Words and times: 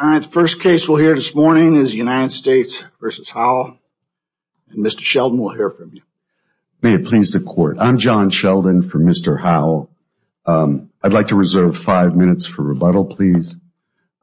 All 0.00 0.06
right, 0.06 0.22
the 0.22 0.28
first 0.28 0.60
case 0.60 0.88
we'll 0.88 0.98
hear 0.98 1.16
this 1.16 1.34
morning 1.34 1.74
is 1.74 1.92
United 1.92 2.30
States 2.30 2.84
v. 3.02 3.08
Howell. 3.34 3.78
And 4.70 4.86
Mr. 4.86 5.00
Sheldon, 5.00 5.40
we'll 5.40 5.56
hear 5.56 5.70
from 5.70 5.90
you. 5.92 6.02
May 6.80 6.92
it 6.92 7.06
please 7.06 7.32
the 7.32 7.40
court. 7.40 7.78
I'm 7.80 7.98
John 7.98 8.30
Sheldon 8.30 8.82
for 8.82 9.00
Mr. 9.00 9.40
Howell. 9.40 9.90
Um, 10.46 10.90
I'd 11.02 11.12
like 11.12 11.28
to 11.28 11.34
reserve 11.34 11.76
five 11.76 12.14
minutes 12.14 12.46
for 12.46 12.62
rebuttal, 12.62 13.06
please. 13.06 13.56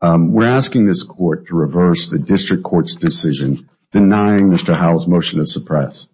Um, 0.01 0.31
we're 0.31 0.47
asking 0.47 0.85
this 0.85 1.03
court 1.03 1.47
to 1.47 1.55
reverse 1.55 2.07
the 2.07 2.19
district 2.19 2.63
court's 2.63 2.95
decision 2.95 3.69
denying 3.91 4.51
Mr. 4.51 4.73
Howell's 4.73 5.09
motion 5.09 5.39
to 5.39 5.45
suppress. 5.45 6.07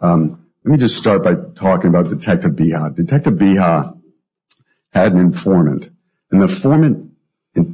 Um, 0.00 0.46
let 0.64 0.72
me 0.72 0.78
just 0.78 0.96
start 0.96 1.22
by 1.22 1.36
talking 1.54 1.90
about 1.90 2.08
Detective 2.08 2.56
Beha. 2.56 2.90
Detective 2.92 3.38
Beha 3.38 3.94
had 4.92 5.12
an 5.12 5.20
informant, 5.20 5.90
and 6.32 6.42
the 6.42 6.46
informant 6.46 7.09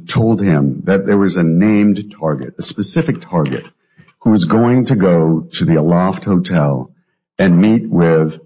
told 0.07 0.41
him 0.41 0.81
that 0.85 1.05
there 1.05 1.17
was 1.17 1.37
a 1.37 1.43
named 1.43 2.13
target, 2.19 2.55
a 2.57 2.61
specific 2.61 3.21
target, 3.21 3.65
who 4.19 4.31
was 4.31 4.45
going 4.45 4.85
to 4.85 4.95
go 4.95 5.41
to 5.53 5.65
the 5.65 5.75
Aloft 5.75 6.23
Hotel 6.23 6.91
and 7.37 7.61
meet 7.61 7.87
with 7.87 8.39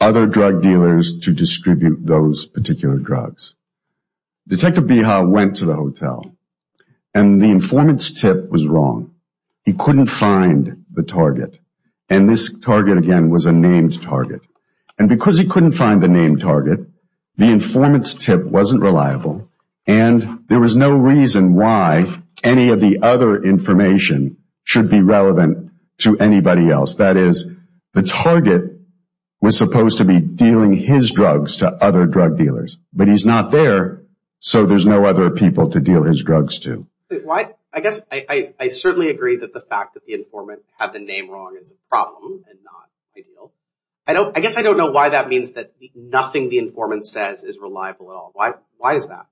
other 0.00 0.26
drug 0.26 0.62
dealers 0.62 1.18
to 1.20 1.32
distribute 1.32 2.04
those 2.04 2.46
particular 2.46 2.98
drugs. 2.98 3.54
Detective 4.46 4.86
Beha 4.86 5.26
went 5.26 5.56
to 5.56 5.66
the 5.66 5.74
hotel, 5.74 6.32
and 7.14 7.40
the 7.40 7.50
informant's 7.50 8.20
tip 8.20 8.48
was 8.48 8.66
wrong. 8.66 9.14
He 9.64 9.74
couldn't 9.74 10.06
find 10.06 10.84
the 10.90 11.02
target, 11.02 11.58
and 12.08 12.28
this 12.28 12.58
target, 12.58 12.98
again, 12.98 13.30
was 13.30 13.46
a 13.46 13.52
named 13.52 14.02
target. 14.02 14.40
And 14.98 15.08
because 15.08 15.38
he 15.38 15.46
couldn't 15.46 15.72
find 15.72 16.00
the 16.00 16.08
named 16.08 16.40
target, 16.40 16.80
the 17.36 17.52
informant's 17.52 18.14
tip 18.14 18.44
wasn't 18.44 18.82
reliable, 18.82 19.47
and 19.88 20.44
there 20.48 20.60
was 20.60 20.76
no 20.76 20.90
reason 20.90 21.54
why 21.54 22.22
any 22.44 22.68
of 22.68 22.78
the 22.78 23.00
other 23.02 23.42
information 23.42 24.36
should 24.62 24.90
be 24.90 25.00
relevant 25.00 25.72
to 25.98 26.18
anybody 26.18 26.70
else. 26.70 26.96
That 26.96 27.16
is, 27.16 27.50
the 27.94 28.02
target 28.02 28.78
was 29.40 29.56
supposed 29.56 29.98
to 29.98 30.04
be 30.04 30.20
dealing 30.20 30.74
his 30.74 31.10
drugs 31.10 31.58
to 31.58 31.68
other 31.68 32.06
drug 32.06 32.36
dealers, 32.36 32.78
but 32.92 33.08
he's 33.08 33.24
not 33.24 33.50
there, 33.50 34.02
so 34.40 34.66
there's 34.66 34.86
no 34.86 35.04
other 35.06 35.30
people 35.30 35.70
to 35.70 35.80
deal 35.80 36.02
his 36.02 36.22
drugs 36.22 36.60
to. 36.60 36.86
I 37.70 37.80
guess 37.80 38.04
I 38.10 38.68
certainly 38.68 39.08
agree 39.08 39.36
that 39.36 39.52
the 39.52 39.60
fact 39.60 39.94
that 39.94 40.04
the 40.04 40.14
informant 40.14 40.62
had 40.78 40.92
the 40.92 40.98
name 40.98 41.30
wrong 41.30 41.56
is 41.58 41.72
a 41.72 41.88
problem 41.88 42.44
and 42.48 42.58
not 42.64 42.88
ideal. 43.16 43.52
I 44.06 44.12
don't 44.14 44.36
I 44.36 44.40
guess 44.40 44.56
I 44.56 44.62
don't 44.62 44.76
know 44.76 44.90
why 44.90 45.10
that 45.10 45.28
means 45.28 45.52
that 45.52 45.72
nothing 45.94 46.48
the 46.48 46.58
informant 46.58 47.06
says 47.06 47.44
is 47.44 47.58
reliable 47.58 48.10
at 48.10 48.16
all. 48.16 48.30
Why 48.34 48.54
why 48.78 48.94
is 48.94 49.08
that? 49.08 49.26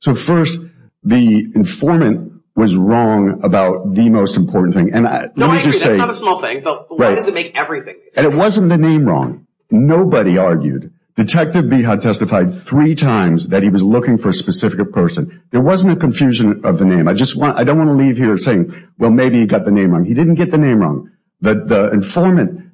So 0.00 0.14
first, 0.14 0.60
the 1.02 1.52
informant 1.54 2.42
was 2.54 2.74
wrong 2.76 3.44
about 3.44 3.94
the 3.94 4.10
most 4.10 4.36
important 4.36 4.74
thing. 4.74 4.90
No, 4.90 5.08
I 5.08 5.24
agree, 5.60 5.70
that's 5.70 5.86
not 5.86 6.10
a 6.10 6.12
small 6.12 6.40
thing, 6.40 6.62
but 6.62 6.86
why 6.96 7.14
does 7.14 7.28
it 7.28 7.34
make 7.34 7.56
everything? 7.56 8.00
And 8.16 8.26
it 8.26 8.34
wasn't 8.34 8.68
the 8.68 8.78
name 8.78 9.04
wrong. 9.04 9.46
Nobody 9.70 10.38
argued. 10.38 10.92
Detective 11.14 11.68
Beha 11.68 11.96
testified 11.96 12.54
three 12.54 12.94
times 12.94 13.48
that 13.48 13.64
he 13.64 13.70
was 13.70 13.82
looking 13.82 14.18
for 14.18 14.28
a 14.28 14.32
specific 14.32 14.92
person. 14.92 15.42
There 15.50 15.60
wasn't 15.60 15.92
a 15.92 15.96
confusion 15.96 16.64
of 16.64 16.78
the 16.78 16.84
name. 16.84 17.08
I 17.08 17.14
just 17.14 17.36
want 17.36 17.58
I 17.58 17.64
don't 17.64 17.76
want 17.76 17.90
to 17.90 17.94
leave 17.94 18.16
here 18.16 18.36
saying, 18.36 18.88
well, 18.98 19.10
maybe 19.10 19.40
he 19.40 19.46
got 19.46 19.64
the 19.64 19.72
name 19.72 19.90
wrong. 19.90 20.04
He 20.04 20.14
didn't 20.14 20.36
get 20.36 20.52
the 20.52 20.58
name 20.58 20.78
wrong. 20.78 21.10
The 21.40 21.54
the 21.54 21.92
informant 21.92 22.70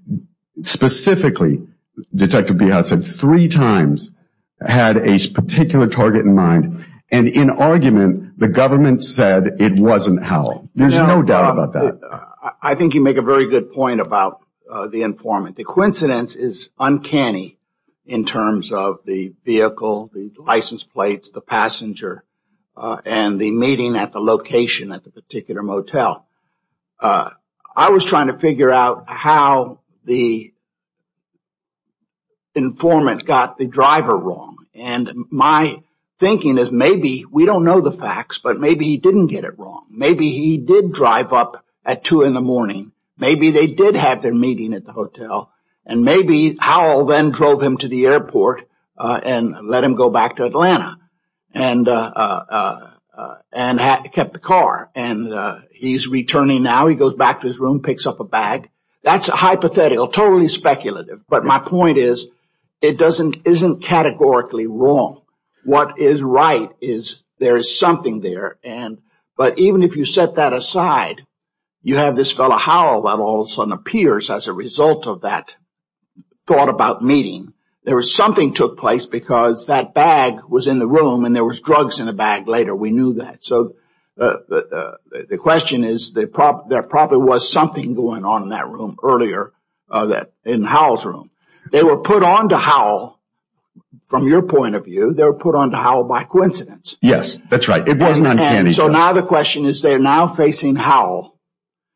specifically, 0.62 1.66
Detective 2.14 2.58
Beha 2.58 2.84
said 2.84 3.06
three 3.06 3.48
times, 3.48 4.10
had 4.60 4.98
a 4.98 5.18
particular 5.30 5.88
target 5.88 6.26
in 6.26 6.34
mind, 6.34 6.84
and 7.10 7.28
in 7.28 7.50
argument, 7.50 8.38
the 8.38 8.48
government 8.48 9.04
said 9.04 9.60
it 9.60 9.78
wasn't 9.78 10.22
Howell. 10.22 10.68
There's 10.74 10.96
no 10.96 11.22
doubt 11.22 11.44
uh, 11.44 11.52
about 11.52 11.72
that. 11.74 12.56
I 12.62 12.74
think 12.74 12.94
you 12.94 13.02
make 13.02 13.16
a 13.16 13.22
very 13.22 13.48
good 13.48 13.72
point 13.72 14.00
about 14.00 14.40
uh, 14.70 14.88
the 14.88 15.02
informant. 15.02 15.56
The 15.56 15.64
coincidence 15.64 16.34
is 16.34 16.70
uncanny 16.78 17.58
in 18.06 18.24
terms 18.24 18.72
of 18.72 18.98
the 19.04 19.34
vehicle, 19.44 20.10
the 20.12 20.32
license 20.38 20.84
plates, 20.84 21.30
the 21.30 21.40
passenger, 21.40 22.24
uh, 22.76 22.98
and 23.04 23.40
the 23.40 23.50
meeting 23.50 23.96
at 23.96 24.12
the 24.12 24.20
location 24.20 24.92
at 24.92 25.04
the 25.04 25.10
particular 25.10 25.62
motel. 25.62 26.26
I 27.76 27.90
was 27.90 28.04
trying 28.04 28.28
to 28.28 28.38
figure 28.38 28.72
out 28.72 29.04
how 29.08 29.80
the 30.04 30.52
informant 32.54 33.24
got 33.24 33.58
the 33.58 33.66
driver 33.66 34.16
wrong, 34.16 34.58
and 34.74 35.10
my 35.30 35.82
thinking 36.24 36.56
is 36.56 36.72
maybe, 36.72 37.26
we 37.30 37.44
don't 37.44 37.66
know 37.66 37.82
the 37.82 37.92
facts, 37.92 38.38
but 38.38 38.58
maybe 38.58 38.86
he 38.86 38.96
didn't 38.96 39.26
get 39.26 39.44
it 39.44 39.58
wrong. 39.58 39.84
Maybe 39.90 40.30
he 40.30 40.56
did 40.56 40.90
drive 40.90 41.34
up 41.34 41.62
at 41.84 42.02
2 42.02 42.22
in 42.22 42.32
the 42.32 42.40
morning. 42.40 42.92
Maybe 43.18 43.50
they 43.50 43.66
did 43.66 43.94
have 43.94 44.22
their 44.22 44.32
meeting 44.34 44.72
at 44.72 44.86
the 44.86 44.92
hotel, 44.92 45.52
and 45.84 46.02
maybe 46.02 46.56
Howell 46.58 47.04
then 47.04 47.30
drove 47.30 47.62
him 47.62 47.76
to 47.76 47.88
the 47.88 48.06
airport 48.06 48.66
and 48.96 49.68
let 49.68 49.84
him 49.84 49.96
go 49.96 50.08
back 50.08 50.36
to 50.36 50.44
Atlanta 50.44 50.96
and 51.52 51.86
uh 51.88 52.12
uh 52.16 52.44
uh 52.50 53.36
uh 53.52 54.08
kept 54.08 54.32
the 54.32 54.40
car. 54.40 54.90
And 54.94 55.32
uh 55.32 55.58
he's 55.72 56.08
returning 56.08 56.62
now. 56.62 56.86
He 56.86 56.96
goes 56.96 57.14
back 57.14 57.42
to 57.42 57.46
his 57.46 57.60
room, 57.60 57.82
picks 57.82 58.06
up 58.06 58.20
a 58.20 58.24
bag. 58.24 58.70
That's 59.02 59.28
hypothetical, 59.28 60.08
totally 60.08 60.48
speculative, 60.48 61.20
but 61.28 61.44
my 61.44 61.58
point 61.58 61.98
is 61.98 62.26
it 62.80 63.00
isn't 63.00 63.82
categorically 63.82 64.66
wrong. 64.66 65.23
What 65.64 65.98
is 65.98 66.22
right 66.22 66.70
is 66.80 67.22
there 67.38 67.56
is 67.56 67.78
something 67.78 68.20
there, 68.20 68.58
and 68.62 68.98
but 69.36 69.58
even 69.58 69.82
if 69.82 69.96
you 69.96 70.04
set 70.04 70.36
that 70.36 70.52
aside, 70.52 71.26
you 71.82 71.96
have 71.96 72.16
this 72.16 72.32
fellow 72.32 72.56
Howell 72.56 73.02
that 73.02 73.18
all 73.18 73.42
of 73.42 73.46
a 73.46 73.50
sudden 73.50 73.72
appears 73.72 74.30
as 74.30 74.48
a 74.48 74.52
result 74.52 75.06
of 75.06 75.22
that 75.22 75.54
thought 76.46 76.68
about 76.68 77.02
meeting. 77.02 77.52
There 77.84 77.96
was 77.96 78.14
something 78.14 78.54
took 78.54 78.78
place 78.78 79.04
because 79.04 79.66
that 79.66 79.92
bag 79.92 80.40
was 80.48 80.66
in 80.66 80.78
the 80.78 80.88
room 80.88 81.24
and 81.24 81.36
there 81.36 81.44
was 81.44 81.60
drugs 81.60 82.00
in 82.00 82.06
the 82.06 82.14
bag 82.14 82.48
later. 82.48 82.74
We 82.74 82.90
knew 82.90 83.14
that. 83.14 83.44
So 83.44 83.76
uh, 84.18 84.36
uh, 84.50 84.56
uh, 84.56 84.92
the 85.28 85.38
question 85.38 85.84
is 85.84 86.12
there 86.12 86.26
probably 86.26 87.18
was 87.18 87.50
something 87.50 87.94
going 87.94 88.24
on 88.24 88.44
in 88.44 88.48
that 88.50 88.68
room 88.68 88.96
earlier 89.02 89.52
uh 89.90 90.06
that 90.06 90.32
in 90.44 90.64
Howell's 90.64 91.04
room. 91.04 91.30
They 91.70 91.82
were 91.82 92.00
put 92.00 92.22
on 92.22 92.50
to 92.50 92.56
Howell, 92.56 93.13
from 94.06 94.28
your 94.28 94.42
point 94.42 94.74
of 94.74 94.84
view, 94.84 95.12
they 95.14 95.24
were 95.24 95.34
put 95.34 95.54
on 95.54 95.70
to 95.70 95.76
Howell 95.76 96.04
by 96.04 96.24
coincidence. 96.24 96.96
Yes, 97.00 97.40
that's 97.48 97.68
right. 97.68 97.86
It 97.86 97.98
wasn't 97.98 98.28
uncanny. 98.28 98.72
So 98.72 98.88
now 98.88 99.12
the 99.12 99.22
question 99.22 99.64
is 99.64 99.82
they're 99.82 99.98
now 99.98 100.26
facing 100.28 100.76
Howell, 100.76 101.38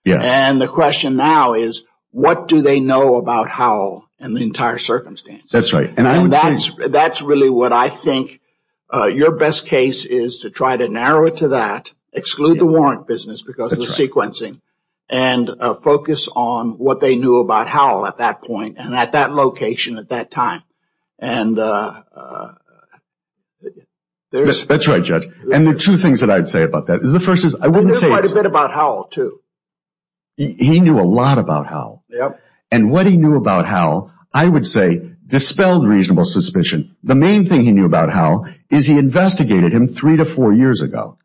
Yes. 0.04 0.25
and 0.25 0.60
the 0.60 0.69
question 0.69 1.16
now 1.16 1.54
is 1.54 1.84
what 2.10 2.48
do 2.48 2.62
they 2.62 2.81
know 2.81 3.16
about 3.16 3.48
Howell 3.48 4.04
and 4.19 4.37
the 4.37 4.42
entire 4.42 4.78
circumstance? 4.78 5.50
That's 5.50 5.72
right. 5.72 5.92
And 5.97 6.08
I 6.08 6.28
think 6.56 6.91
that's 6.92 7.22
really 7.22 7.50
what 7.50 7.72
I 7.72 7.88
think 7.88 8.41
uh, 8.92 9.06
your 9.06 9.32
best 9.37 9.66
case 9.66 10.06
is 10.06 10.38
to 10.38 10.50
try 10.50 10.76
to 10.76 10.88
narrow 10.88 11.26
it 11.26 11.38
to 11.38 11.48
that, 11.48 11.92
exclude 12.12 12.58
the 12.58 12.66
warrant 12.66 13.06
business 13.06 13.42
because 13.42 13.72
of 13.72 13.78
the 13.78 13.84
sequencing, 13.84 14.60
and 15.10 15.48
uh, 15.48 15.75
focus 15.75 16.28
on 16.34 16.78
what 16.78 17.00
they 17.00 17.16
knew 17.16 17.38
about 17.41 17.69
Howell 17.69 18.06
at 18.06 18.19
that 18.19 18.42
point 18.42 18.76
and 18.78 18.94
at 18.94 19.12
that 19.12 19.32
location 19.32 19.98
at 19.98 20.08
that 20.08 20.31
time. 20.31 20.62
Uh, 21.21 22.03
uh, 22.15 22.53
that's 24.31 24.89
right, 24.89 25.03
Judge. 25.03 25.27
And 25.53 25.67
the 25.67 25.75
two 25.75 25.97
things 25.97 26.21
that 26.21 26.31
I'd 26.31 26.49
say 26.49 26.62
about 26.62 26.89
that 26.89 27.01
is 27.03 27.12
the 27.12 27.21
first 27.21 27.45
is 27.45 27.56
I 27.56 27.69
wouldn't 27.69 27.95
say 27.95 27.97
it's... 27.97 28.03
He 28.03 28.09
knew 28.09 28.17
quite 28.21 28.31
a 28.31 28.34
bit 28.34 28.47
about 28.47 28.73
Howell, 28.73 29.05
too. 29.05 29.41
He 30.37 30.81
knew 30.81 31.01
a 31.01 31.03
lot 31.03 31.39
about 31.39 31.67
Howell. 31.67 32.05
Yep. 32.09 32.41
And 32.71 32.91
what 32.91 33.06
he 33.06 33.17
knew 33.17 33.37
about 33.37 33.67
Howell, 33.67 34.12
I 34.33 34.47
would 34.47 34.67
say, 34.67 35.15
dispelled 35.27 35.89
reasonable 35.89 36.25
suspicion. 36.25 36.97
The 37.03 37.15
main 37.15 37.45
thing 37.45 37.62
he 37.62 37.73
knew 37.73 37.87
about 37.87 38.11
Howell 38.11 38.49
is 38.71 38.87
he 38.87 38.99
investigated 38.99 39.73
him 39.73 39.89
three 39.89 40.17
to 40.17 40.25
four 40.25 40.53
years 40.53 40.82
ago, 40.82 41.19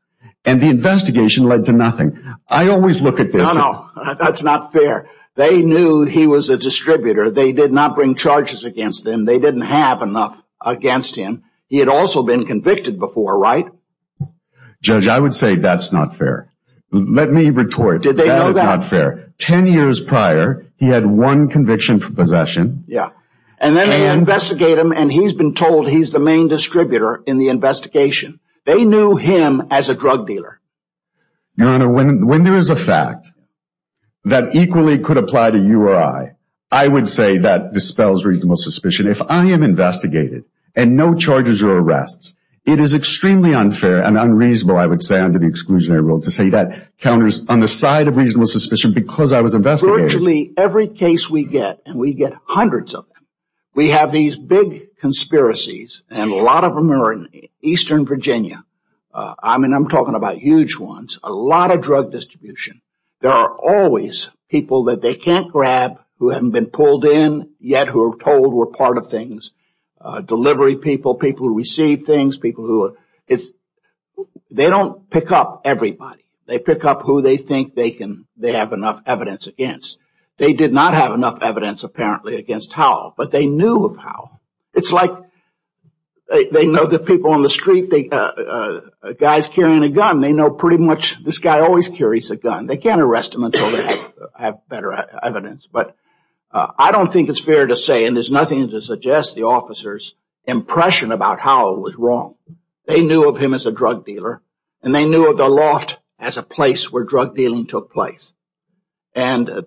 and 0.46 0.62
the 0.62 0.70
investigation 0.70 1.46
led 1.46 1.66
to 1.66 1.74
nothing. 1.74 2.18
I 2.48 2.70
always 2.70 3.02
look 3.02 3.20
at 3.20 3.32
this... 3.32 3.54
No, 3.54 3.90
no, 3.96 4.16
that's 4.20 4.44
not 4.44 4.72
fair. 4.72 5.10
They 5.36 5.62
knew 5.62 6.04
he 6.06 6.28
was 6.28 6.50
a 6.50 6.58
distributor. 6.58 7.32
They 7.32 7.54
did 7.54 7.72
not 7.72 7.96
bring 7.96 8.16
charges 8.16 8.66
against 8.66 9.06
him. 9.06 9.26
They 9.26 9.40
didn't 9.40 9.62
have 9.62 10.02
enough 10.02 10.42
against 10.62 11.16
him. 11.16 11.44
He 11.68 11.80
had 11.80 11.88
also 11.88 12.24
been 12.24 12.46
convicted 12.46 13.00
before, 13.00 13.38
right? 13.38 13.66
Judge, 14.82 15.08
I 15.08 15.18
would 15.18 15.34
say 15.34 15.56
that's 15.56 15.92
not 15.92 16.16
fair. 16.16 16.52
Let 16.92 17.32
me 17.32 17.50
retort. 17.50 18.04
Did 18.04 18.18
they 18.18 18.28
know 18.28 18.36
that? 18.36 18.44
That 18.44 18.50
is 18.50 18.58
not 18.58 18.84
fair. 18.84 19.34
Ten 19.40 19.66
years 19.66 20.00
prior, 20.00 20.68
he 20.78 20.86
had 20.86 21.06
one 21.06 21.50
conviction 21.50 22.00
for 22.00 22.12
possession. 22.12 22.84
Yeah. 22.88 23.10
And 23.58 23.76
then 23.76 23.90
they 23.90 24.10
investigate 24.10 24.78
him, 24.78 24.92
and 24.92 25.12
he's 25.12 25.34
been 25.34 25.54
told 25.54 25.90
he's 25.90 26.12
the 26.12 26.20
main 26.20 26.50
distributor 26.50 27.24
in 27.26 27.38
the 27.40 27.50
investigation. 27.50 28.40
They 28.66 28.84
knew 28.84 29.16
him 29.16 29.70
as 29.72 29.90
a 29.90 29.96
drug 29.96 30.28
dealer. 30.28 30.60
Your 31.56 31.70
Honor, 31.70 31.90
when 31.90 32.44
there 32.44 32.56
is 32.56 32.70
a 32.70 32.76
fact 32.76 33.32
that 34.26 34.56
equally 34.56 35.00
could 35.00 35.18
apply 35.18 35.52
to 35.52 35.58
you 35.58 35.82
or 35.84 35.96
I, 35.96 36.36
I 36.72 36.88
would 36.88 37.08
say 37.08 37.40
that 37.40 37.74
dispels 37.74 38.26
reasonable 38.26 38.58
suspicion. 38.58 39.08
If 39.08 39.22
I 39.22 39.46
am 39.48 39.64
investigated 39.64 40.46
and 40.76 40.96
no 40.96 41.14
charges 41.14 41.62
or 41.64 41.78
arrests, 41.78 42.36
It 42.66 42.80
is 42.80 42.94
extremely 42.94 43.54
unfair 43.54 44.02
and 44.02 44.18
unreasonable, 44.18 44.78
I 44.78 44.86
would 44.86 45.02
say, 45.04 45.20
under 45.20 45.38
the 45.38 45.48
exclusionary 45.48 46.02
rule 46.02 46.22
to 46.22 46.32
say 46.32 46.52
that 46.52 46.98
counters 46.98 47.44
on 47.50 47.60
the 47.60 47.68
side 47.68 48.08
of 48.08 48.16
reasonable 48.16 48.48
suspicion 48.48 48.94
because 48.94 49.34
I 49.34 49.42
was 49.42 49.54
investigated. 49.54 50.04
Virtually 50.04 50.54
every 50.56 50.88
case 50.88 51.30
we 51.30 51.44
get, 51.44 51.82
and 51.86 52.00
we 52.00 52.14
get 52.14 52.34
hundreds 52.46 52.94
of 52.94 53.06
them, 53.10 53.26
we 53.76 53.90
have 53.90 54.14
these 54.14 54.38
big 54.38 54.96
conspiracies, 55.02 56.04
and 56.10 56.32
a 56.32 56.36
lot 56.36 56.64
of 56.64 56.74
them 56.74 56.90
are 56.92 57.12
in 57.12 57.28
eastern 57.62 58.06
Virginia. 58.06 58.64
Uh, 59.14 59.36
I 59.44 59.58
mean, 59.58 59.74
I'm 59.74 59.90
talking 59.90 60.16
about 60.16 60.38
huge 60.38 60.80
ones, 60.80 61.20
a 61.22 61.34
lot 61.34 61.70
of 61.72 61.82
drug 61.82 62.14
distribution. 62.14 62.82
There 63.24 63.32
are 63.32 63.56
always 63.56 64.30
people 64.50 64.84
that 64.86 65.02
they 65.02 65.16
can't 65.16 65.50
grab 65.50 66.02
who 66.20 66.32
haven't 66.32 66.52
been 66.52 66.66
pulled 66.66 67.06
in 67.06 67.52
yet 67.58 67.88
who 67.88 68.12
are 68.12 68.18
told 68.18 68.54
we're 68.54 68.66
part 68.66 68.98
of 68.98 69.08
things. 69.08 69.54
Uh, 70.02 70.20
delivery 70.20 70.76
people, 70.76 71.16
people 71.16 71.48
who 71.48 71.56
receive 71.56 72.04
things, 72.04 72.38
people 72.38 72.66
who, 72.66 72.98
are—they 73.32 74.68
don't 74.68 75.10
pick 75.10 75.32
up 75.32 75.62
everybody. 75.64 76.26
They 76.48 76.60
pick 76.60 76.84
up 76.84 77.04
who 77.04 77.22
they 77.22 77.38
think 77.38 77.76
they 77.76 77.92
can, 77.92 78.28
they 78.36 78.52
have 78.52 78.74
enough 78.74 79.02
evidence 79.06 79.48
against. 79.48 80.00
They 80.36 80.52
did 80.52 80.74
not 80.74 80.94
have 80.94 81.14
enough 81.14 81.42
evidence 81.42 81.86
apparently 81.86 82.36
against 82.36 82.74
Howell, 82.74 83.14
but 83.16 83.32
they 83.32 83.48
knew 83.48 83.86
of 83.86 83.96
Howell. 83.96 84.42
It's 84.74 84.92
like 84.92 85.14
they 86.30 86.68
know 86.68 86.86
the 86.86 87.00
people 87.00 87.32
on 87.32 87.44
the 87.44 87.50
street, 87.50 87.92
uh, 88.12 88.16
uh, 88.16 88.82
a 89.02 89.14
guy's 89.14 89.48
carrying 89.48 89.84
a 89.84 89.90
gun, 89.90 90.22
they 90.22 90.34
know 90.34 90.50
pretty 90.50 90.78
much 90.78 91.24
this 91.24 91.40
guy 91.40 91.60
always 91.60 91.90
carries 91.90 92.32
a 92.32 92.38
gun. 92.38 92.66
They 92.66 92.78
can't 92.78 93.02
arrest 93.02 93.36
him 93.36 93.44
until 93.44 93.70
they 93.72 94.02
have 94.36 94.68
better 94.68 94.94
evidence. 95.22 95.68
But 95.68 95.96
uh, 96.52 96.68
I 96.78 96.92
don't 96.92 97.12
think 97.12 97.30
it's 97.30 97.42
fair 97.42 97.68
to 97.68 97.76
say, 97.76 98.06
and 98.06 98.16
there's 98.16 98.32
nothing 98.32 98.70
to 98.70 98.82
suggest 98.82 99.36
the 99.36 99.44
officer's 99.44 100.16
impression 100.46 101.12
about 101.12 101.40
Howell 101.40 101.82
was 101.82 101.96
wrong. 101.96 102.36
They 102.86 103.02
knew 103.02 103.30
of 103.30 103.38
him 103.38 103.54
as 103.54 103.66
a 103.66 103.72
drug 103.72 104.06
dealer, 104.06 104.42
and 104.82 104.94
they 104.94 105.08
knew 105.08 105.30
of 105.30 105.38
the 105.38 105.48
loft 105.48 105.98
as 106.20 106.38
a 106.38 106.44
place 106.44 106.92
where 106.92 107.04
drug 107.04 107.36
dealing 107.36 107.68
took 107.68 107.92
place. 107.92 108.34
And 109.16 109.66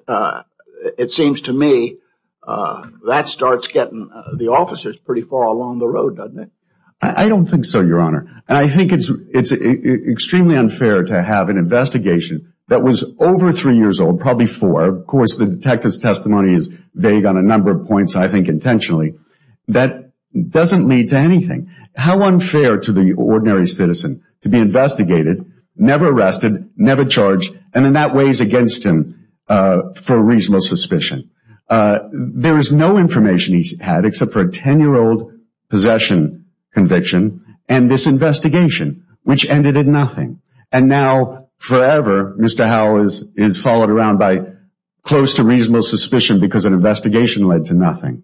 it 0.99 1.13
seems 1.13 1.43
to 1.43 1.53
me 1.53 1.99
Uh, 2.47 2.87
that 3.07 3.29
starts 3.29 3.69
getting 3.69 4.09
uh, 4.15 4.37
the 4.37 4.49
officers 4.49 4.99
pretty 5.01 5.23
far 5.23 5.45
along 5.45 5.79
the 5.79 5.89
road, 5.89 6.17
doesn't 6.17 6.39
it? 6.39 6.51
I 7.03 7.29
don't 7.29 7.45
think 7.45 7.67
so, 7.67 7.83
Your 7.83 8.01
Honor. 8.01 8.43
And 8.49 8.57
I 8.57 8.69
think 8.71 8.91
it's 8.91 9.11
it's 9.11 9.53
extremely 9.53 10.57
unfair 10.57 11.03
to 11.05 11.23
have 11.23 11.51
an 11.51 11.59
investigation 11.59 12.55
that 12.69 12.83
was 12.83 13.05
over 13.19 13.53
three 13.53 13.77
years 13.77 14.01
old, 14.01 14.21
probably 14.21 14.47
four. 14.47 14.83
Of 14.83 15.07
course, 15.07 15.37
the 15.37 15.47
detective's 15.47 15.99
testimony 15.99 16.55
is 16.55 16.73
vague 16.95 17.27
on 17.27 17.37
a 17.37 17.43
number 17.43 17.71
of 17.71 17.87
points, 17.87 18.17
I 18.17 18.29
think 18.29 18.49
intentionally. 18.49 19.19
That 19.69 20.11
doesn't 20.35 20.89
lead 20.89 21.11
to 21.11 21.19
anything. 21.19 21.71
How 21.95 22.23
unfair 22.23 22.79
to 22.79 22.93
the 22.93 23.13
ordinary 23.13 23.67
citizen 23.67 24.23
to 24.41 24.49
be 24.49 24.59
investigated, 24.59 25.53
never 25.77 26.09
arrested, 26.09 26.71
never 26.77 27.05
charged, 27.05 27.59
and 27.75 27.85
then 27.85 27.93
that 27.93 28.15
weighs 28.15 28.41
against 28.41 28.85
him 28.85 29.29
uh, 29.49 29.93
for 29.95 30.19
reasonable 30.19 30.63
suspicion. 30.63 31.31
Uh, 31.69 32.09
there 32.13 32.57
is 32.57 32.71
no 32.73 32.99
information 32.99 33.55
he 33.55 33.65
had 33.81 34.05
except 34.05 34.33
for 34.33 34.41
a 34.41 34.49
10-year-old 34.49 35.33
possession 35.69 36.47
conviction 36.73 37.57
and 37.69 37.91
this 37.91 38.07
investigation, 38.07 39.07
which 39.25 39.49
ended 39.49 39.77
in 39.77 39.91
nothing. 39.91 40.41
And 40.71 40.89
now, 40.89 41.49
forever, 41.59 42.37
Mr. 42.39 42.67
Howell 42.67 43.07
is 43.37 43.61
followed 43.61 43.91
around 43.91 44.19
by 44.19 44.53
close 45.03 45.35
to 45.35 45.45
reasonable 45.45 45.83
suspicion 45.83 46.41
because 46.41 46.65
an 46.65 46.75
investigation 46.75 47.45
led 47.45 47.67
to 47.67 47.75
nothing. 47.75 48.23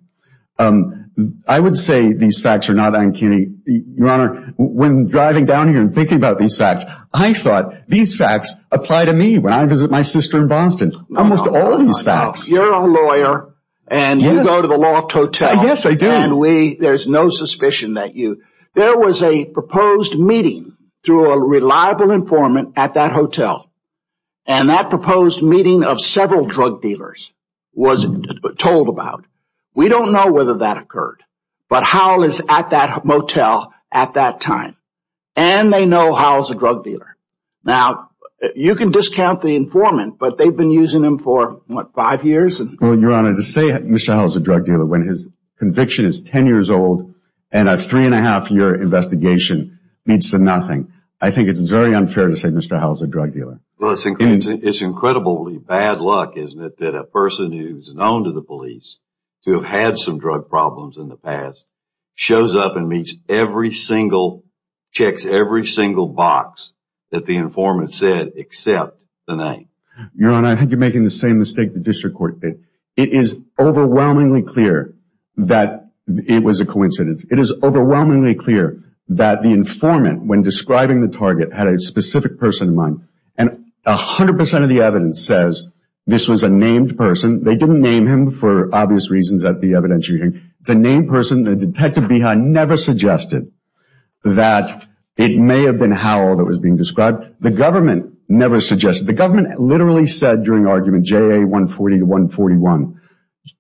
Um, 0.59 1.11
I 1.47 1.61
would 1.61 1.77
say 1.77 2.13
these 2.13 2.41
facts 2.41 2.71
are 2.71 2.75
not 2.75 2.95
uncanny. 2.95 3.49
Your 3.67 4.09
Honor, 4.09 4.55
when 4.57 5.07
driving 5.07 5.45
down 5.45 5.69
here 5.69 5.81
and 5.81 5.95
thinking 5.95 6.17
about 6.17 6.39
these 6.39 6.57
facts, 6.57 6.85
I 7.13 7.35
thought 7.35 7.87
these 7.87 8.17
facts 8.17 8.57
apply 8.71 9.07
to 9.07 9.13
me 9.13 9.39
when 9.39 9.53
I 9.53 9.67
visit 9.67 9.91
my 9.91 10.03
sister 10.03 10.39
in 10.39 10.49
Boston. 10.49 10.93
Almost 11.15 11.47
all 11.47 11.75
of 11.75 11.81
these 11.81 12.03
facts. 12.03 12.51
You're 12.51 12.73
a 12.73 12.87
lawyer, 12.87 13.55
and 13.89 14.23
you 14.23 14.43
go 14.43 14.63
to 14.63 14.69
the 14.69 14.79
loft 14.79 15.13
hotel. 15.13 15.59
Uh, 15.59 15.65
yes, 15.65 15.85
I 15.85 15.95
do. 15.95 16.11
And 16.11 16.39
we 16.39 16.77
there's 16.77 17.07
no 17.07 17.31
suspicion 17.31 17.95
that 17.95 18.15
you... 18.15 18.43
There 18.75 18.97
was 18.97 19.23
a 19.23 19.45
proposed 19.45 20.19
meeting 20.19 20.77
through 21.05 21.31
a 21.31 21.39
reliable 21.39 22.11
informant 22.11 22.73
at 22.77 22.95
that 22.95 23.13
hotel. 23.13 23.71
And 24.47 24.71
that 24.71 24.89
proposed 24.89 25.43
meeting 25.43 25.85
of 25.85 26.01
several 26.01 26.47
drug 26.47 26.81
dealers 26.81 27.33
was 27.75 28.07
told 28.57 28.89
about. 28.89 29.27
We 29.75 29.89
don't 29.89 30.13
know 30.13 30.31
whether 30.31 30.59
that 30.59 30.77
occurred. 30.77 31.23
But 31.69 31.85
Howell 31.85 32.25
is 32.25 32.43
at 32.49 32.71
that 32.71 33.05
motel 33.05 33.73
at 33.91 34.15
that 34.15 34.41
time. 34.41 34.77
And 35.37 35.73
they 35.73 35.87
know 35.87 36.15
Howell's 36.15 36.51
a 36.51 36.55
drug 36.55 36.85
dealer. 36.85 37.17
Now, 37.65 38.11
you 38.55 38.75
can 38.75 38.91
discount 38.91 39.41
the 39.41 39.57
informant, 39.57 40.19
but 40.19 40.37
they've 40.37 40.55
been 40.55 40.73
using 40.73 41.05
him 41.05 41.19
for, 41.19 41.63
what, 41.67 41.95
five 41.95 42.25
years? 42.25 42.61
Well, 42.61 42.99
Your 42.99 43.13
Honor, 43.13 43.35
to 43.35 43.43
say 43.43 43.71
Mr. 43.71 44.15
Howell's 44.15 44.37
a 44.37 44.41
drug 44.41 44.67
dealer 44.67 44.85
when 44.85 45.07
his 45.07 45.29
conviction 45.59 46.05
is 46.05 46.23
10 46.23 46.47
years 46.47 46.69
old 46.69 47.15
and 47.51 47.69
a 47.69 47.77
three-and-a-half-year 47.77 48.83
investigation 48.83 49.79
leads 50.07 50.33
to 50.33 50.39
nothing, 50.39 50.93
I 51.21 51.31
think 51.31 51.49
it's 51.49 51.61
very 51.61 51.95
unfair 51.95 52.29
to 52.29 52.37
say 52.37 52.49
Mr. 52.49 52.79
Howell's 52.79 53.03
a 53.03 53.07
drug 53.07 53.33
dealer. 53.33 53.61
Well, 53.79 53.93
it's 53.93 54.83
incredibly 54.83 55.59
bad 55.59 56.01
luck, 56.01 56.37
isn't 56.37 56.61
it, 56.63 56.79
that 56.79 56.95
a 56.95 57.05
person 57.05 57.53
who's 57.53 57.95
known 57.95 58.25
to 58.25 58.33
the 58.33 58.43
police 58.43 58.99
to 59.45 59.55
have 59.55 59.65
had 59.65 59.99
some 59.99 60.19
drug 60.19 60.49
problems 60.49 60.97
in 60.97 61.09
the 61.09 61.17
past 61.17 61.65
shows 62.15 62.57
up 62.57 62.77
and 62.77 62.89
meets 62.89 63.15
every 63.29 63.73
single, 63.73 64.45
checks 64.93 65.25
every 65.25 65.67
single 65.67 66.09
box 66.09 66.73
that 67.11 67.27
the 67.27 67.37
informant 67.37 67.93
said 67.93 68.33
except 68.37 68.99
the 69.27 69.37
name. 69.37 69.69
Your 70.15 70.33
Honor, 70.33 70.49
I 70.49 70.57
think 70.57 70.71
you're 70.71 70.79
making 70.79 71.05
the 71.05 71.11
same 71.11 71.39
mistake 71.39 71.73
the 71.73 71.81
district 71.81 72.17
court 72.17 72.41
did. 72.41 72.65
It 72.97 73.11
is 73.11 73.39
overwhelmingly 73.59 74.43
clear 74.43 74.95
that 75.37 75.91
it 76.07 76.43
was 76.43 76.61
a 76.61 76.67
coincidence. 76.67 77.27
It 77.31 77.39
is 77.39 77.53
overwhelmingly 77.63 78.35
clear 78.35 78.83
that 79.09 79.43
the 79.43 79.51
informant, 79.51 80.25
when 80.25 80.43
describing 80.43 81.01
the 81.01 81.09
target, 81.09 81.53
had 81.53 81.67
a 81.67 81.79
specific 81.79 82.39
person 82.39 82.69
in 82.69 82.77
mind. 82.77 83.09
And 83.37 83.73
100% 83.87 84.63
of 84.63 84.69
the 84.69 84.83
evidence 84.83 85.27
says 85.27 85.67
this 86.07 86.29
was 86.29 86.43
a 86.43 86.49
named 86.49 86.97
person. 86.99 87.45
They 87.45 87.57
didn't 87.57 87.81
name 87.81 88.07
him 88.07 88.31
for 88.31 88.75
obvious 88.75 89.11
reasons 89.11 89.45
at 89.45 89.61
the 89.61 89.73
evidentiary 89.73 90.17
hearing. 90.17 90.51
It's 90.61 90.71
a 90.71 90.75
named 90.75 91.09
person. 91.09 91.45
The 91.45 91.57
detective 91.57 92.09
Beha 92.09 92.35
never 92.35 92.77
suggested 92.77 93.53
that 94.25 94.87
it 95.17 95.37
may 95.37 95.65
have 95.65 95.79
been 95.79 95.93
Howell 95.93 96.37
that 96.37 96.45
was 96.45 96.59
being 96.59 96.77
described. 96.77 97.37
The 97.41 97.51
government 97.51 98.19
never 98.29 98.61
suggested. 98.61 99.07
The 99.07 99.13
government 99.13 99.61
literally 99.61 100.07
said 100.07 100.43
during 100.43 100.67
argument 100.67 101.07
JA 101.07 101.41
140 101.41 101.99
to 101.99 102.05
141, 102.05 103.01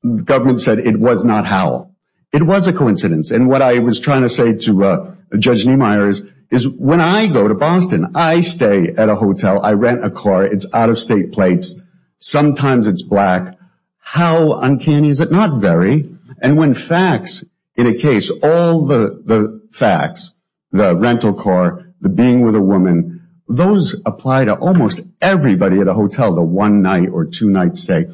the 0.02 0.22
government 0.22 0.60
said 0.60 0.78
it 0.78 0.98
was 0.98 1.24
not 1.24 1.46
Howell. 1.46 1.94
It 2.32 2.42
was 2.42 2.66
a 2.66 2.72
coincidence. 2.72 3.30
And 3.30 3.48
what 3.48 3.60
I 3.62 3.80
was 3.80 4.00
trying 4.00 4.22
to 4.22 4.28
say 4.28 4.56
to 4.56 4.84
uh, 4.84 5.14
Judge 5.38 5.66
Niemeyer 5.66 6.08
is 6.08 6.68
when 6.68 7.00
I 7.00 7.28
go 7.28 7.46
to 7.46 7.54
Boston, 7.54 8.12
I 8.14 8.40
stay 8.40 8.88
at 8.88 9.08
a 9.08 9.14
hotel. 9.14 9.62
I 9.62 9.72
rent 9.72 10.04
a 10.04 10.10
car. 10.10 10.44
It's 10.44 10.66
out-of-state 10.72 11.32
plates. 11.32 11.78
Sometimes 12.22 12.86
it's 12.86 13.02
black. 13.02 13.58
How 13.98 14.52
uncanny 14.54 15.08
is 15.08 15.20
it? 15.20 15.30
Not 15.30 15.60
very. 15.60 16.16
And 16.40 16.56
when 16.56 16.74
facts 16.74 17.44
in 17.76 17.86
a 17.86 17.94
case, 17.94 18.30
all 18.30 18.86
the 18.86 19.22
the 19.24 19.62
facts, 19.70 20.34
the 20.70 20.96
rental 20.96 21.34
car, 21.34 21.86
the 22.00 22.08
being 22.08 22.42
with 22.42 22.54
a 22.54 22.60
woman, 22.60 23.28
those 23.48 23.96
apply 24.04 24.46
to 24.46 24.54
almost 24.54 25.00
everybody 25.20 25.80
at 25.80 25.88
a 25.88 25.94
hotel, 25.94 26.34
the 26.34 26.42
one-night 26.42 27.08
or 27.10 27.26
two-night 27.26 27.76
stay. 27.76 28.06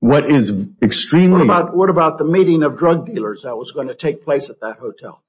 What 0.00 0.28
is 0.28 0.68
extremely... 0.82 1.46
What 1.46 1.90
about 1.90 2.18
the 2.18 2.24
meeting 2.24 2.62
of 2.62 2.76
drug 2.76 3.06
dealers 3.06 3.42
that 3.42 3.56
was 3.56 3.72
going 3.72 3.88
to 3.88 3.94
take 3.94 4.24
place 4.24 4.50
at 4.50 4.60
that 4.60 4.78
hotel? 4.78 5.22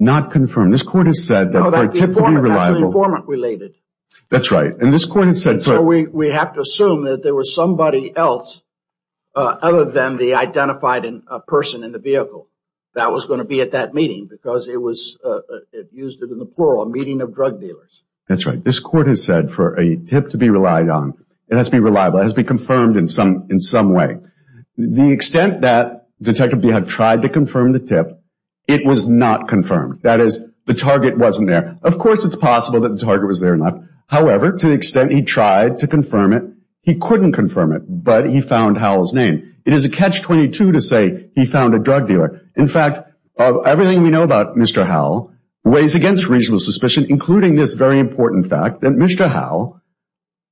Not 0.00 0.30
confirmed. 0.30 0.72
This 0.72 0.82
court 0.82 1.06
has 1.06 1.24
said 1.26 1.52
that 1.52 1.62
for 1.62 1.84
it 1.84 1.94
to 1.96 2.08
be 2.08 2.14
reliable... 2.14 2.92
That's 4.30 4.50
right. 4.50 4.72
And 4.72 4.92
this 4.92 5.04
court 5.04 5.28
has 5.28 5.42
said... 5.42 5.62
So 5.62 5.82
we 5.82 6.06
we 6.06 6.30
have 6.30 6.54
to 6.54 6.60
assume 6.60 7.04
that 7.04 7.22
there 7.22 7.34
was 7.34 7.54
somebody 7.54 8.12
else 8.16 8.62
uh, 9.34 9.56
other 9.60 9.84
than 9.84 10.16
the 10.16 10.34
identified 10.34 11.04
uh, 11.06 11.38
person 11.40 11.84
in 11.84 11.92
the 11.92 11.98
vehicle 11.98 12.48
that 12.94 13.10
was 13.10 13.26
going 13.26 13.38
to 13.38 13.44
be 13.44 13.60
at 13.60 13.72
that 13.72 13.92
meeting 13.92 14.28
because 14.30 14.68
it 14.68 14.80
was 14.80 15.18
uh, 15.24 15.40
it 15.72 15.88
used 15.92 16.22
it 16.22 16.30
in 16.30 16.38
the 16.38 16.46
plural, 16.46 16.82
a 16.82 16.88
meeting 16.88 17.20
of 17.20 17.34
drug 17.34 17.60
dealers. 17.60 18.02
That's 18.28 18.46
right. 18.46 18.62
This 18.62 18.80
court 18.80 19.06
has 19.08 19.22
said 19.22 19.50
for 19.50 19.74
a 19.74 19.96
tip 19.96 20.30
to 20.30 20.38
be 20.38 20.48
relied 20.48 20.88
on, 20.88 21.14
it 21.48 21.56
has 21.56 21.66
to 21.66 21.72
be 21.72 21.80
reliable. 21.80 22.20
It 22.20 22.22
has 22.22 22.32
to 22.32 22.36
be 22.36 22.44
confirmed 22.44 22.96
in 22.96 23.08
some 23.08 23.48
in 23.50 23.60
some 23.60 23.92
way. 23.92 24.18
The 24.76 25.10
extent 25.10 25.62
that 25.62 26.06
Detective 26.20 26.60
Beha 26.60 26.82
tried 26.82 27.22
to 27.22 27.28
confirm 27.28 27.72
the 27.72 27.80
tip, 27.80 28.20
it 28.66 28.84
was 28.84 29.06
not 29.06 29.48
confirmed. 29.48 30.02
That 30.02 30.20
is, 30.20 30.42
the 30.64 30.74
target 30.74 31.18
wasn't 31.18 31.48
there. 31.48 31.78
Of 31.82 31.98
course, 31.98 32.24
it's 32.24 32.36
possible 32.36 32.80
that 32.80 32.96
the 32.96 33.04
target 33.04 33.28
was 33.28 33.40
there 33.40 33.54
enough. 33.54 33.78
However, 34.14 34.52
to 34.52 34.68
the 34.68 34.74
extent 34.74 35.10
he 35.10 35.22
tried 35.22 35.80
to 35.80 35.88
confirm 35.88 36.32
it, 36.34 36.44
he 36.82 36.94
couldn't 37.00 37.32
confirm 37.32 37.72
it, 37.72 37.82
but 37.88 38.30
he 38.30 38.40
found 38.40 38.78
Howell's 38.78 39.12
name. 39.12 39.56
It 39.64 39.72
is 39.72 39.86
a 39.86 39.90
catch-22 39.90 40.74
to 40.74 40.80
say 40.80 41.30
he 41.34 41.46
found 41.46 41.74
a 41.74 41.80
drug 41.80 42.06
dealer. 42.06 42.42
In 42.54 42.68
fact, 42.68 43.00
everything 43.36 44.04
we 44.04 44.10
know 44.10 44.22
about 44.22 44.54
Mr. 44.54 44.86
Howell 44.86 45.32
weighs 45.64 45.96
against 45.96 46.28
reasonable 46.28 46.60
suspicion, 46.60 47.06
including 47.08 47.56
this 47.56 47.74
very 47.74 47.98
important 47.98 48.48
fact 48.48 48.82
that 48.82 48.92
Mr. 48.92 49.28
Howell 49.28 49.80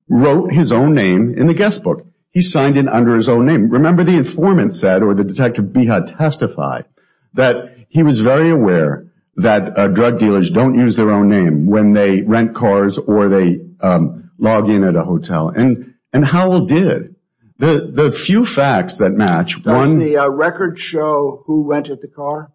wrote 0.09 0.53
his 0.53 0.73
own 0.73 0.95
name 0.95 1.35
in 1.37 1.47
the 1.47 1.55
guest 1.55 1.85
book. 1.85 2.05
He 2.33 2.43
signed 2.43 2.77
in 2.77 2.89
under 2.89 3.15
his 3.15 3.29
own 3.29 3.47
name. 3.47 3.71
Remember 3.71 4.03
the 4.03 4.17
informant 4.17 4.77
said, 4.77 5.05
or 5.05 5.15
the 5.15 5.23
detective 5.23 5.73
Beha 5.73 6.07
testified, 6.09 6.87
that 7.35 7.77
he 7.89 8.03
was 8.03 8.19
very 8.19 8.51
aware 8.51 9.12
that 9.37 9.79
uh, 9.79 9.89
drug 9.89 10.19
dealers 10.19 10.51
don't 10.51 10.75
use 10.75 10.97
their 10.97 11.11
own 11.11 11.29
name 11.29 11.67
when 11.67 11.93
they 11.93 12.23
rent 12.23 12.55
cars 12.55 12.99
or 12.99 13.29
they 13.29 13.61
um, 13.81 14.31
log 14.39 14.69
in 14.69 14.85
at 14.85 14.97
a 14.97 15.05
hotel. 15.05 15.49
And 15.49 16.25
Howell 16.25 16.67
did. 16.67 17.17
The 17.59 17.91
the 17.93 18.11
few 18.11 18.45
facts 18.45 18.99
that 18.99 19.13
match. 19.13 19.63
Does 19.63 19.97
the 19.97 20.17
uh, 20.17 20.29
record 20.29 20.79
show 20.81 21.45
who 21.47 21.71
rented 21.71 22.01
the 22.03 22.09
car? 22.09 22.51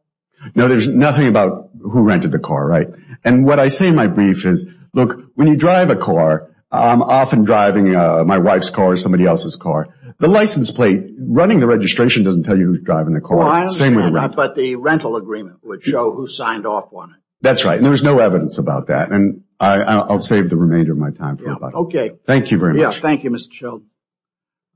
No, 0.53 0.67
there's 0.67 0.87
nothing 0.87 1.27
about 1.27 1.69
who 1.81 2.03
rented 2.03 2.31
the 2.31 2.39
car, 2.39 2.67
right? 2.67 2.89
And 3.23 3.45
what 3.45 3.59
I 3.59 3.69
say 3.69 3.87
in 3.87 3.95
my 3.95 4.07
brief 4.07 4.45
is, 4.45 4.67
look, 4.93 5.31
when 5.35 5.47
you 5.47 5.55
drive 5.55 5.89
a 5.89 5.95
car, 5.95 6.51
I'm 6.69 7.01
often 7.01 7.43
driving 7.43 7.91
my 7.91 8.37
wife's 8.39 8.69
car 8.69 8.87
or 8.87 8.97
somebody 8.97 9.25
else's 9.25 9.55
car. 9.55 9.89
The 10.19 10.27
license 10.27 10.71
plate, 10.71 11.11
running 11.19 11.59
the 11.59 11.67
registration 11.67 12.23
doesn't 12.23 12.43
tell 12.43 12.57
you 12.57 12.65
who's 12.67 12.81
driving 12.81 13.13
the 13.13 13.21
car. 13.21 13.37
Well, 13.37 13.47
I 13.47 13.61
understand 13.61 14.15
that, 14.15 14.35
but 14.35 14.55
the 14.55 14.75
rental 14.75 15.15
agreement 15.15 15.59
would 15.63 15.83
show 15.83 16.11
who 16.11 16.27
signed 16.27 16.65
off 16.65 16.93
on 16.93 17.11
it. 17.11 17.17
That's 17.41 17.65
right. 17.65 17.75
And 17.75 17.85
there 17.85 17.91
was 17.91 18.03
no 18.03 18.19
evidence 18.19 18.57
about 18.57 18.87
that. 18.87 19.11
And 19.11 19.43
I'll 19.59 20.19
save 20.19 20.49
the 20.49 20.57
remainder 20.57 20.91
of 20.91 20.97
my 20.97 21.11
time 21.11 21.37
for 21.37 21.51
about 21.51 21.73
it. 21.73 21.75
Okay. 21.75 22.11
Thank 22.25 22.51
you 22.51 22.57
very 22.57 22.73
much. 22.73 22.81
Yeah, 22.95 22.99
thank 22.99 23.23
you, 23.23 23.29
Mr. 23.29 23.51
Sheldon. 23.53 23.87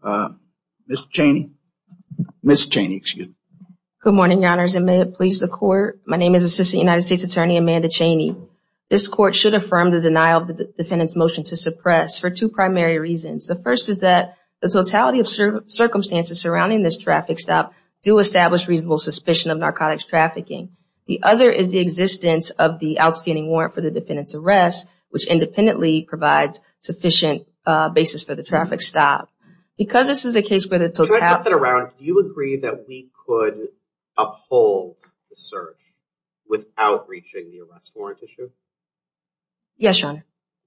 Uh 0.03 0.29
Ms. 0.87 1.05
Cheney? 1.05 1.51
Ms. 2.43 2.67
Cheney, 2.67 2.95
excuse 2.97 3.27
me. 3.27 3.33
Good 4.01 4.13
morning, 4.13 4.41
Your 4.41 4.51
Honors, 4.51 4.75
and 4.75 4.85
may 4.85 4.99
it 5.01 5.13
please 5.13 5.39
the 5.39 5.47
Court. 5.47 6.01
My 6.05 6.17
name 6.17 6.33
is 6.35 6.43
Assistant 6.43 6.81
United 6.81 7.03
States 7.03 7.23
Attorney 7.23 7.57
Amanda 7.57 7.87
Cheney. 7.87 8.35
This 8.91 9.07
Court 9.07 9.33
should 9.33 9.53
affirm 9.53 9.89
the 9.89 10.01
denial 10.01 10.41
of 10.41 10.47
the 10.47 10.65
defendant's 10.65 11.15
motion 11.15 11.45
to 11.45 11.55
suppress 11.55 12.19
for 12.19 12.29
two 12.29 12.49
primary 12.49 12.99
reasons. 12.99 13.47
The 13.47 13.55
first 13.55 13.87
is 13.87 13.99
that 13.99 14.35
the 14.59 14.67
totality 14.67 15.21
of 15.21 15.29
circumstances 15.71 16.41
surrounding 16.41 16.83
this 16.83 16.97
traffic 16.97 17.39
stop 17.39 17.73
do 18.03 18.19
establish 18.19 18.67
reasonable 18.67 18.97
suspicion 18.97 19.49
of 19.49 19.59
narcotics 19.59 20.03
trafficking. 20.03 20.75
The 21.05 21.23
other 21.23 21.49
is 21.49 21.69
the 21.69 21.79
existence 21.79 22.49
of 22.49 22.79
the 22.79 22.99
outstanding 22.99 23.47
warrant 23.47 23.73
for 23.73 23.79
the 23.79 23.91
defendant's 23.91 24.35
arrest, 24.35 24.89
which 25.09 25.25
independently 25.25 26.01
provides 26.01 26.59
sufficient 26.79 27.47
uh, 27.65 27.87
basis 27.87 28.25
for 28.25 28.35
the 28.35 28.43
traffic 28.43 28.81
stop. 28.81 29.29
Because 29.77 30.07
this 30.07 30.25
is 30.25 30.35
a 30.35 30.41
case 30.41 30.67
where 30.67 30.79
the 30.79 30.89
totality... 30.89 31.19
Can 31.21 31.23
I 31.23 31.35
flip 31.35 31.45
that 31.45 31.53
around? 31.53 31.91
Do 31.97 32.03
you 32.03 32.19
agree 32.19 32.57
that 32.57 32.89
we 32.89 33.09
could 33.25 33.69
uphold 34.17 34.97
the 35.29 35.37
search 35.37 35.79
without 36.45 37.07
reaching 37.07 37.51
the 37.51 37.61
arrest 37.61 37.93
warrant 37.95 38.19
issue? 38.21 38.49
Yes, 39.81 39.99
Your 39.99 40.11
Honor. 40.11 40.25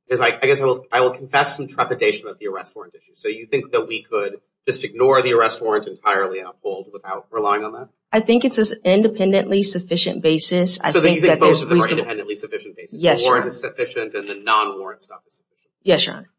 Because 0.08 0.20
I 0.20 0.32
guess 0.32 0.60
I 0.60 1.00
will 1.00 1.10
confess 1.12 1.56
some 1.56 1.68
trepidation 1.68 2.26
about 2.26 2.40
the 2.40 2.48
arrest 2.48 2.74
warrant 2.74 2.94
issue. 2.94 3.12
So 3.14 3.28
you 3.28 3.46
think 3.46 3.70
that 3.72 3.86
we 3.86 4.02
could 4.02 4.40
just 4.66 4.82
ignore 4.82 5.22
the 5.22 5.34
arrest 5.34 5.62
warrant 5.62 5.86
entirely 5.86 6.40
and 6.40 6.48
uphold 6.48 6.88
without 6.92 7.28
relying 7.30 7.64
on 7.64 7.72
that? 7.72 7.88
I 8.12 8.20
think 8.20 8.44
it's 8.44 8.58
an 8.58 8.80
independently 8.84 9.62
sufficient 9.62 10.20
basis. 10.20 10.74
So 10.74 10.88
you 11.02 11.20
think 11.20 11.40
both 11.40 11.62
of 11.62 11.68
them 11.68 11.80
are 11.80 11.88
independently 11.88 12.34
sufficient 12.34 12.76
basis? 12.76 13.00
Yes, 13.00 13.24
Your 13.24 13.36
Honor. 13.36 13.42
The 13.42 13.44
warrant 13.44 13.52
is 13.52 13.60
sufficient 13.60 14.14
and 14.14 14.28
the 14.28 14.34
non-warrant 14.34 15.02
stuff 15.02 15.20
is 15.26 15.34
sufficient? 15.34 15.70
Yes, 15.82 16.06
Your 16.06 16.16
Honor. 16.16 16.30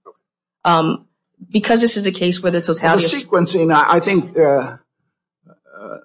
Um, 0.66 1.08
because 1.50 1.80
this 1.80 1.96
is 1.96 2.06
a 2.06 2.12
case 2.12 2.44
where 2.44 2.52
the 2.52 2.62
totality 2.62 3.06
of... 3.06 3.12
The 3.12 3.18
sequencing, 3.18 3.74
I 3.74 4.00
think 4.02 4.38
uh, 4.38 4.78
uh, 5.80 5.98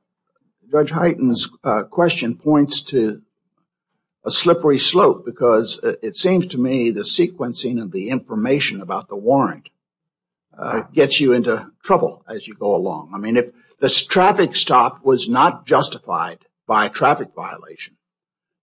Judge 0.70 0.90
Heytens' 0.92 1.50
uh, 1.64 1.82
question 1.84 2.36
points 2.36 2.82
to 2.84 3.22
a 4.24 4.30
slippery 4.30 4.78
slope 4.78 5.24
because 5.24 5.80
it 5.82 6.16
seems 6.16 6.48
to 6.48 6.58
me 6.58 6.90
the 6.90 7.00
sequencing 7.00 7.82
of 7.82 7.90
the 7.90 8.10
information 8.10 8.82
about 8.82 9.08
the 9.08 9.16
warrant 9.16 9.68
uh, 10.58 10.80
gets 10.92 11.20
you 11.20 11.32
into 11.32 11.70
trouble 11.82 12.22
as 12.28 12.46
you 12.46 12.54
go 12.54 12.76
along. 12.76 13.12
I 13.14 13.18
mean, 13.18 13.36
if 13.36 13.46
this 13.80 14.04
traffic 14.04 14.56
stop 14.56 15.02
was 15.02 15.28
not 15.28 15.66
justified 15.66 16.38
by 16.66 16.86
a 16.86 16.90
traffic 16.90 17.30
violation, 17.34 17.96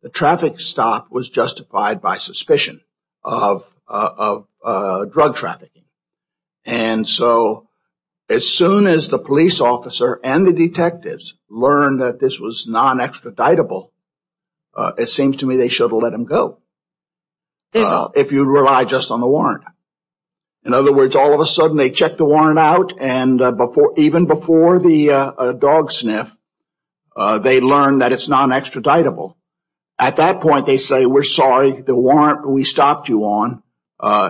the 0.03 0.09
traffic 0.09 0.59
stop 0.59 1.07
was 1.09 1.27
justified 1.29 2.01
by 2.01 2.17
suspicion 2.17 2.81
of 3.23 3.67
uh, 3.87 4.09
of 4.17 4.47
uh, 4.63 5.05
drug 5.05 5.35
trafficking. 5.35 5.85
And 6.65 7.07
so 7.07 7.67
as 8.29 8.47
soon 8.47 8.87
as 8.87 9.07
the 9.07 9.19
police 9.19 9.61
officer 9.61 10.19
and 10.23 10.45
the 10.45 10.53
detectives 10.53 11.35
learned 11.49 12.01
that 12.01 12.19
this 12.19 12.39
was 12.39 12.67
non-extraditable, 12.67 13.89
Uh, 14.77 14.91
it 15.00 15.10
seems 15.10 15.38
to 15.38 15.48
me 15.48 15.57
they 15.57 15.69
should 15.69 15.91
have 15.91 16.03
let 16.03 16.13
him 16.13 16.25
go 16.25 16.60
uh, 17.74 18.10
if 18.13 18.31
you 18.31 18.46
rely 18.46 18.86
just 18.86 19.10
on 19.10 19.19
the 19.19 19.27
warrant. 19.27 19.63
In 20.63 20.74
other 20.75 20.93
words, 20.93 21.15
all 21.15 21.34
of 21.34 21.39
a 21.39 21.48
sudden 21.48 21.77
they 21.77 21.89
check 21.89 22.17
the 22.17 22.25
warrant 22.25 22.60
out 22.60 22.93
and 23.00 23.41
uh, 23.41 23.51
before, 23.51 23.93
even 23.98 24.27
before 24.27 24.77
the 24.77 25.57
dog 25.60 25.91
sniff, 25.91 26.36
they 27.41 27.60
learn 27.60 28.00
that 28.00 28.12
it's 28.12 28.29
non-extraditable. 28.29 29.34
At 29.98 30.17
that 30.17 30.41
point, 30.41 30.67
they 30.67 30.77
say, 30.77 31.07
we're 31.07 31.24
sorry, 31.24 31.81
the 31.81 31.96
warrant 31.96 32.48
we 32.48 32.63
stopped 32.63 33.10
you 33.10 33.24
on 33.24 33.63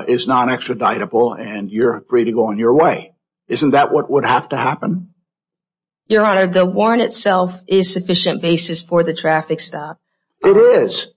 is 0.07 0.27
non-extraditable 0.27 1.37
and 1.37 1.69
you're 1.69 2.01
free 2.07 2.23
to 2.25 2.31
go 2.31 2.45
on 2.45 2.57
your 2.57 2.73
way. 2.73 3.15
Isn't 3.49 3.71
that 3.71 3.91
what 3.91 4.09
would 4.09 4.23
have 4.23 4.47
to 4.49 4.57
happen? 4.57 5.13
Your 6.07 6.23
Honor, 6.23 6.47
the 6.47 6.65
warrant 6.65 7.01
itself 7.01 7.61
is 7.67 7.91
sufficient 7.91 8.41
basis 8.41 8.81
for 8.81 9.03
the 9.03 9.13
traffic 9.13 9.59
stop. 9.59 9.99
It 10.43 10.57
is. 10.57 11.09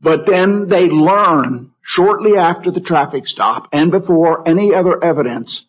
But 0.00 0.26
then 0.26 0.68
they 0.68 0.90
learn 0.90 1.70
shortly 1.82 2.36
after 2.36 2.70
the 2.70 2.80
traffic 2.80 3.28
stop 3.28 3.68
and 3.72 3.90
before 3.90 4.46
any 4.46 4.74
other 4.74 5.02
evidence 5.02 5.66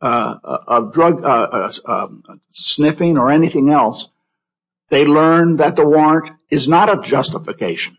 uh, 0.00 0.36
of 0.44 0.92
drug 0.92 1.24
uh, 1.24 1.26
uh, 1.26 1.72
um, 1.86 2.40
sniffing 2.50 3.18
or 3.18 3.30
anything 3.30 3.70
else, 3.70 4.08
they 4.90 5.06
learn 5.06 5.56
that 5.56 5.76
the 5.76 5.86
warrant 5.86 6.30
is 6.50 6.68
not 6.68 6.90
a 6.90 7.00
justification, 7.00 7.96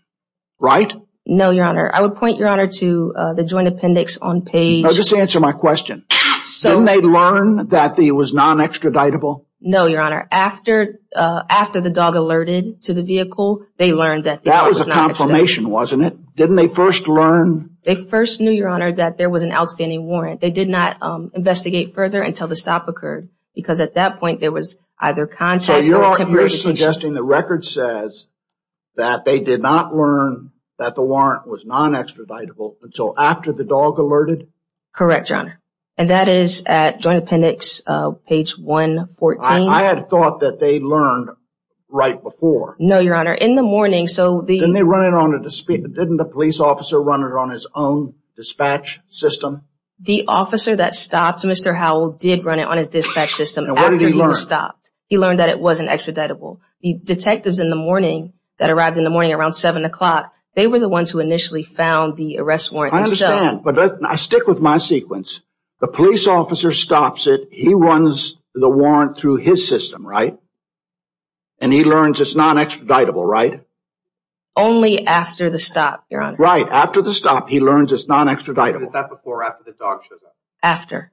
right? 0.59 0.93
No, 1.25 1.49
Your 1.49 1.65
Honor. 1.65 1.89
I 1.91 2.01
would 2.01 2.15
point, 2.15 2.37
Your 2.37 2.47
Honor, 2.47 2.67
to 2.67 3.13
the 3.35 3.43
joint 3.43 3.67
appendix 3.67 4.17
on 4.17 4.43
page... 4.43 4.83
No, 4.83 4.91
just 4.91 5.13
answer 5.13 5.39
my 5.39 5.53
question. 5.53 6.05
Didn't 6.61 6.85
they 6.85 7.01
learn 7.01 7.67
that 7.69 7.97
it 7.97 8.11
was 8.11 8.33
non-extraditable? 8.33 9.44
No, 9.61 9.85
Your 9.87 10.01
Honor. 10.01 10.27
After 10.31 10.99
uh 11.15 11.41
after 11.49 11.81
the 11.81 11.89
dog 11.89 12.15
alerted 12.15 12.83
to 12.83 12.93
the 12.93 13.03
vehicle, 13.03 13.65
they 13.77 13.93
learned 13.93 14.25
that... 14.25 14.43
That 14.43 14.67
was 14.67 14.85
a 14.85 14.89
confirmation, 14.89 15.69
wasn't 15.69 16.03
it? 16.03 16.35
Didn't 16.35 16.55
they 16.55 16.67
first 16.67 17.07
learn... 17.07 17.77
They 17.83 17.95
first 17.95 18.41
knew, 18.41 18.51
Your 18.51 18.69
Honor, 18.69 18.91
that 18.93 19.17
there 19.17 19.29
was 19.29 19.43
an 19.43 19.51
outstanding 19.51 20.05
warrant. 20.05 20.41
They 20.41 20.51
did 20.51 20.69
not 20.69 20.97
investigate 21.33 21.93
further 21.93 22.21
until 22.21 22.47
the 22.47 22.55
stop 22.55 22.87
occurred 22.87 23.29
because 23.53 23.79
at 23.79 23.95
that 23.95 24.19
point 24.19 24.39
there 24.39 24.51
was 24.51 24.77
either 24.99 25.27
contact 25.27 25.87
or 25.87 26.15
temporary 26.15 26.15
detention. 26.17 26.25
So 26.25 26.39
you're 26.39 26.49
suggesting 26.49 27.13
the 27.13 27.23
record 27.23 27.63
says 27.65 28.27
that 28.95 29.25
they 29.25 29.39
did 29.39 29.61
not 29.61 29.93
learn 29.93 30.51
that 30.77 30.95
the 30.95 31.03
warrant 31.03 31.47
was 31.47 31.65
non-extraditable 31.65 32.75
until 32.81 33.13
after 33.17 33.53
the 33.53 33.63
dog 33.63 33.99
alerted? 33.99 34.47
Correct, 34.93 35.29
Your 35.29 35.39
Honor. 35.39 35.61
And 35.97 36.09
that 36.09 36.27
is 36.27 36.63
at 36.65 36.99
joint 36.99 37.23
appendix 37.23 37.81
uh, 37.87 38.11
page 38.27 38.57
114. 38.57 39.69
I 39.69 39.83
had 39.83 40.09
thought 40.09 40.41
that 40.41 40.59
they 40.59 40.79
learned 40.79 41.29
right 41.87 42.21
before. 42.21 42.75
No, 42.79 42.99
Your 42.99 43.15
Honor. 43.15 43.33
In 43.33 43.55
the 43.55 43.63
morning, 43.63 44.07
so 44.07 44.41
the... 44.41 44.59
Didn't 44.59 44.73
they 44.73 44.83
run 44.83 45.05
it 45.05 45.13
on 45.13 45.33
a 45.33 45.41
dispatch? 45.41 45.81
Didn't 45.83 46.17
the 46.17 46.25
police 46.25 46.59
officer 46.59 47.01
run 47.01 47.21
it 47.23 47.31
on 47.31 47.49
his 47.49 47.67
own 47.73 48.15
dispatch 48.35 48.99
system? 49.07 49.61
The 50.01 50.25
officer 50.27 50.75
that 50.75 50.95
stopped 50.95 51.43
Mr. 51.43 51.73
Howell 51.73 52.17
did 52.19 52.43
run 52.43 52.59
it 52.59 52.67
on 52.67 52.77
his 52.77 52.89
dispatch 52.89 53.33
system 53.33 53.65
And 53.65 53.75
what 53.75 53.91
did 53.91 54.01
he 54.01 54.07
learn? 54.07 54.13
after 54.13 54.23
he 54.23 54.27
was 54.27 54.41
stopped. 54.41 54.91
He 55.07 55.17
learned 55.17 55.39
that 55.39 55.49
it 55.49 55.59
wasn't 55.59 55.89
extraditable. 55.89 56.59
The 56.81 56.99
detectives 57.01 57.61
in 57.61 57.69
the 57.69 57.77
morning 57.77 58.33
that 58.57 58.69
arrived 58.69 58.97
in 58.97 59.05
the 59.05 59.09
morning 59.09 59.31
around 59.31 59.53
7 59.53 59.85
o'clock, 59.85 60.33
they 60.55 60.67
were 60.67 60.79
the 60.79 60.89
ones 60.89 61.11
who 61.11 61.19
initially 61.19 61.63
found 61.63 62.17
the 62.17 62.39
arrest 62.39 62.73
warrant 62.73 62.93
themselves. 62.93 63.21
I 63.21 63.47
understand, 63.47 63.63
but 63.63 64.05
I 64.05 64.15
stick 64.17 64.47
with 64.47 64.59
my 64.59 64.77
sequence. 64.77 65.41
The 65.79 65.87
police 65.87 66.27
officer 66.27 66.71
stops 66.71 67.27
it. 67.27 67.49
He 67.51 67.73
runs 67.73 68.37
the 68.53 68.69
warrant 68.69 69.17
through 69.17 69.37
his 69.37 69.67
system, 69.67 70.07
right? 70.07 70.37
And 71.59 71.71
he 71.71 71.83
learns 71.83 72.21
it's 72.21 72.35
non-extraditable, 72.35 73.25
right? 73.25 73.63
Only 74.55 75.05
after 75.05 75.49
the 75.49 75.59
stop, 75.59 76.05
Your 76.09 76.21
Honor. 76.21 76.37
Right. 76.37 76.67
After 76.67 77.01
the 77.01 77.13
stop, 77.13 77.49
he 77.49 77.59
learns 77.59 77.91
it's 77.91 78.07
non-extraditable. 78.07 78.83
Is 78.83 78.91
that 78.91 79.09
before 79.09 79.41
or 79.41 79.43
after 79.43 79.63
the 79.65 79.73
dog 79.73 80.03
shows 80.03 80.19
up? 80.25 80.35
After. 80.63 81.11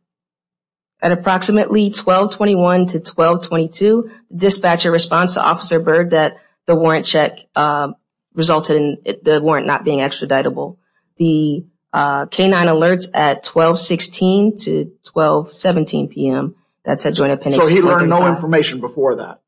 At 1.00 1.10
approximately 1.10 1.86
1221 1.86 2.86
to 2.86 2.98
1222, 2.98 4.10
the 4.30 4.36
dispatcher 4.36 4.92
responds 4.92 5.34
to 5.34 5.42
Officer 5.42 5.80
Byrd 5.80 6.10
that 6.10 6.36
the 6.66 6.76
warrant 6.76 7.06
check 7.06 7.40
uh, 7.56 7.88
resulted 8.34 8.76
in 8.76 8.98
the 9.22 9.40
warrant 9.42 9.66
not 9.66 9.82
being 9.84 9.98
extraditable. 9.98 10.76
The 11.16 11.64
Uh, 11.92 12.26
K-9 12.26 12.52
alerts 12.66 13.10
at 13.12 13.46
1216 13.46 14.56
to 14.58 14.72
1217 15.12 16.08
p.m. 16.08 16.54
That's 16.84 17.04
at 17.06 17.14
joint 17.14 17.32
appendix 17.32 17.58
135. 17.58 17.68
So 17.68 17.74
he 17.74 17.82
learned 17.82 18.10
no 18.10 18.32
information 18.32 18.80
before 18.80 19.16
that? 19.16 19.40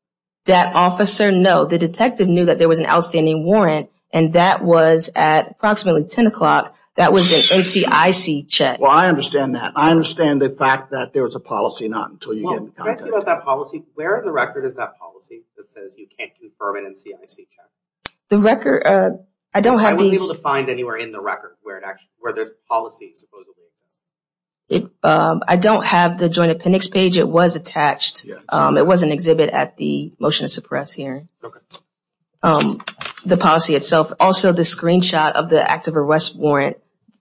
That 0.45 0.75
officer, 0.75 1.31
no. 1.31 1.65
The 1.65 1.79
detective 1.79 2.27
knew 2.27 2.45
that 2.45 2.59
there 2.59 2.67
was 2.67 2.79
an 2.79 2.85
outstanding 2.85 3.43
warrant 3.43 3.89
and 4.15 4.33
that 4.33 4.63
was 4.63 5.09
at 5.15 5.51
approximately 5.51 6.05
10 6.05 6.27
o'clock. 6.27 6.75
That 6.95 7.11
was 7.11 7.29
an 7.33 7.41
NCIC 7.41 8.47
check. 8.47 8.79
Well, 8.79 8.89
I 8.89 9.09
understand 9.09 9.55
that. 9.55 9.73
I 9.75 9.91
understand 9.91 10.41
the 10.41 10.49
fact 10.49 10.91
that 10.91 11.11
there 11.11 11.23
was 11.23 11.35
a 11.35 11.41
policy 11.41 11.89
not 11.89 12.11
until 12.11 12.33
you 12.33 12.49
get 12.49 12.57
in 12.57 12.71
Can 12.71 12.87
I 12.87 12.91
ask 12.91 13.03
you 13.03 13.09
about 13.09 13.25
that 13.25 13.43
policy? 13.43 13.83
Where 13.95 14.17
in 14.17 14.25
the 14.25 14.31
record 14.31 14.63
is 14.63 14.75
that 14.75 14.97
policy 14.97 15.43
that 15.57 15.69
says 15.69 15.97
you 15.97 16.07
can't 16.17 16.31
confirm 16.39 16.77
an 16.77 16.93
NCIC 16.93 17.35
check? 17.35 18.13
The 18.29 18.37
record, 18.37 18.87
uh, 18.87 19.09
I 19.55 19.61
don't 19.61 19.79
have 19.79 19.97
these. 19.97 20.09
I 20.09 20.11
wasn't 20.11 20.25
able 20.25 20.35
to 20.35 20.41
find 20.41 20.69
anywhere 20.69 20.97
in 20.97 21.13
the 21.13 21.21
record 21.21 21.55
where 21.63 22.33
there's 22.33 22.51
policy 22.67 23.13
supposedly 23.13 23.63
exists. 24.69 24.93
Um, 25.01 25.43
I 25.47 25.55
don't 25.55 25.85
have 25.85 26.17
the 26.17 26.27
joint 26.27 26.51
appendix 26.51 26.87
page. 26.87 27.17
It 27.17 27.27
was 27.27 27.55
attached. 27.55 28.25
Um, 28.49 28.77
it 28.77 28.85
was 28.85 29.03
an 29.03 29.13
exhibit 29.13 29.49
at 29.49 29.77
the 29.77 30.11
motion 30.19 30.45
to 30.45 30.49
suppress 30.49 30.91
hearing. 30.91 31.29
Okay. 31.43 31.59
Um 32.43 32.83
the 33.25 33.37
policy 33.37 33.75
itself, 33.75 34.11
also 34.19 34.51
the 34.51 34.61
screenshot 34.61 35.31
of 35.31 35.49
the 35.49 35.59
active 35.59 35.97
arrest 35.97 36.35
warrant 36.37 36.77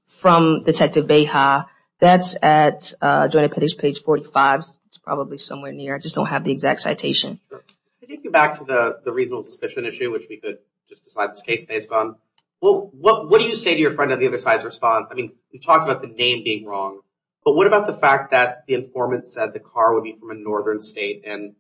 from 0.07 0.63
Detective 0.65 1.07
Beha, 1.07 1.67
that's 1.99 2.37
at 2.43 2.93
uh, 3.01 3.29
joint 3.29 3.47
appendix 3.47 3.73
page 3.73 4.03
45. 4.03 4.65
It's 4.87 4.99
probably 4.99 5.39
somewhere 5.39 5.73
near. 5.73 5.95
I 5.95 5.99
just 5.99 6.15
don't 6.15 6.27
have 6.27 6.45
the 6.45 6.53
exact 6.53 6.83
citation. 6.83 7.41
Can 7.49 7.61
I 8.03 8.07
take 8.07 8.25
you 8.25 8.31
back 8.31 8.59
to 8.59 8.65
the 9.03 9.13
reasonable 9.13 9.47
suspicion 9.47 9.87
issue, 9.87 10.11
which 10.11 10.27
we 10.29 10.37
could 10.37 10.59
just 10.89 11.05
decide 11.05 11.33
this 11.33 11.43
case 11.43 11.65
based 11.65 11.91
on? 11.91 12.17
Well, 12.61 12.91
what 12.93 13.41
do 13.41 13.47
you 13.47 13.55
say 13.55 13.75
to 13.75 13.81
your 13.81 13.91
friend 13.91 14.13
on 14.13 14.19
the 14.19 14.27
other 14.27 14.39
side's 14.39 14.65
response? 14.65 15.09
I 15.11 15.15
mean, 15.15 15.33
we 15.53 15.59
talked 15.59 15.89
about 15.89 16.01
the 16.01 16.09
name 16.09 16.45
being 16.45 16.65
wrong, 16.65 17.01
but 17.45 17.55
what 17.55 17.67
about 17.67 17.87
the 17.87 17.93
fact 17.93 18.31
that 18.31 18.65
the 18.67 18.75
informant 18.75 19.27
said 19.27 19.53
the 19.53 19.61
car 19.61 19.95
would 19.95 20.05
be 20.05 20.17
from 20.19 20.31
a 20.31 20.35
northern 20.35 20.81
state, 20.81 21.25
and 21.27 21.55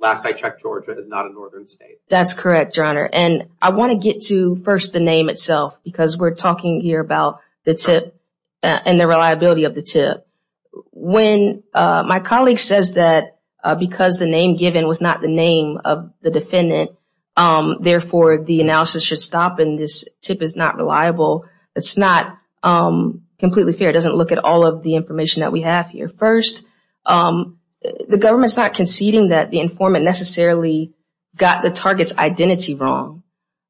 last 0.00 0.26
I 0.26 0.32
checked, 0.32 0.60
Georgia 0.60 0.96
is 0.96 1.06
not 1.06 1.26
a 1.26 1.32
northern 1.32 1.66
state? 1.66 1.98
That's 2.08 2.34
correct, 2.34 2.76
Your 2.76 2.86
Honor. 2.86 3.08
And 3.12 3.48
I 3.62 3.70
want 3.70 3.92
to 3.92 3.98
get 3.98 4.22
to 4.24 4.56
first 4.56 4.92
the 4.92 5.00
name 5.00 5.28
itself, 5.28 5.78
because 5.84 6.18
we're 6.18 6.34
talking 6.34 6.80
here 6.80 7.00
about 7.00 7.40
the 7.64 7.74
tip 7.74 8.20
uh, 8.62 8.80
and 8.84 8.98
the 8.98 9.06
reliability 9.06 9.64
of 9.64 9.74
the 9.74 9.82
tip. 9.82 10.26
When 10.92 11.62
uh, 11.74 12.02
my 12.06 12.20
colleague 12.20 12.58
says 12.58 12.94
that 12.94 13.38
uh, 13.62 13.74
because 13.74 14.18
the 14.18 14.26
name 14.26 14.56
given 14.56 14.88
was 14.88 15.00
not 15.00 15.20
the 15.20 15.28
name 15.28 15.78
of 15.84 16.12
the 16.22 16.30
defendant, 16.30 16.92
Um, 17.40 17.78
therefore 17.80 18.44
the 18.44 18.60
analysis 18.60 19.02
should 19.02 19.22
stop 19.22 19.60
and 19.60 19.78
this 19.78 20.04
tip 20.20 20.42
is 20.42 20.56
not 20.56 20.76
reliable, 20.76 21.46
it's 21.74 21.96
not 21.96 22.36
um, 22.62 23.22
completely 23.38 23.72
fair. 23.72 23.88
It 23.88 23.94
doesn't 23.94 24.14
look 24.14 24.30
at 24.30 24.44
all 24.44 24.66
of 24.66 24.82
the 24.82 24.94
information 24.94 25.40
that 25.40 25.52
we 25.52 25.62
have 25.62 25.88
here. 25.88 26.08
First, 26.08 26.66
um, 27.06 27.58
the 27.82 28.18
government's 28.18 28.58
not 28.58 28.74
conceding 28.74 29.28
that 29.28 29.50
the 29.50 29.60
informant 29.60 30.04
necessarily 30.04 30.92
got 31.34 31.62
the 31.62 31.70
target's 31.70 32.18
identity 32.18 32.74
wrong. 32.74 33.22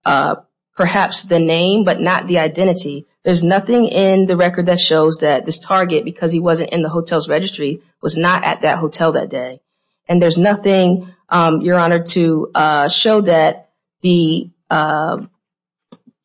Uh, 0.04 0.36
perhaps 0.76 1.22
the 1.22 1.38
name, 1.38 1.84
but 1.84 2.00
not 2.00 2.26
the 2.26 2.38
identity. 2.38 3.06
There's 3.22 3.44
nothing 3.44 3.84
in 3.86 4.26
the 4.26 4.36
record 4.36 4.66
that 4.66 4.80
shows 4.80 5.18
that 5.18 5.44
this 5.44 5.60
target, 5.60 6.04
because 6.04 6.32
he 6.32 6.40
wasn't 6.40 6.70
in 6.70 6.82
the 6.82 6.88
hotel's 6.88 7.28
registry, 7.28 7.82
was 8.02 8.16
not 8.16 8.42
at 8.42 8.62
that 8.62 8.78
hotel 8.78 9.12
that 9.12 9.30
day. 9.30 9.60
And 10.08 10.20
there's 10.20 10.38
nothing, 10.38 11.14
Your 11.30 11.78
Honor, 11.78 12.02
to 12.04 12.50
show 12.90 13.20
that 13.22 13.70
the 14.02 14.50
uh 14.70 15.18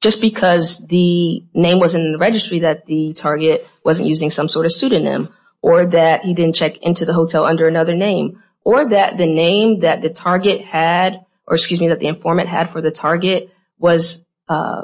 just 0.02 0.22
because 0.22 0.86
the 0.86 1.44
name 1.54 1.80
wasn't 1.80 2.06
in 2.06 2.12
the 2.12 2.18
registry 2.20 2.60
that 2.60 2.86
the 2.86 3.14
target 3.14 3.68
wasn't 3.84 4.08
using 4.08 4.30
some 4.30 4.48
sort 4.48 4.68
of 4.68 4.72
pseudonym, 4.72 5.30
or 5.62 5.88
that 5.88 6.24
he 6.24 6.36
didn't 6.36 6.56
check 6.56 6.78
into 6.78 7.06
the 7.06 7.14
hotel 7.14 7.44
under 7.44 7.68
another 7.68 7.96
name, 7.96 8.44
or 8.64 8.90
that 8.90 9.18
the 9.18 9.26
name 9.28 9.80
that 9.80 10.02
the 10.02 10.10
target 10.10 10.62
had, 10.62 11.26
or 11.48 11.56
excuse 11.56 11.82
me, 11.82 11.88
that 11.88 12.00
the 12.00 12.08
informant 12.08 12.50
had 12.50 12.70
for 12.70 12.82
the 12.82 12.92
target 12.92 13.50
was 13.80 14.24
uh 14.48 14.84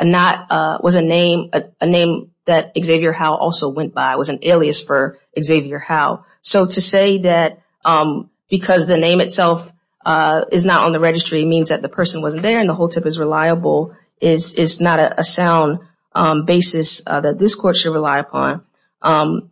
not 0.00 0.50
uh 0.50 0.78
was 0.82 0.94
a 0.94 1.02
name 1.02 1.50
uh 1.52 1.60
a 1.80 1.86
name 1.86 2.30
that 2.46 2.72
Xavier 2.82 3.12
Howe 3.12 3.34
also 3.34 3.68
went 3.68 3.92
by, 3.92 4.16
was 4.16 4.28
an 4.28 4.38
alias 4.42 4.82
for 4.82 5.18
Xavier 5.38 5.78
Howe. 5.78 6.24
So 6.42 6.64
to 6.64 6.80
say 6.80 7.18
that 7.18 7.60
because 8.48 8.86
the 8.86 8.98
name 8.98 9.20
itself 9.20 9.72
uh, 10.04 10.44
is 10.52 10.64
not 10.64 10.84
on 10.84 10.92
the 10.92 11.00
registry 11.00 11.44
means 11.44 11.70
that 11.70 11.82
the 11.82 11.88
person 11.88 12.22
wasn't 12.22 12.42
there 12.42 12.60
and 12.60 12.68
the 12.68 12.74
whole 12.74 12.88
tip 12.88 13.06
is 13.06 13.18
reliable 13.18 13.94
is 14.20 14.54
is 14.54 14.80
not 14.80 14.98
a 15.18 15.24
sound 15.24 15.80
um, 16.14 16.44
basis 16.44 17.02
uh, 17.06 17.20
that 17.20 17.38
this 17.38 17.54
court 17.54 17.76
should 17.76 17.92
rely 17.92 18.18
upon. 18.18 18.64
Um, 19.02 19.50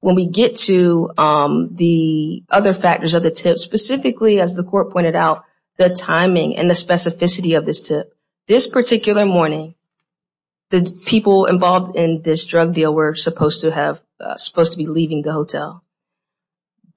when 0.00 0.14
we 0.14 0.26
get 0.26 0.54
to 0.54 1.10
um, 1.18 1.74
the 1.74 2.44
other 2.48 2.72
factors 2.72 3.14
of 3.14 3.22
the 3.22 3.30
tip, 3.32 3.58
specifically 3.58 4.40
as 4.40 4.54
the 4.54 4.62
court 4.62 4.92
pointed 4.92 5.16
out, 5.16 5.44
the 5.76 5.88
timing 5.90 6.56
and 6.56 6.70
the 6.70 6.74
specificity 6.74 7.56
of 7.56 7.66
this 7.66 7.80
tip. 7.88 8.14
This 8.46 8.66
particular 8.66 9.26
morning, 9.26 9.74
the 10.70 10.96
people 11.06 11.46
involved 11.46 11.96
in 11.96 12.22
this 12.22 12.44
drug 12.44 12.74
deal 12.74 12.94
were 12.94 13.14
supposed 13.14 13.62
to 13.62 13.70
have 13.70 14.00
uh 14.20 14.36
supposed 14.36 14.72
to 14.72 14.78
be 14.78 14.86
leaving 14.86 15.22
the 15.22 15.32
hotel. 15.32 15.82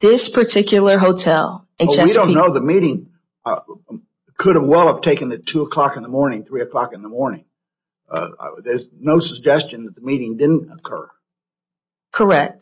This 0.02 0.30
particular 0.30 0.98
hotel 0.98 1.68
in 1.80 1.88
Chesapeake. 1.88 2.08
We 2.08 2.14
don't 2.14 2.34
know 2.34 2.54
the 2.54 2.62
meeting 2.62 3.12
uh, 3.46 3.62
could 4.38 4.56
have 4.56 4.66
well 4.66 4.88
have 4.88 5.02
taken 5.02 5.32
at 5.32 5.46
2 5.46 5.62
o'clock 5.62 5.96
in 5.96 6.04
the 6.04 6.10
morning, 6.10 6.44
3 6.44 6.62
o'clock 6.62 6.94
in 6.94 7.02
the 7.02 7.10
morning. 7.10 7.46
Uh, 8.10 8.30
uh, 8.40 8.48
there's 8.64 8.88
no 9.00 9.20
suggestion 9.20 9.86
that 9.86 9.96
the 9.96 10.02
meeting 10.02 10.38
didn't 10.38 10.70
occur. 10.72 11.08
Correct. 12.12 12.62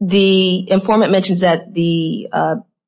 The 0.00 0.70
informant 0.70 1.12
mentions 1.12 1.40
that 1.40 1.72
the 1.72 2.28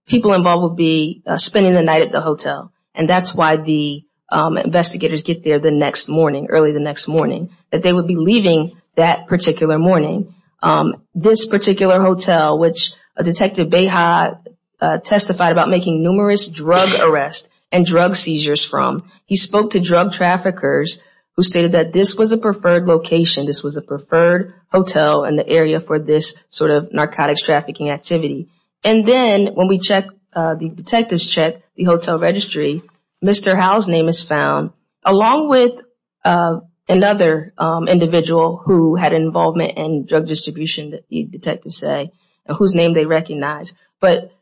people 0.06 0.32
involved 0.32 0.62
would 0.62 0.76
be 0.76 1.22
spending 1.36 1.74
the 1.74 1.82
night 1.82 2.02
at 2.02 2.12
the 2.12 2.20
hotel, 2.20 2.72
and 2.94 3.08
that's 3.08 3.34
why 3.34 3.56
the 3.56 4.04
um, 4.28 4.58
investigators 4.58 5.22
get 5.22 5.44
there 5.44 5.58
the 5.58 5.70
next 5.70 6.08
morning, 6.08 6.48
early 6.50 6.72
the 6.72 6.80
next 6.80 7.08
morning, 7.08 7.50
that 7.70 7.82
they 7.82 7.92
would 7.92 8.06
be 8.06 8.16
leaving 8.16 8.72
that 8.96 9.26
particular 9.26 9.78
morning. 9.78 10.34
Um, 10.66 11.02
this 11.14 11.46
particular 11.46 12.00
hotel, 12.00 12.58
which 12.58 12.92
Detective 13.16 13.70
Beha 13.70 14.40
uh, 14.80 14.98
testified 14.98 15.52
about 15.52 15.68
making 15.68 16.02
numerous 16.02 16.48
drug 16.48 16.88
arrests 17.00 17.48
and 17.70 17.86
drug 17.86 18.16
seizures 18.16 18.64
from, 18.64 19.08
he 19.26 19.36
spoke 19.36 19.70
to 19.70 19.80
drug 19.80 20.12
traffickers 20.12 20.98
who 21.36 21.44
stated 21.44 21.72
that 21.72 21.92
this 21.92 22.16
was 22.16 22.32
a 22.32 22.36
preferred 22.36 22.86
location, 22.86 23.46
this 23.46 23.62
was 23.62 23.76
a 23.76 23.82
preferred 23.82 24.54
hotel 24.72 25.24
in 25.24 25.36
the 25.36 25.48
area 25.48 25.78
for 25.78 26.00
this 26.00 26.34
sort 26.48 26.72
of 26.72 26.92
narcotics 26.92 27.42
trafficking 27.42 27.90
activity. 27.90 28.48
And 28.82 29.06
then 29.06 29.54
when 29.54 29.68
we 29.68 29.78
check, 29.78 30.08
uh, 30.32 30.56
the 30.56 30.68
detectives 30.68 31.28
check 31.28 31.62
the 31.76 31.84
hotel 31.84 32.18
registry, 32.18 32.82
Mr. 33.24 33.56
Howe's 33.56 33.86
name 33.86 34.08
is 34.08 34.22
found, 34.22 34.72
along 35.04 35.48
with 35.48 35.80
uh, 36.24 36.60
another 36.88 37.52
um, 37.58 37.88
individual 37.88 38.56
who 38.56 38.94
had 38.94 39.12
involvement 39.12 39.76
in 39.76 40.06
drug 40.06 40.26
distribution, 40.26 41.00
the 41.08 41.24
detectives 41.24 41.78
say, 41.78 42.12
whose 42.56 42.74
name 42.74 42.92
they 42.92 43.06
recognize. 43.06 43.74
But 44.00 44.32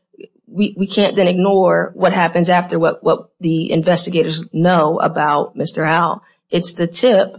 we 0.47 0.87
can't 0.87 1.15
then 1.15 1.27
ignore 1.27 1.91
what 1.95 2.13
happens 2.13 2.49
after 2.49 2.77
what 2.77 3.31
the 3.39 3.71
investigators 3.71 4.43
know 4.53 4.99
about 4.99 5.57
Mr. 5.57 5.85
Howe. 5.85 6.21
It's 6.49 6.73
the 6.75 6.87
tip 6.87 7.35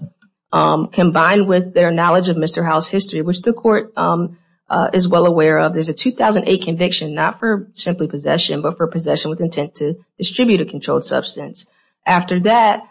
um, 0.52 0.88
combined 0.88 1.46
with 1.46 1.72
their 1.72 1.90
knowledge 1.90 2.28
of 2.28 2.36
Mr. 2.36 2.64
Howe's 2.64 2.88
history, 2.88 3.22
which 3.22 3.42
the 3.42 3.52
court 3.52 3.92
um, 3.96 4.38
uh, 4.68 4.90
is 4.92 5.08
well 5.08 5.26
aware 5.26 5.58
of. 5.58 5.72
There's 5.72 5.88
a 5.88 5.94
2008 5.94 6.62
conviction, 6.62 7.14
not 7.14 7.38
for 7.38 7.68
simply 7.74 8.08
possession, 8.08 8.62
but 8.62 8.76
for 8.76 8.86
possession 8.88 9.30
with 9.30 9.40
intent 9.40 9.76
to 9.76 9.94
distribute 10.18 10.60
a 10.60 10.64
controlled 10.64 11.04
substance. 11.04 11.66
After 12.04 12.40
that, 12.40 12.88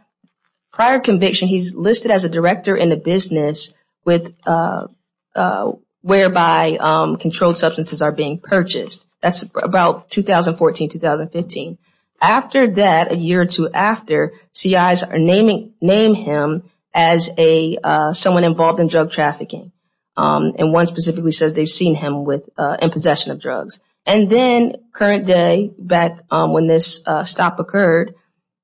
prior 0.76 1.00
conviction, 1.00 1.48
he's 1.48 1.74
listed 1.74 2.12
as 2.12 2.26
a 2.26 2.30
director 2.30 2.76
in 2.76 2.92
a 2.92 2.98
business 2.98 3.74
with 4.04 4.36
uh, 4.46 4.88
uh, 5.34 5.72
whereby 6.02 6.78
um, 6.80 7.16
controlled 7.16 7.58
substances 7.58 8.02
are 8.02 8.12
being 8.12 8.40
purchased. 8.40 9.08
That's 9.22 9.44
about 9.56 10.10
2014, 10.10 10.90
2015. 10.90 11.78
After 12.22 12.72
that, 12.76 13.12
a 13.12 13.18
year 13.18 13.42
or 13.42 13.46
two 13.46 13.70
after, 13.70 14.34
CIs 14.54 15.04
are 15.04 15.18
naming 15.18 15.74
name 15.82 16.14
him 16.14 16.70
as 16.94 17.30
a 17.38 17.78
uh 17.84 18.14
someone 18.14 18.46
involved 18.46 18.80
in 18.80 18.88
drug 18.88 19.12
trafficking. 19.12 19.72
Um, 20.18 20.54
and 20.58 20.72
one 20.72 20.86
specifically 20.86 21.34
says 21.34 21.54
they've 21.54 21.68
seen 21.68 21.96
him 21.96 22.24
with 22.24 22.50
uh 22.58 22.78
in 22.82 22.90
possession 22.90 23.32
of 23.32 23.42
drugs. 23.42 23.82
And 24.06 24.30
then, 24.30 24.76
current 24.94 25.26
day, 25.26 25.72
back 25.78 26.24
um, 26.30 26.54
when 26.54 26.68
this 26.68 27.02
uh, 27.06 27.24
stop 27.24 27.60
occurred, 27.60 28.16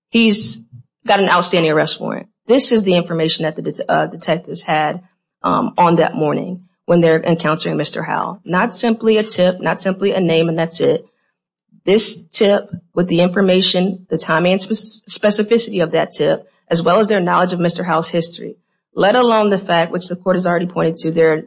he's 0.09 0.61
got 1.05 1.19
an 1.19 1.29
outstanding 1.29 1.71
arrest 1.71 1.99
warrant. 1.99 2.29
This 2.45 2.71
is 2.71 2.83
the 2.83 2.95
information 2.95 3.43
that 3.43 3.55
the 3.55 3.85
uh, 3.87 4.05
detectives 4.07 4.61
had 4.61 5.07
um, 5.43 5.73
on 5.77 5.97
that 5.97 6.15
morning 6.15 6.67
when 6.85 7.01
they're 7.01 7.21
encountering 7.21 7.77
Mr. 7.77 8.05
Howe. 8.05 8.41
Not 8.43 8.73
simply 8.73 9.17
a 9.17 9.23
tip, 9.23 9.61
not 9.61 9.79
simply 9.79 10.13
a 10.13 10.19
name, 10.19 10.49
and 10.49 10.57
that's 10.57 10.81
it. 10.81 11.05
This 11.83 12.23
tip, 12.23 12.69
with 12.93 13.07
the 13.07 13.21
information, 13.21 14.05
the 14.09 14.17
timing 14.17 14.53
and 14.53 14.61
specificity 14.61 15.83
of 15.83 15.91
that 15.91 16.11
tip, 16.11 16.51
as 16.67 16.83
well 16.83 16.99
as 16.99 17.07
their 17.07 17.19
knowledge 17.19 17.53
of 17.53 17.59
Mr. 17.59 17.83
Howe's 17.83 18.09
history, 18.09 18.57
let 18.93 19.15
alone 19.15 19.49
the 19.49 19.57
fact, 19.57 19.91
which 19.91 20.07
the 20.07 20.15
court 20.15 20.35
has 20.35 20.45
already 20.45 20.67
pointed 20.67 20.97
to, 20.97 21.11
their 21.11 21.45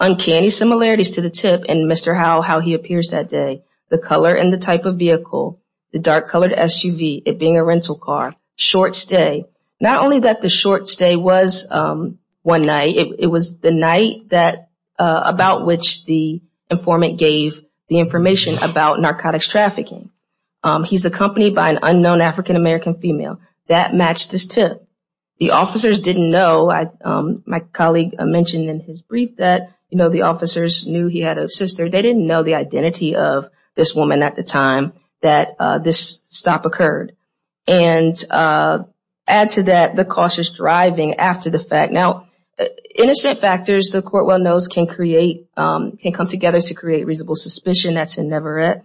uncanny 0.00 0.50
similarities 0.50 1.10
to 1.10 1.20
the 1.20 1.30
tip 1.30 1.64
and 1.68 1.90
Mr. 1.90 2.16
Howe, 2.16 2.42
how 2.42 2.60
he 2.60 2.74
appears 2.74 3.08
that 3.08 3.28
day. 3.28 3.62
The 3.88 3.98
color 3.98 4.34
and 4.34 4.52
the 4.52 4.58
type 4.58 4.84
of 4.84 4.96
vehicle, 4.96 5.60
the 5.92 5.98
dark 5.98 6.28
colored 6.28 6.52
SUV, 6.52 7.22
it 7.26 7.38
being 7.38 7.56
a 7.56 7.64
rental 7.64 7.98
car, 7.98 8.34
short 8.62 8.94
stay. 8.94 9.44
Not 9.80 10.02
only 10.02 10.20
that 10.20 10.40
the 10.40 10.48
short 10.48 10.88
stay 10.88 11.16
was 11.16 11.66
um, 11.70 12.18
one 12.42 12.62
night, 12.62 12.96
it 12.96 13.26
was 13.26 13.58
the 13.58 13.72
night 13.72 14.28
that 14.28 14.68
uh, 14.98 15.22
about 15.24 15.66
which 15.66 16.04
the 16.04 16.40
informant 16.70 17.18
gave 17.18 17.60
the 17.88 17.98
information 17.98 18.58
about 18.62 19.00
narcotics 19.00 19.48
trafficking. 19.48 20.10
Um, 20.62 20.84
he's 20.84 21.04
accompanied 21.04 21.54
by 21.54 21.70
an 21.70 21.80
unknown 21.82 22.20
African-American 22.20 23.00
female. 23.00 23.40
That 23.66 23.94
matched 23.94 24.30
his 24.30 24.46
tip. 24.46 24.86
The 25.38 25.50
officers 25.50 25.98
didn't 25.98 26.30
know. 26.30 26.70
I, 26.70 26.88
um, 27.04 27.42
my 27.46 27.60
colleague 27.60 28.14
uh, 28.18 28.24
mentioned 28.24 28.68
in 28.68 28.80
his 28.80 29.02
brief 29.02 29.36
that 29.38 29.72
you 29.92 29.98
know, 29.98 30.08
the 30.08 30.22
officers 30.22 30.86
knew 30.86 31.06
he 31.06 31.20
had 31.20 31.38
a 31.38 31.50
sister. 31.50 31.90
They 31.90 32.00
didn't 32.00 32.26
know 32.26 32.42
the 32.42 32.54
identity 32.54 33.14
of 33.14 33.50
this 33.74 33.94
woman 33.94 34.22
at 34.22 34.36
the 34.36 34.42
time 34.42 34.94
that 35.20 35.54
uh, 35.60 35.78
this 35.78 36.22
stop 36.24 36.64
occurred. 36.64 37.14
And 37.66 38.16
uh, 38.30 38.84
add 39.26 39.50
to 39.50 39.64
that 39.64 39.96
the 39.96 40.04
cautious 40.04 40.50
driving 40.50 41.14
after 41.14 41.50
the 41.50 41.58
fact. 41.58 41.92
Now, 41.92 42.28
innocent 42.94 43.38
factors, 43.38 43.90
the 43.90 44.02
court 44.02 44.26
well 44.26 44.38
knows, 44.38 44.68
can 44.68 44.86
create 44.86 45.46
um 45.56 45.96
can 45.96 46.12
come 46.12 46.26
together 46.26 46.60
to 46.60 46.74
create 46.74 47.06
reasonable 47.06 47.36
suspicion. 47.36 47.94
That's 47.94 48.18
in 48.18 48.28
Neverett. 48.28 48.82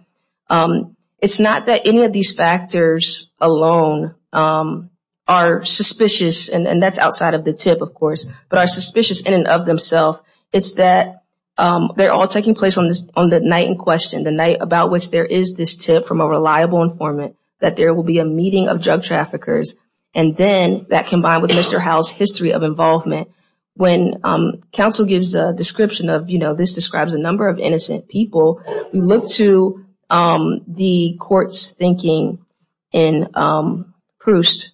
Um, 0.48 0.96
it's 1.20 1.40
not 1.40 1.66
that 1.66 1.82
any 1.84 2.04
of 2.04 2.12
these 2.12 2.34
factors 2.34 3.30
alone 3.40 4.14
um, 4.32 4.90
are 5.26 5.64
suspicious, 5.64 6.48
and 6.48 6.82
that's 6.82 6.98
outside 6.98 7.34
of 7.34 7.44
the 7.44 7.52
tip, 7.52 7.82
of 7.82 7.92
course, 7.92 8.26
but 8.48 8.58
are 8.58 8.66
suspicious 8.66 9.22
in 9.22 9.34
and 9.34 9.48
of 9.48 9.66
themselves. 9.66 10.20
It's 10.52 10.74
that 10.74 11.24
um, 11.58 11.92
they're 11.96 12.12
all 12.12 12.28
taking 12.28 12.54
place 12.54 12.78
on 12.78 12.86
the 12.86 13.40
night 13.42 13.68
in 13.68 13.76
question, 13.76 14.22
the 14.22 14.30
night 14.30 14.58
about 14.60 14.90
which 14.90 15.10
there 15.10 15.26
is 15.26 15.54
this 15.54 15.76
tip 15.76 16.04
from 16.04 16.20
a 16.20 16.26
reliable 16.26 16.82
informant 16.82 17.36
that 17.60 17.76
there 17.76 17.94
will 17.94 18.02
be 18.04 18.18
a 18.18 18.24
meeting 18.24 18.68
of 18.68 18.80
drug 18.80 19.02
traffickers. 19.02 19.76
And 20.14 20.36
then 20.36 20.86
that 20.90 21.06
combined 21.06 21.42
with 21.42 21.50
Mr. 21.52 21.78
Howe's 21.78 22.10
history 22.10 22.52
of 22.52 22.62
involvement. 22.62 23.30
When 23.74 24.20
um, 24.24 24.62
counsel 24.72 25.04
gives 25.04 25.34
a 25.34 25.52
description 25.52 26.10
of, 26.10 26.30
you 26.30 26.38
know, 26.38 26.54
this 26.54 26.74
describes 26.74 27.14
a 27.14 27.18
number 27.18 27.48
of 27.48 27.60
innocent 27.60 28.08
people, 28.08 28.62
we 28.92 29.00
look 29.00 29.28
to 29.32 29.84
um, 30.10 30.62
the 30.66 31.16
court's 31.20 31.70
thinking 31.70 32.44
in 32.92 33.28
um, 33.34 33.94
Proust. 34.18 34.72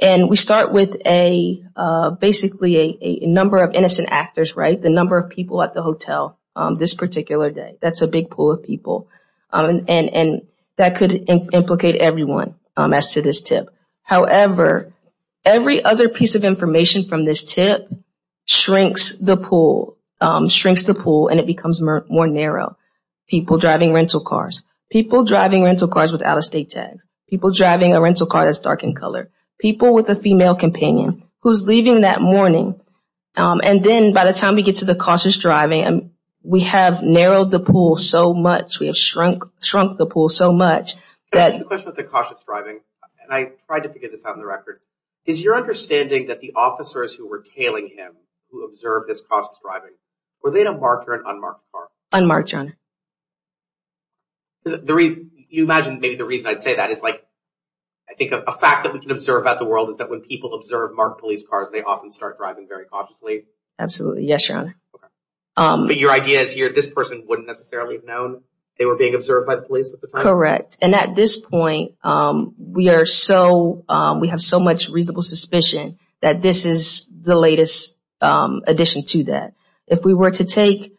And 0.00 0.30
we 0.30 0.36
start 0.36 0.72
with 0.72 0.96
a, 1.04 1.62
uh, 1.76 2.10
basically 2.10 2.98
a 3.02 3.26
number 3.26 3.58
of 3.62 3.74
innocent 3.74 4.08
actors, 4.10 4.56
right? 4.56 4.80
The 4.80 4.88
number 4.88 5.18
of 5.18 5.28
people 5.28 5.62
at 5.62 5.74
the 5.74 5.82
hotel 5.82 6.38
this 6.78 6.94
particular 6.94 7.50
day. 7.50 7.76
That's 7.80 8.02
a 8.02 8.06
big 8.06 8.30
pool 8.30 8.52
of 8.52 8.62
people. 8.62 9.08
And 9.52 10.42
that 10.80 10.96
could 10.96 11.28
implicate 11.28 11.96
everyone 11.96 12.54
um, 12.74 12.94
as 12.94 13.12
to 13.12 13.20
this 13.20 13.42
tip. 13.42 13.68
However, 14.02 14.90
every 15.44 15.84
other 15.84 16.08
piece 16.08 16.36
of 16.36 16.44
information 16.44 17.04
from 17.04 17.26
this 17.26 17.44
tip 17.44 17.92
shrinks 18.46 19.14
the 19.16 19.36
pool, 19.36 19.98
um, 20.22 20.48
shrinks 20.48 20.84
the 20.84 20.94
pool, 20.94 21.28
and 21.28 21.38
it 21.38 21.46
becomes 21.46 21.82
more 21.82 22.26
narrow. 22.26 22.78
People 23.28 23.58
driving 23.58 23.92
rental 23.92 24.22
cars. 24.22 24.62
People 24.90 25.24
driving 25.24 25.64
rental 25.64 25.88
cars 25.88 26.12
with 26.12 26.22
out-of-state 26.22 26.70
tags. 26.70 27.04
People 27.28 27.52
driving 27.52 27.94
a 27.94 28.00
rental 28.00 28.26
car 28.26 28.46
that's 28.46 28.60
dark 28.60 28.82
in 28.82 28.94
color. 28.94 29.30
People 29.60 29.92
with 29.92 30.08
a 30.08 30.14
female 30.14 30.54
companion 30.54 31.24
who's 31.40 31.66
leaving 31.66 32.00
that 32.00 32.22
morning. 32.22 32.80
Um, 33.36 33.60
and 33.62 33.84
then 33.84 34.14
by 34.14 34.24
the 34.24 34.32
time 34.32 34.54
we 34.54 34.62
get 34.62 34.76
to 34.76 34.86
the 34.86 34.96
cautious 34.96 35.36
driving, 35.36 36.12
we 36.42 36.60
have 36.60 37.02
narrowed 37.02 37.50
the 37.50 37.60
pool 37.60 37.96
so 37.96 38.32
much, 38.32 38.80
we 38.80 38.86
have 38.86 38.96
shrunk 38.96 39.44
shrunk 39.60 39.98
the 39.98 40.06
pool 40.06 40.28
so 40.28 40.52
much. 40.52 40.94
Can 41.32 41.40
I 41.40 41.44
ask 41.44 41.54
you 41.54 41.60
a 41.62 41.64
question 41.64 41.88
about 41.88 41.96
the 41.96 42.04
cautious 42.04 42.42
driving? 42.44 42.80
And 43.22 43.32
I 43.32 43.52
tried 43.66 43.80
to 43.80 43.88
figure 43.90 44.08
this 44.08 44.24
out 44.24 44.34
in 44.34 44.40
the 44.40 44.46
record. 44.46 44.80
Is 45.26 45.42
your 45.42 45.56
understanding 45.56 46.28
that 46.28 46.40
the 46.40 46.52
officers 46.56 47.14
who 47.14 47.28
were 47.28 47.44
tailing 47.56 47.88
him, 47.88 48.12
who 48.50 48.64
observed 48.64 49.08
this 49.08 49.20
cautious 49.20 49.58
driving, 49.62 49.92
were 50.42 50.50
they 50.50 50.62
in 50.62 50.66
a 50.66 50.72
marked 50.72 51.08
or 51.08 51.14
an 51.14 51.24
unmarked 51.26 51.60
car? 51.72 51.88
Unmarked, 52.12 52.52
Your 52.52 52.60
Honor. 52.62 52.76
You 55.52 55.64
imagine 55.64 56.00
maybe 56.00 56.16
the 56.16 56.24
reason 56.24 56.46
I'd 56.46 56.62
say 56.62 56.76
that 56.76 56.90
is 56.90 57.02
like, 57.02 57.24
I 58.08 58.14
think 58.14 58.32
a 58.32 58.58
fact 58.58 58.84
that 58.84 58.92
we 58.92 59.00
can 59.00 59.10
observe 59.10 59.42
about 59.42 59.58
the 59.58 59.66
world 59.66 59.90
is 59.90 59.98
that 59.98 60.10
when 60.10 60.20
people 60.20 60.54
observe 60.54 60.94
marked 60.94 61.20
police 61.20 61.46
cars, 61.46 61.70
they 61.70 61.82
often 61.82 62.10
start 62.10 62.38
driving 62.38 62.66
very 62.66 62.86
cautiously. 62.86 63.44
Absolutely. 63.78 64.24
Yes, 64.24 64.48
Your 64.48 64.58
Honor. 64.58 64.76
Um, 65.56 65.86
but 65.86 65.96
your 65.96 66.10
idea 66.10 66.40
is 66.40 66.52
here, 66.52 66.70
this 66.70 66.88
person 66.88 67.24
wouldn't 67.26 67.48
necessarily 67.48 67.96
have 67.96 68.04
known 68.04 68.42
they 68.78 68.86
were 68.86 68.96
being 68.96 69.14
observed 69.14 69.46
by 69.46 69.56
the 69.56 69.62
police 69.62 69.92
at 69.92 70.00
the 70.00 70.06
time? 70.06 70.22
Correct. 70.22 70.78
And 70.80 70.94
at 70.94 71.14
this 71.14 71.38
point, 71.38 71.96
um, 72.02 72.54
we 72.58 72.88
are 72.88 73.04
so, 73.04 73.84
um, 73.88 74.20
we 74.20 74.28
have 74.28 74.40
so 74.40 74.58
much 74.58 74.88
reasonable 74.88 75.22
suspicion 75.22 75.98
that 76.20 76.40
this 76.40 76.64
is 76.64 77.08
the 77.12 77.34
latest 77.34 77.94
addition 78.22 79.04
to 79.04 79.24
that. 79.24 79.54
If 79.86 80.04
we 80.04 80.14
were 80.14 80.30
to 80.30 80.44
take, 80.44 80.96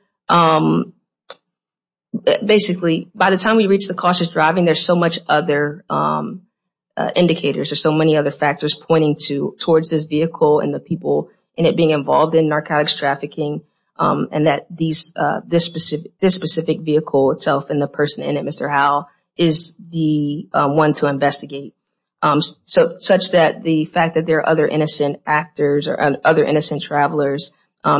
basically, 2.46 3.10
by 3.16 3.30
the 3.30 3.38
time 3.38 3.58
we 3.58 3.68
reach 3.68 3.88
the 3.88 3.94
cautious 3.94 4.30
driving, 4.30 4.66
there's 4.66 4.84
so 4.84 4.96
much 4.96 5.20
other 5.28 5.84
uh, 5.90 7.10
indicators, 7.16 7.70
there's 7.70 7.82
so 7.82 7.94
many 7.94 8.18
other 8.18 8.32
factors 8.32 8.76
pointing 8.76 9.16
to 9.28 9.56
towards 9.60 9.90
this 9.90 10.06
vehicle 10.06 10.60
and 10.60 10.74
the 10.74 10.80
people 10.80 11.30
in 11.56 11.66
it 11.66 11.76
being 11.76 11.92
involved 11.92 12.36
in 12.36 12.48
narcotics 12.48 12.96
trafficking, 12.96 13.62
Um, 13.98 14.30
and 14.32 14.48
that 14.48 14.68
uh, 15.16 15.42
this 15.46 15.66
specific 15.66 16.82
vehicle 16.82 17.32
itself 17.32 17.70
and 17.70 17.82
the 17.82 17.88
person 17.88 18.24
in 18.24 18.38
it, 18.38 18.44
Mr. 18.44 18.70
Howell, 18.70 19.10
is 19.38 19.76
the 19.80 20.48
um, 20.54 20.76
one 20.76 20.94
to 20.96 21.08
investigate. 21.08 21.76
Um, 22.22 22.42
so 22.66 22.98
such 22.98 23.32
that 23.32 23.64
the 23.64 23.86
fact 23.86 24.16
that 24.16 24.26
there 24.26 24.38
are 24.40 24.50
other 24.50 24.68
innocent 24.68 25.22
actors 25.26 25.88
or 25.88 26.18
other 26.24 26.44
innocent 26.46 26.82
travelers 26.84 27.52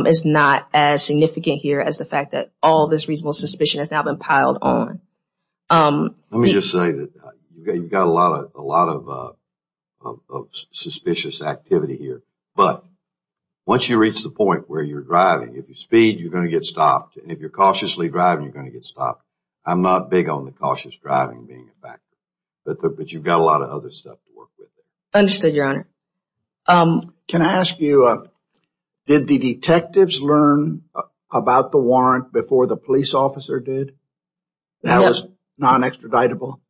is 0.06 0.24
not 0.24 0.68
as 0.72 1.04
significant 1.04 1.60
here 1.60 1.80
as 1.80 1.98
the 1.98 2.04
fact 2.04 2.32
that 2.32 2.50
all 2.62 2.86
this 2.86 3.08
reasonable 3.08 3.32
suspicion 3.32 3.80
has 3.80 3.90
now 3.90 4.02
been 4.02 4.18
piled 4.18 4.58
on. 4.62 5.00
Let 6.30 6.40
me 6.40 6.52
just 6.52 6.70
say 6.70 6.92
that 6.92 7.10
uh, 7.22 7.30
you've 7.56 7.90
got 7.90 8.06
a 8.06 8.10
lot 8.10 8.88
of 8.88 9.08
uh, 9.08 9.32
suspicious 10.70 11.42
activity 11.42 11.96
here. 11.96 12.22
But 12.54 12.84
once 13.64 13.88
you 13.88 13.98
reach 13.98 14.22
the 14.22 14.30
point 14.30 14.68
where 14.68 14.82
you're 14.82 15.02
driving, 15.02 15.56
if 15.56 15.68
you 15.68 15.74
speed, 15.74 16.18
you're 16.18 16.30
going 16.30 16.44
to 16.44 16.50
get 16.50 16.64
stopped. 16.64 17.16
And 17.16 17.30
if 17.30 17.38
you're 17.40 17.50
cautiously 17.50 18.08
driving, 18.08 18.44
you're 18.44 18.52
going 18.52 18.66
to 18.66 18.72
get 18.72 18.84
stopped. 18.84 19.24
I'm 19.64 19.82
not 19.82 20.10
big 20.10 20.28
on 20.28 20.44
the 20.44 20.50
cautious 20.50 20.96
driving 20.96 21.46
being 21.46 21.68
a 21.68 21.86
factor. 21.86 22.02
But 22.64 22.96
but 22.96 23.12
you've 23.12 23.24
got 23.24 23.40
a 23.40 23.44
lot 23.44 23.62
of 23.62 23.70
other 23.70 23.90
stuff 23.90 24.18
to 24.26 24.36
work 24.36 24.48
with. 24.58 24.68
Understood, 25.14 25.54
Your 25.54 25.66
Honor. 25.66 25.88
Um 26.66 27.14
Can 27.28 27.42
I 27.42 27.58
ask 27.58 27.80
you, 27.80 28.28
did 29.06 29.26
the 29.26 29.38
detectives 29.38 30.20
learn 30.20 30.82
about 31.30 31.70
the 31.72 31.78
warrant 31.78 32.32
before 32.32 32.66
the 32.66 32.76
police 32.76 33.14
officer 33.14 33.58
did? 33.60 33.94
That 34.82 35.00
was 35.00 35.24
non-extraditable? 35.58 36.60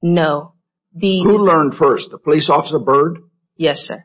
No. 0.00 0.54
Who 1.00 1.38
learned 1.38 1.74
first, 1.74 2.10
the 2.10 2.18
police 2.18 2.50
officer, 2.50 2.78
Byrd? 2.78 3.22
Yes, 3.56 3.86
sir. 3.86 4.04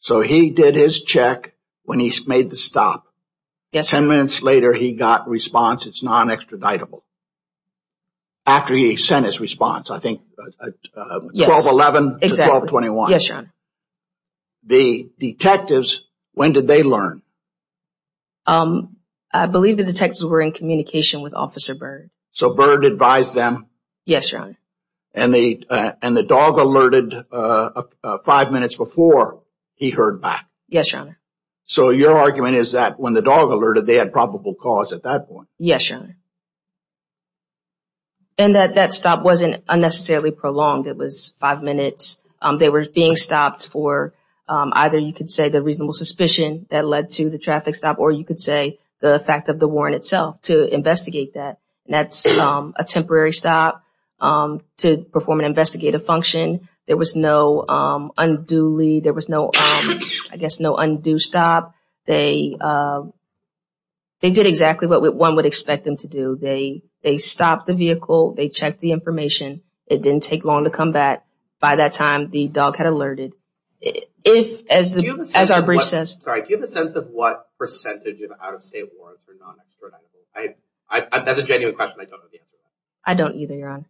So 0.00 0.20
he 0.20 0.50
did 0.50 0.74
his 0.74 1.02
check 1.02 1.54
when 1.84 2.00
he 2.00 2.12
made 2.26 2.50
the 2.50 2.56
stop. 2.56 3.06
Yes. 3.72 3.88
Ten 3.88 4.08
minutes 4.08 4.42
later, 4.42 4.72
he 4.72 4.92
got 4.92 5.28
response, 5.28 5.86
it's 5.86 6.02
non-extraditable. 6.02 7.02
After 8.46 8.74
he 8.74 8.96
sent 8.96 9.26
his 9.26 9.40
response, 9.40 9.90
I 9.90 9.98
think 9.98 10.20
uh, 10.38 10.68
uh, 10.96 11.00
uh, 11.00 11.20
12-11 11.34 12.20
to 12.20 12.28
12-21. 12.28 13.10
Yes, 13.10 13.28
Your 13.28 13.38
Honor. 13.38 13.54
The 14.64 15.10
detectives, 15.18 16.02
when 16.32 16.52
did 16.52 16.66
they 16.66 16.82
learn? 16.82 17.22
Um, 18.46 18.96
I 19.32 19.46
believe 19.46 19.78
the 19.78 19.84
detectives 19.84 20.24
were 20.24 20.40
in 20.40 20.52
communication 20.52 21.20
with 21.22 21.34
Officer 21.34 21.74
Byrd. 21.74 22.10
So 22.32 22.54
Byrd 22.54 22.84
advised 22.84 23.34
them? 23.34 23.66
Yes, 24.04 24.30
Your 24.30 24.42
Honor. 24.42 24.58
And 25.14 25.32
the 25.32 25.96
and 26.02 26.16
the 26.16 26.24
dog 26.24 26.58
alerted 26.58 27.14
five 28.24 28.52
minutes 28.52 28.76
before 28.76 29.42
he 29.74 29.90
heard 29.90 30.20
back? 30.20 30.48
Yes, 30.68 30.92
Your 30.92 31.02
Honor. 31.02 31.18
So 31.66 31.90
your 31.90 32.18
argument 32.18 32.56
is 32.56 32.72
that 32.72 33.00
when 33.00 33.14
the 33.14 33.22
dog 33.22 33.50
alerted, 33.50 33.86
they 33.86 33.96
had 33.96 34.12
probable 34.12 34.54
cause 34.54 34.92
at 34.92 35.04
that 35.04 35.28
point? 35.28 35.48
Yes, 35.58 35.88
Your 35.88 36.00
Honor. 36.00 36.16
And 38.36 38.56
that 38.56 38.74
that 38.74 38.92
stop 38.92 39.22
wasn't 39.22 39.62
unnecessarily 39.68 40.32
prolonged. 40.32 40.86
It 40.86 40.96
was 40.96 41.34
five 41.38 41.62
minutes. 41.62 42.20
Um, 42.42 42.58
they 42.58 42.68
were 42.68 42.84
being 42.84 43.16
stopped 43.16 43.68
for 43.68 44.12
um, 44.48 44.72
either 44.74 44.98
you 44.98 45.12
could 45.12 45.30
say 45.30 45.48
the 45.48 45.62
reasonable 45.62 45.92
suspicion 45.94 46.66
that 46.70 46.84
led 46.84 47.10
to 47.10 47.30
the 47.30 47.38
traffic 47.38 47.76
stop, 47.76 47.98
or 47.98 48.10
you 48.10 48.24
could 48.24 48.40
say 48.40 48.80
the 49.00 49.18
fact 49.18 49.48
of 49.48 49.58
the 49.58 49.68
warrant 49.68 49.96
itself 49.96 50.40
to 50.42 50.66
investigate 50.66 51.34
that. 51.34 51.58
And 51.86 51.94
that's 51.94 52.26
um, 52.38 52.74
a 52.76 52.84
temporary 52.84 53.32
stop 53.32 53.84
to 54.20 55.06
perform 55.12 55.40
an 55.40 55.46
investigative 55.46 56.04
function. 56.04 56.68
There 56.86 56.96
was 56.96 57.16
no 57.16 57.64
unduly, 58.16 59.00
there 59.00 59.14
was 59.14 59.28
no, 59.28 59.50
I 59.54 60.36
guess, 60.38 60.60
no 60.60 60.76
undue 60.76 61.18
stop. 61.18 61.74
They 62.06 62.56
uh 62.60 63.04
they 64.20 64.30
did 64.30 64.46
exactly 64.46 64.88
what 64.88 65.14
one 65.14 65.36
would 65.36 65.46
expect 65.46 65.84
them 65.84 65.96
to 65.98 66.08
do. 66.08 66.36
They 66.40 66.82
they 67.02 67.16
stopped 67.18 67.66
the 67.66 67.74
vehicle. 67.74 68.34
They 68.34 68.48
checked 68.48 68.80
the 68.80 68.92
information. 68.92 69.62
It 69.86 70.02
didn't 70.02 70.22
take 70.22 70.44
long 70.44 70.64
to 70.64 70.70
come 70.70 70.92
back. 70.92 71.26
By 71.60 71.76
that 71.76 71.92
time, 71.94 72.30
the 72.30 72.48
dog 72.48 72.76
had 72.76 72.86
alerted. 72.86 73.34
If, 73.80 74.62
as 74.70 74.94
Do 74.94 75.02
you 75.02 75.10
have 75.10 75.20
a 75.20 75.26
sense 75.26 75.36
as 75.36 75.50
our 75.50 75.62
brief 75.62 75.82
says, 75.82 76.18
Sorry, 76.22 76.40
do 76.42 76.48
you 76.48 76.56
have 76.56 76.64
a 76.64 76.66
sense 76.66 76.94
of 76.94 77.08
what 77.08 77.48
percentage 77.58 78.20
of 78.22 78.30
out-of-state 78.42 78.90
warrants 78.98 79.26
are 79.28 79.34
non-extraditable? 79.38 80.24
I, 80.34 80.54
I, 80.88 81.06
I, 81.12 81.24
that's 81.24 81.38
a 81.38 81.42
genuine 81.42 81.74
question. 81.74 82.00
I 82.00 82.04
don't 82.04 82.20
know 82.20 82.28
the 82.32 82.38
answer 82.38 82.50
to 82.50 82.56
that. 82.62 83.10
I 83.10 83.14
don't 83.14 83.34
either, 83.36 83.54
Your 83.54 83.68
Honor. 83.68 83.88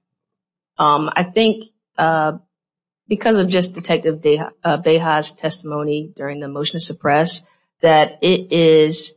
Um, 0.77 1.11
I 1.15 1.23
think 1.23 1.67
uh, 1.97 2.39
because 3.09 3.37
of 3.37 3.49
just 3.49 3.75
Detective 3.75 4.21
De- 4.21 4.51
uh, 4.63 4.77
Beha's 4.79 5.35
testimony 5.35 6.11
during 6.15 6.41
the 6.41 6.49
motion 6.49 6.75
to 6.75 6.81
suppress, 6.81 7.45
that 7.81 8.19
it 8.23 8.53
is 8.53 9.15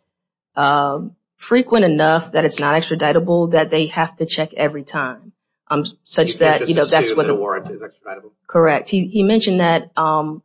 um, 0.55 1.15
frequent 1.37 1.85
enough 1.85 2.33
that 2.33 2.45
it's 2.45 2.59
not 2.59 2.75
extraditable 2.75 3.51
that 3.51 3.69
they 3.69 3.87
have 3.87 4.17
to 4.17 4.25
check 4.25 4.53
every 4.53 4.83
time. 4.83 5.31
Um, 5.69 5.83
such 6.05 6.35
that 6.35 6.69
you 6.69 6.75
know 6.75 6.85
that's 6.85 7.13
what 7.13 7.27
the 7.27 7.35
warrant 7.35 7.69
is 7.69 7.81
extraditable. 7.81 8.31
Correct. 8.47 8.89
He 8.89 9.07
he 9.07 9.23
mentioned 9.23 9.59
that 9.59 9.91
um, 9.97 10.41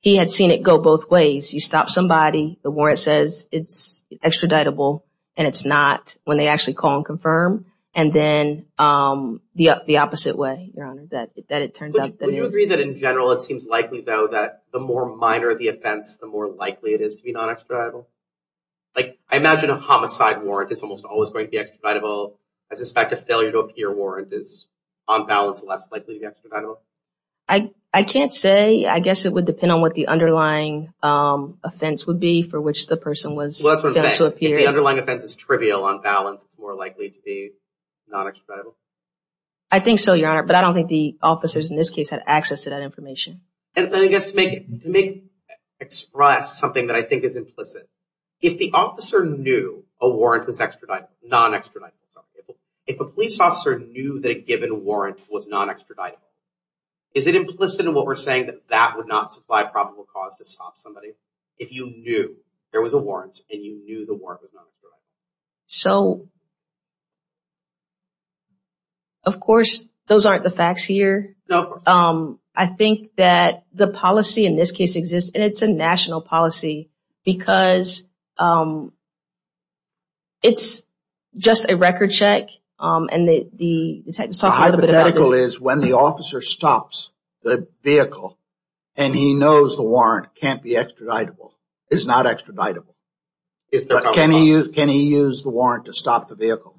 he 0.00 0.16
had 0.16 0.30
seen 0.30 0.50
it 0.50 0.62
go 0.62 0.78
both 0.78 1.08
ways. 1.08 1.54
You 1.54 1.60
stop 1.60 1.88
somebody, 1.88 2.58
the 2.62 2.70
warrant 2.70 2.98
says 2.98 3.48
it's 3.52 4.04
extraditable, 4.12 5.02
and 5.36 5.46
it's 5.46 5.64
not 5.64 6.16
when 6.24 6.38
they 6.38 6.48
actually 6.48 6.74
call 6.74 6.96
and 6.96 7.04
confirm. 7.04 7.66
And 7.96 8.12
then 8.12 8.66
um, 8.76 9.40
the 9.54 9.82
the 9.86 9.98
opposite 9.98 10.36
way, 10.36 10.72
Your 10.74 10.86
Honor, 10.86 11.06
that 11.12 11.30
that 11.48 11.62
it 11.62 11.74
turns 11.74 11.96
out 11.96 12.18
that 12.18 12.26
would 12.26 12.34
it 12.34 12.38
you 12.38 12.44
agree 12.44 12.66
that 12.66 12.80
in 12.80 12.96
general 12.96 13.30
it 13.32 13.40
seems 13.40 13.66
likely, 13.66 14.00
though, 14.00 14.28
that 14.32 14.64
the 14.72 14.80
more 14.80 15.14
minor 15.14 15.54
the 15.54 15.68
offense, 15.68 16.16
the 16.16 16.26
more 16.26 16.48
likely 16.48 16.92
it 16.92 17.00
is 17.00 17.16
to 17.16 17.22
be 17.22 17.30
non-extraditable? 17.30 18.06
Like, 18.96 19.18
I 19.30 19.36
imagine 19.36 19.70
a 19.70 19.78
homicide 19.78 20.42
warrant 20.42 20.72
is 20.72 20.82
almost 20.82 21.04
always 21.04 21.30
going 21.30 21.46
to 21.46 21.50
be 21.50 21.58
extraditable. 21.58 22.34
I 22.70 22.74
suspect 22.74 23.12
a 23.12 23.16
failure 23.16 23.52
to 23.52 23.58
appear 23.60 23.92
warrant 23.92 24.32
is, 24.32 24.66
on 25.06 25.26
balance, 25.26 25.62
less 25.62 25.86
likely 25.92 26.18
to 26.18 26.20
be 26.20 26.26
extraditable. 26.26 26.78
I 27.48 27.70
I 27.92 28.02
can't 28.02 28.34
say. 28.34 28.86
I 28.86 28.98
guess 28.98 29.24
it 29.24 29.32
would 29.32 29.44
depend 29.44 29.70
on 29.70 29.80
what 29.80 29.94
the 29.94 30.08
underlying 30.08 30.92
um, 31.00 31.58
offense 31.62 32.08
would 32.08 32.18
be 32.18 32.42
for 32.42 32.60
which 32.60 32.88
the 32.88 32.96
person 32.96 33.36
was 33.36 33.62
Well, 33.64 33.74
that's 33.74 33.84
what 33.84 34.04
I'm 34.04 34.10
saying. 34.10 34.32
If 34.40 34.58
the 34.58 34.66
underlying 34.66 34.98
offense 34.98 35.22
is 35.22 35.36
trivial, 35.36 35.84
on 35.84 36.02
balance, 36.02 36.42
it's 36.42 36.58
more 36.58 36.74
likely 36.74 37.10
to 37.10 37.18
be 37.24 37.52
non-extraditable. 38.08 38.74
I 39.70 39.80
think 39.80 39.98
so, 39.98 40.14
Your 40.14 40.30
Honor, 40.30 40.42
but 40.44 40.56
I 40.56 40.60
don't 40.60 40.74
think 40.74 40.88
the 40.88 41.16
officers 41.22 41.70
in 41.70 41.76
this 41.76 41.90
case 41.90 42.10
had 42.10 42.22
access 42.26 42.64
to 42.64 42.70
that 42.70 42.82
information. 42.82 43.40
And, 43.74 43.94
I 43.94 44.06
guess 44.06 44.30
to 44.30 44.36
make 44.36 44.82
to 44.82 44.88
make 44.88 45.24
express 45.80 46.58
something 46.58 46.86
that 46.86 46.96
I 46.96 47.02
think 47.02 47.24
is 47.24 47.34
implicit, 47.34 47.88
if 48.40 48.58
the 48.58 48.72
officer 48.72 49.24
knew 49.24 49.84
a 50.00 50.08
warrant 50.08 50.46
was 50.46 50.60
extraditable, 50.60 51.08
non-extraditable, 51.24 52.06
sorry, 52.12 52.26
if, 52.46 52.56
if 52.86 53.00
a 53.00 53.04
police 53.04 53.40
officer 53.40 53.78
knew 53.78 54.20
that 54.20 54.30
a 54.30 54.34
given 54.34 54.84
warrant 54.84 55.18
was 55.28 55.48
non-extraditable, 55.48 56.18
is 57.14 57.26
it 57.26 57.34
implicit 57.34 57.86
in 57.86 57.94
what 57.94 58.06
we're 58.06 58.16
saying 58.16 58.46
that 58.46 58.68
that 58.68 58.96
would 58.96 59.08
not 59.08 59.32
supply 59.32 59.64
probable 59.64 60.06
cause 60.12 60.36
to 60.36 60.44
stop 60.44 60.78
somebody? 60.78 61.14
If 61.58 61.72
you 61.72 61.86
knew 61.86 62.36
there 62.72 62.82
was 62.82 62.94
a 62.94 62.98
warrant 62.98 63.40
and 63.50 63.62
you 63.62 63.84
knew 63.84 64.04
the 64.04 64.14
warrant 64.14 64.42
was 64.42 64.50
non-extraditable. 64.52 65.00
So, 65.66 66.28
of 69.26 69.40
course, 69.40 69.88
those 70.06 70.26
aren't 70.26 70.44
the 70.44 70.50
facts 70.50 70.84
here. 70.84 71.36
No, 71.48 71.62
of 71.62 71.68
course. 71.70 71.86
Um, 71.86 72.38
I 72.54 72.66
think 72.66 73.10
that 73.16 73.64
the 73.72 73.88
policy 73.88 74.46
in 74.46 74.56
this 74.56 74.70
case 74.72 74.96
exists, 74.96 75.32
and 75.34 75.42
it's 75.42 75.62
a 75.62 75.68
national 75.68 76.20
policy 76.20 76.90
because 77.24 78.06
um, 78.38 78.92
it's 80.42 80.84
just 81.36 81.68
a 81.68 81.76
record 81.76 82.12
check. 82.12 82.48
Um, 82.78 83.08
and 83.10 83.26
the 83.28 83.48
the 83.54 84.02
detectives 84.04 84.40
The 84.40 84.48
talked 84.48 84.60
a 84.60 84.64
little 84.64 84.80
bit 84.80 84.90
about 84.90 85.06
hypothetical 85.06 85.30
this. 85.30 85.54
is 85.54 85.60
when 85.60 85.80
the 85.80 85.92
officer 85.92 86.40
stops 86.40 87.10
the 87.42 87.68
vehicle 87.82 88.36
and 88.96 89.14
he 89.14 89.34
knows 89.34 89.76
the 89.76 89.82
warrant 89.82 90.34
can't 90.34 90.62
be 90.62 90.70
extraditable, 90.70 91.52
is 91.90 92.04
not 92.04 92.26
extraditable. 92.26 92.94
Is 93.70 93.86
there 93.86 94.02
But 94.02 94.14
can 94.14 94.30
he 94.30 94.48
use, 94.48 94.68
can 94.74 94.88
he 94.88 95.04
use 95.08 95.42
the 95.42 95.50
warrant 95.50 95.86
to 95.86 95.92
stop 95.92 96.28
the 96.28 96.34
vehicle? 96.34 96.73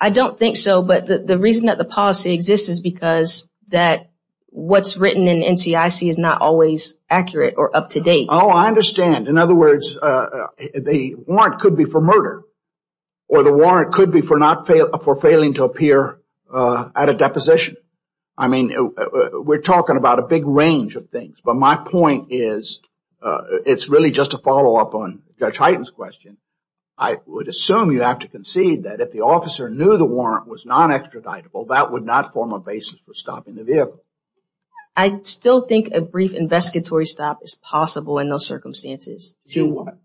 I 0.00 0.10
don't 0.10 0.38
think 0.38 0.56
so, 0.56 0.82
but 0.82 1.06
the, 1.06 1.38
reason 1.38 1.66
that 1.66 1.78
the 1.78 1.84
policy 1.84 2.32
exists 2.32 2.68
is 2.68 2.80
because 2.80 3.48
that 3.68 4.10
what's 4.50 4.96
written 4.96 5.26
in 5.26 5.42
NCIC 5.42 6.08
is 6.08 6.18
not 6.18 6.40
always 6.40 6.96
accurate 7.10 7.54
or 7.56 7.76
up 7.76 7.90
to 7.90 8.00
date. 8.00 8.28
Oh, 8.30 8.48
I 8.48 8.68
understand. 8.68 9.26
In 9.26 9.38
other 9.38 9.54
words, 9.54 9.96
uh, 9.96 10.46
the 10.74 11.16
warrant 11.16 11.60
could 11.60 11.76
be 11.76 11.84
for 11.84 12.00
murder, 12.00 12.44
or 13.26 13.42
the 13.42 13.52
warrant 13.52 13.92
could 13.92 14.12
be 14.12 14.20
for 14.20 15.16
failing 15.20 15.54
to 15.54 15.64
appear 15.64 16.20
uh, 16.52 16.90
at 16.94 17.08
a 17.08 17.14
deposition. 17.14 17.76
I 18.36 18.46
mean, 18.46 18.72
uh, 18.76 19.04
we're 19.32 19.60
talking 19.60 19.96
about 19.96 20.20
a 20.20 20.22
big 20.22 20.46
range 20.46 20.94
of 20.94 21.08
things. 21.08 21.40
But 21.44 21.56
my 21.56 21.74
point 21.74 22.28
is, 22.30 22.82
it's 23.66 23.88
really 23.88 24.12
just 24.12 24.32
a 24.34 24.38
follow 24.38 24.76
up 24.76 24.94
on 24.94 25.22
Judge 25.40 25.58
Heytens' 25.58 25.92
question. 25.92 26.36
I 26.98 27.18
would 27.26 27.48
assume 27.48 27.92
you 27.92 28.00
have 28.00 28.20
to 28.20 28.28
concede 28.28 28.84
that 28.84 29.00
if 29.00 29.12
the 29.12 29.20
officer 29.20 29.70
knew 29.70 29.96
the 29.96 30.04
warrant 30.04 30.48
was 30.48 30.66
non-extraditable, 30.66 31.68
that 31.68 31.92
would 31.92 32.04
not 32.04 32.32
form 32.32 32.52
a 32.52 32.58
basis 32.58 33.00
for 33.00 33.14
stopping 33.14 33.54
the 33.54 33.64
vehicle. 33.64 34.02
I 34.96 35.20
still 35.22 35.60
think 35.60 35.90
a 35.94 36.00
brief 36.00 36.34
investigatory 36.34 37.06
stop 37.06 37.38
is 37.42 37.54
possible 37.54 38.18
in 38.18 38.28
those 38.28 38.46
circumstances 38.46 39.36
to 39.50 39.68
what? 39.68 39.98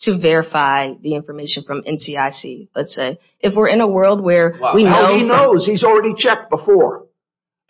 to 0.00 0.14
verify 0.14 0.92
the 1.00 1.14
information 1.14 1.62
from 1.62 1.82
NCIC. 1.82 2.68
Let's 2.74 2.92
say 2.92 3.20
if 3.38 3.54
we're 3.54 3.68
in 3.68 3.80
a 3.80 3.86
world 3.86 4.20
where 4.20 4.50
we 4.74 4.82
know 4.82 4.90
Now, 4.90 5.16
he 5.16 5.22
knows. 5.24 5.64
He's 5.64 5.84
already 5.84 6.14
checked 6.14 6.50
before. 6.50 7.06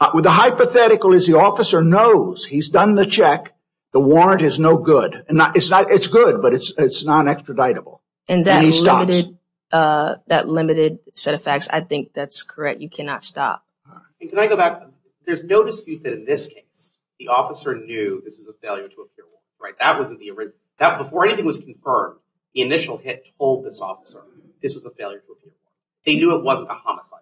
Uh, 0.00 0.11
with 0.14 0.24
the 0.24 0.31
hypothetical 0.31 1.12
is 1.12 1.27
the 1.27 1.38
officer 1.38 1.83
knows 1.83 2.46
he's 2.46 2.70
done 2.70 2.94
the 2.94 3.07
check. 3.07 3.55
The 3.92 4.00
warrant 4.00 4.40
is 4.40 4.59
no 4.59 4.79
good, 4.79 5.24
it's 5.29 5.70
not. 5.70 5.90
It's 5.90 6.09
good, 6.09 6.42
but 6.42 6.53
it's 6.55 6.72
it's 6.77 7.05
non-extraditable. 7.05 8.00
And 8.28 8.46
that 8.46 8.58
and 8.58 8.66
he 8.66 8.72
stops. 8.72 9.08
limited 9.08 9.38
uh, 9.72 10.16
that 10.28 10.48
limited 10.48 11.00
set 11.14 11.34
of 11.34 11.42
facts, 11.42 11.68
I 11.70 11.80
think 11.80 12.12
that's 12.14 12.44
correct. 12.44 12.80
You 12.80 12.88
cannot 12.88 13.24
stop. 13.24 13.64
And 14.20 14.30
can 14.30 14.38
I 14.38 14.46
go 14.46 14.56
back? 14.56 14.82
There's 15.26 15.42
no 15.42 15.64
dispute 15.64 16.04
that 16.04 16.12
in 16.12 16.24
this 16.24 16.48
case, 16.48 16.90
the 17.18 17.28
officer 17.28 17.74
knew 17.74 18.22
this 18.24 18.38
was 18.38 18.46
a 18.46 18.52
failure 18.52 18.88
to 18.88 19.00
appear 19.02 19.24
warrant, 19.24 19.44
right? 19.60 19.74
That 19.80 19.98
was 19.98 20.10
in 20.12 20.18
the 20.18 20.30
ori- 20.30 20.52
that 20.78 20.98
before 20.98 21.26
anything 21.26 21.44
was 21.44 21.58
confirmed. 21.60 22.18
The 22.54 22.62
initial 22.62 22.98
hit 22.98 23.26
told 23.37 23.64
this 23.64 23.80
officer 23.80 24.22
this 24.62 24.76
was 24.76 24.84
a 24.84 24.90
failure 24.90 25.18
to 25.18 25.32
appear 25.32 25.50
warrant. 25.50 26.06
They 26.06 26.16
knew 26.16 26.37
it 26.37 26.44
wasn't 26.44 26.70
a 26.70 26.74
homicide. 26.74 27.20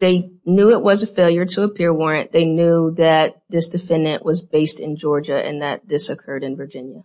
They 0.00 0.32
knew 0.44 0.72
it 0.72 0.82
was 0.82 1.04
a 1.04 1.06
failure 1.06 1.44
to 1.44 1.62
appear 1.62 1.94
warrant. 1.94 2.32
They 2.32 2.44
knew 2.44 2.92
that 2.96 3.40
this 3.48 3.68
defendant 3.68 4.24
was 4.24 4.42
based 4.42 4.80
in 4.80 4.96
Georgia 4.96 5.36
and 5.36 5.62
that 5.62 5.86
this 5.86 6.10
occurred 6.10 6.42
in 6.42 6.56
Virginia. 6.56 7.04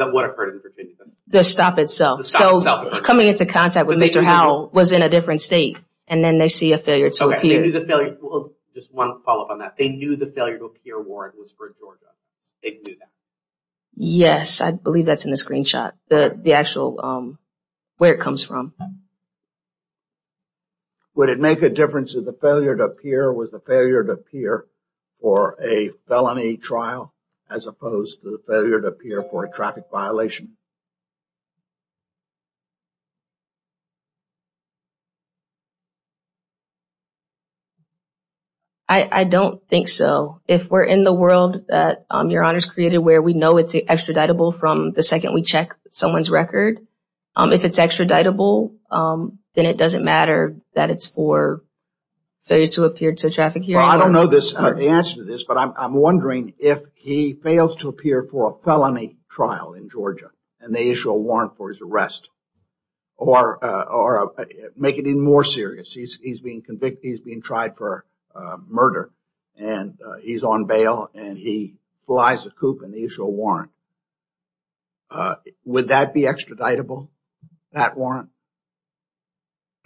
That 0.00 0.12
what 0.14 0.24
occurred 0.24 0.54
in 0.54 0.62
Virginia. 0.62 0.94
The 1.28 1.44
stop 1.44 1.78
itself. 1.78 2.20
The 2.20 2.24
stop 2.24 2.40
so 2.40 2.56
itself 2.56 2.86
occurred. 2.86 3.04
coming 3.04 3.28
into 3.28 3.44
contact 3.44 3.86
with 3.86 3.98
Mr. 3.98 4.24
Howell 4.24 4.70
was 4.72 4.92
in 4.92 5.02
a 5.02 5.10
different 5.10 5.42
state, 5.42 5.76
and 6.08 6.24
then 6.24 6.38
they 6.38 6.48
see 6.48 6.72
a 6.72 6.78
failure 6.78 7.10
to 7.10 7.24
Okay, 7.24 7.34
they 7.34 7.38
appear. 7.38 7.60
knew 7.66 7.72
the 7.72 7.86
failure. 7.86 8.16
Well, 8.20 8.52
just 8.74 8.92
one 8.94 9.22
follow 9.26 9.44
up 9.44 9.50
on 9.50 9.58
that. 9.58 9.76
They 9.76 9.90
knew 9.90 10.16
the 10.16 10.26
failure 10.26 10.56
to 10.56 10.64
appear 10.64 10.98
warrant 10.98 11.38
was 11.38 11.52
for 11.52 11.74
Georgia. 11.78 12.06
They 12.62 12.70
knew 12.70 12.96
that. 12.98 13.10
Yes, 13.94 14.62
I 14.62 14.70
believe 14.70 15.04
that's 15.04 15.26
in 15.26 15.32
the 15.32 15.36
screenshot. 15.36 15.92
The 16.08 16.34
the 16.40 16.54
actual 16.54 16.98
um, 17.02 17.38
where 17.98 18.14
it 18.14 18.20
comes 18.20 18.42
from. 18.42 18.72
Would 21.14 21.28
it 21.28 21.38
make 21.38 21.60
a 21.60 21.68
difference 21.68 22.14
if 22.14 22.24
the 22.24 22.32
failure 22.32 22.74
to 22.74 22.84
appear 22.84 23.30
was 23.30 23.50
the 23.50 23.60
failure 23.60 24.02
to 24.04 24.12
appear 24.12 24.64
for 25.20 25.58
a 25.62 25.90
felony 26.08 26.56
trial 26.56 27.12
as 27.50 27.66
opposed 27.66 28.22
to 28.22 28.30
the 28.30 28.42
failure 28.46 28.80
to 28.80 28.88
appear 28.88 29.22
for 29.30 29.44
a 29.44 29.50
traffic 29.50 29.84
violation? 29.90 30.56
I, 38.92 39.24
don't 39.24 39.64
think 39.68 39.88
so. 39.88 40.40
If 40.48 40.68
we're 40.68 40.82
in 40.82 41.04
the 41.04 41.12
world 41.12 41.66
that 41.68 42.06
um, 42.10 42.30
Your 42.30 42.42
Honor's 42.42 42.66
created 42.66 42.98
where 42.98 43.22
we 43.22 43.34
know 43.34 43.56
it's 43.56 43.74
extraditable 43.74 44.52
from 44.52 44.90
the 44.90 45.04
second 45.04 45.32
we 45.32 45.42
check 45.42 45.76
someone's 45.90 46.28
record, 46.28 46.80
um, 47.36 47.52
if 47.52 47.64
it's 47.64 47.78
extraditable, 47.78 48.74
um, 48.90 49.38
then 49.54 49.66
it 49.66 49.76
doesn't 49.76 50.04
matter 50.04 50.56
that 50.74 50.90
it's 50.90 51.06
for 51.06 51.62
failure 52.42 52.66
to 52.66 52.84
appear 52.84 53.12
to 53.12 53.26
a 53.26 53.30
traffic 53.30 53.62
hearing. 53.62 53.82
Well, 53.82 53.92
I 53.92 53.98
don't 53.98 54.12
know 54.12 54.26
this, 54.26 54.54
uh, 54.54 54.72
the 54.72 54.88
answer 54.88 55.16
to 55.16 55.24
this, 55.24 55.44
but 55.44 55.56
I'm, 55.56 55.72
I'm 55.76 55.94
wondering 55.94 56.54
if 56.58 56.82
he 56.94 57.34
fails 57.34 57.76
to 57.76 57.88
appear 57.88 58.22
for 58.22 58.50
a 58.50 58.64
felony 58.64 59.16
trial 59.28 59.74
in 59.74 59.88
Georgia 59.90 60.30
and 60.60 60.74
they 60.74 60.90
issue 60.90 61.10
a 61.10 61.16
warrant 61.16 61.56
for 61.56 61.68
his 61.68 61.80
arrest. 61.80 62.28
Or, 63.16 63.62
uh, 63.62 63.82
or 63.82 64.40
uh, 64.40 64.44
make 64.76 64.96
it 64.96 65.06
even 65.06 65.20
more 65.20 65.44
serious. 65.44 65.92
He's, 65.92 66.18
he's 66.22 66.40
being 66.40 66.62
convicted, 66.62 67.00
he's 67.02 67.20
being 67.20 67.42
tried 67.42 67.76
for, 67.76 68.06
uh, 68.34 68.56
murder 68.66 69.10
and, 69.58 69.98
uh, 70.04 70.16
he's 70.22 70.42
on 70.42 70.64
bail 70.64 71.10
and 71.14 71.36
he 71.36 71.74
flies 72.06 72.46
a 72.46 72.50
coop 72.50 72.80
and 72.82 72.94
they 72.94 73.02
issue 73.02 73.24
a 73.24 73.28
warrant. 73.28 73.70
Uh, 75.10 75.34
would 75.64 75.88
that 75.88 76.14
be 76.14 76.22
extraditable? 76.22 77.08
That 77.72 77.96
warrant? 77.96 78.30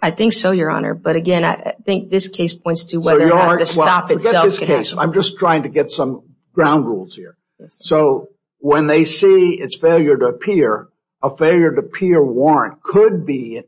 I 0.01 0.11
think 0.11 0.33
so, 0.33 0.51
Your 0.51 0.69
Honor. 0.69 0.93
But 0.93 1.15
again, 1.15 1.43
I 1.43 1.73
think 1.85 2.09
this 2.09 2.29
case 2.29 2.53
points 2.53 2.87
to 2.91 2.91
So 2.91 2.99
whether 2.99 3.25
you 3.25 3.31
or 3.31 3.35
not 3.35 3.47
are, 3.47 3.57
the 3.57 3.65
stop 3.65 4.09
well, 4.09 4.17
itself 4.17 4.57
can 4.59 4.67
happen. 4.67 4.99
I'm 4.99 5.13
just 5.13 5.37
trying 5.37 5.63
to 5.63 5.69
get 5.69 5.91
some 5.91 6.23
ground 6.53 6.85
rules 6.85 7.15
here. 7.15 7.37
So 7.67 8.29
when 8.59 8.87
they 8.87 9.05
see 9.05 9.53
it's 9.53 9.77
failure 9.77 10.17
to 10.17 10.27
appear, 10.27 10.89
a 11.23 11.35
failure 11.35 11.71
to 11.71 11.79
appear 11.79 12.23
warrant 12.23 12.83
could 12.83 13.25
be 13.25 13.63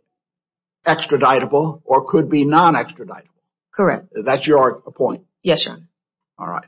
extraditable 0.85 1.81
or 1.85 2.05
could 2.05 2.29
be 2.29 2.45
non-extraditable. 2.45 3.23
Correct. 3.73 4.07
That's 4.11 4.45
your 4.45 4.81
point. 4.81 5.23
Yes, 5.43 5.65
Your 5.65 5.75
Honor. 5.75 5.87
All 6.39 6.47
right. 6.47 6.65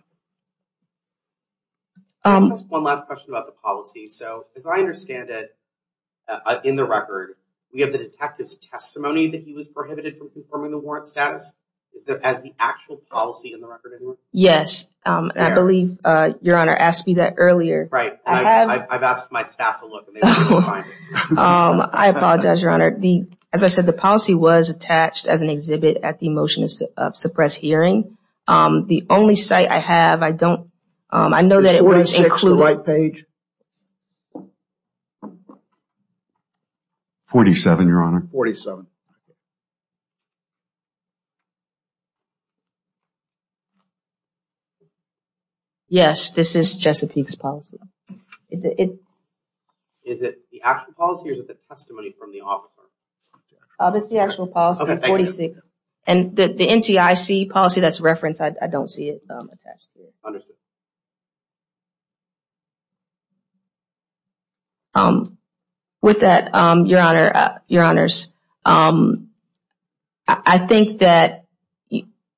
Um, 2.24 2.50
Just 2.50 2.69
one 2.69 2.84
last 2.84 3.06
question 3.06 3.30
about 3.30 3.45
the 3.45 3.54
policy. 3.54 4.08
So 4.08 4.45
as 4.56 4.65
I 4.65 4.78
understand 4.78 5.30
it, 5.30 5.56
uh, 6.28 6.60
in 6.63 6.76
the 6.76 6.86
record, 6.86 7.36
we 7.74 7.82
have 7.82 7.92
the 7.92 7.98
detective's 8.00 8.56
testimony 8.56 9.30
that 9.32 9.44
he 9.44 9.54
was 9.54 9.68
prohibited 9.68 10.18
from 10.18 10.30
confirming 10.32 10.72
the 10.72 10.78
warrant 10.78 11.08
status. 11.08 11.54
Is 11.94 12.04
there 12.04 12.24
as 12.24 12.42
the 12.42 12.54
actual 12.60 12.98
policy 13.12 13.52
in 13.54 13.62
the 13.62 13.68
record 13.68 13.94
anywhere? 13.98 14.16
yes. 14.32 14.88
Um, 15.06 15.32
I 15.36 15.54
believe, 15.56 15.98
uh, 16.06 16.32
Your 16.42 16.56
Honor 16.58 16.76
asked 16.76 17.08
me 17.08 17.16
that 17.16 17.36
earlier. 17.38 17.88
Right. 17.92 18.14
I 18.26 18.38
And 18.40 18.48
have- 18.48 18.70
I've, 18.70 18.88
I've 18.92 19.04
asked 19.04 19.32
my 19.32 19.42
staff 19.44 19.80
to 19.80 19.88
look 19.88 20.08
and 20.08 20.16
they 20.16 20.20
couldn't 20.22 20.62
find 20.64 20.86
it. 20.88 21.38
Um, 21.38 21.90
I 21.92 22.08
apologize, 22.08 22.62
Your 22.62 22.72
Honor. 22.72 22.96
As 23.52 23.64
I 23.64 23.68
said, 23.68 23.88
the 23.88 23.94
policy 23.94 24.36
was 24.36 24.70
attached 24.70 25.28
as 25.28 25.42
an 25.42 25.50
exhibit 25.50 25.98
at 26.04 26.20
the 26.20 26.30
motion 26.30 26.68
to 26.68 26.90
uh, 26.96 27.12
suppress 27.14 27.56
hearing. 27.56 28.18
Um, 28.48 28.86
the 28.86 29.06
only 29.10 29.36
cite 29.36 29.70
I 29.72 29.80
have, 29.80 30.22
I 30.22 30.32
don't, 30.32 30.70
um, 31.10 31.34
I 31.34 31.42
know 31.42 31.60
that 31.62 31.74
it 31.74 31.84
was 31.84 32.14
46 32.16 32.42
the 32.44 32.56
right 32.56 32.86
page? 32.86 33.26
47, 37.30 37.88
Your 37.88 38.02
Honor. 38.02 38.28
47. 38.32 38.88
Yes, 45.88 46.32
this 46.32 46.56
is 46.56 46.78
Chesapeake's 46.78 47.36
policy. 47.36 47.80
It, 48.50 48.76
it, 48.78 48.89
Is 50.04 50.22
it 50.22 50.39
the 50.52 50.62
actual 50.63 50.94
policy 50.94 51.30
or 51.30 51.34
is 51.34 51.39
it 51.39 51.48
the 51.48 51.58
testimony 51.68 52.13
from 52.18 52.32
the 52.32 52.42
officer? 52.42 52.82
uh, 53.80 53.92
it's 53.96 54.10
the 54.10 54.20
actual 54.20 54.48
policy, 54.48 54.82
Okay, 54.82 54.92
thank 54.94 55.04
you. 55.04 55.08
46. 55.08 55.60
And 56.06 56.36
the, 56.36 56.48
the 56.48 56.68
NCIC 56.68 57.50
policy 57.50 57.82
that's 57.82 58.02
referenced, 58.02 58.42
I, 58.42 58.54
I 58.62 58.68
don't 58.68 58.89
see 58.89 59.10
it, 59.10 59.22
um, 59.30 59.50
attached 59.52 59.88
here. 59.96 60.08
Understood. 60.26 60.56
With 66.02 66.22
that, 66.22 66.56
um, 66.56 66.86
Your 66.86 67.00
Honor, 67.00 67.32
uh, 67.34 67.58
Your 67.68 67.84
Honors, 67.84 68.32
um, 68.66 69.30
I, 70.28 70.60
think 70.60 71.00
that 71.00 71.46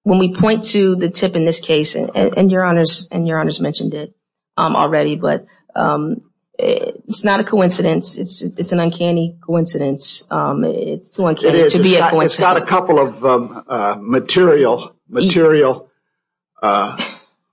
when 0.04 0.18
we 0.18 0.34
point 0.34 0.64
to 0.66 0.96
the 0.96 1.10
tip 1.10 1.36
in 1.36 1.46
this 1.46 1.60
case, 1.60 1.96
and, 1.96 2.52
Your 2.52 2.64
Honors, 2.64 3.08
and 3.12 3.28
Your 3.28 3.40
Honors 3.40 3.60
mentioned 3.60 3.94
it, 3.94 4.16
um, 4.58 4.76
already, 4.76 5.16
but, 5.16 5.46
um, 5.76 6.22
it's 6.58 7.24
not 7.24 7.40
a 7.40 7.44
coincidence. 7.44 8.18
It's, 8.18 8.44
it's 8.44 8.72
an 8.72 8.80
uncanny 8.80 9.38
coincidence. 9.42 10.26
Um, 10.30 10.64
it's 10.64 11.10
too 11.10 11.26
uncanny 11.26 11.68
to 11.70 11.82
be 11.82 11.96
a 11.96 12.10
coincidence. 12.10 12.34
it's 12.34 12.40
got 12.40 12.58
a 12.58 12.66
couple 12.66 13.00
of 13.00 13.26
um, 13.26 13.64
uh, 13.68 13.96
material 14.00 14.96
material 15.10 15.90
uh, 16.62 16.98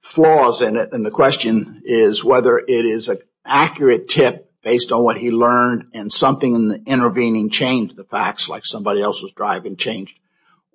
flaws 0.03 0.62
in 0.62 0.77
it, 0.77 0.90
and 0.92 1.05
the 1.05 1.11
question 1.11 1.83
is 1.85 2.23
whether 2.23 2.59
it 2.59 2.85
is 2.85 3.09
an 3.09 3.18
accurate 3.44 4.09
tip 4.09 4.47
based 4.68 4.92
on 4.92 5.02
what 5.02 5.16
he 5.16 5.31
learned 5.31 5.87
and 5.94 6.12
something 6.12 6.54
in 6.54 6.68
the 6.68 6.83
intervening 6.85 7.48
changed 7.48 7.96
the 7.96 8.04
facts, 8.04 8.50
like 8.50 8.66
somebody 8.66 9.00
else 9.00 9.22
was 9.22 9.33
driving 9.33 9.76
changed, 9.76 10.14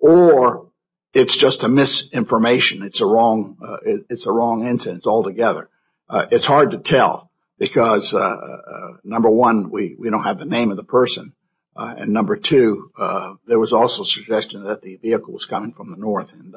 or 0.00 0.66
it's 1.12 1.36
just 1.36 1.62
a 1.62 1.68
misinformation. 1.68 2.82
It's 2.82 3.00
a 3.00 3.06
wrong. 3.06 3.56
Uh, 3.64 3.76
it's 4.10 4.26
a 4.26 4.32
wrong 4.32 4.66
incident 4.66 5.06
altogether. 5.06 5.68
Uh, 6.08 6.26
it's 6.32 6.44
hard 6.44 6.72
to 6.72 6.78
tell 6.78 7.30
because 7.56 8.14
uh, 8.14 8.18
uh 8.18 8.96
number 9.04 9.30
one, 9.30 9.70
we 9.70 9.96
don't 10.10 10.24
have 10.24 10.40
the 10.40 10.52
name 10.56 10.72
of 10.72 10.76
the 10.76 10.90
person. 10.98 11.32
Uh, 11.76 11.94
and 11.98 12.12
number 12.12 12.36
two, 12.36 12.90
uh, 12.98 13.34
there 13.46 13.60
was 13.60 13.72
also 13.72 14.02
a 14.02 14.06
suggestion 14.06 14.64
that 14.64 14.82
the 14.82 14.96
vehicle 14.96 15.32
was 15.32 15.46
coming 15.46 15.72
from 15.72 15.92
the 15.92 15.96
north, 15.96 16.32
and 16.32 16.52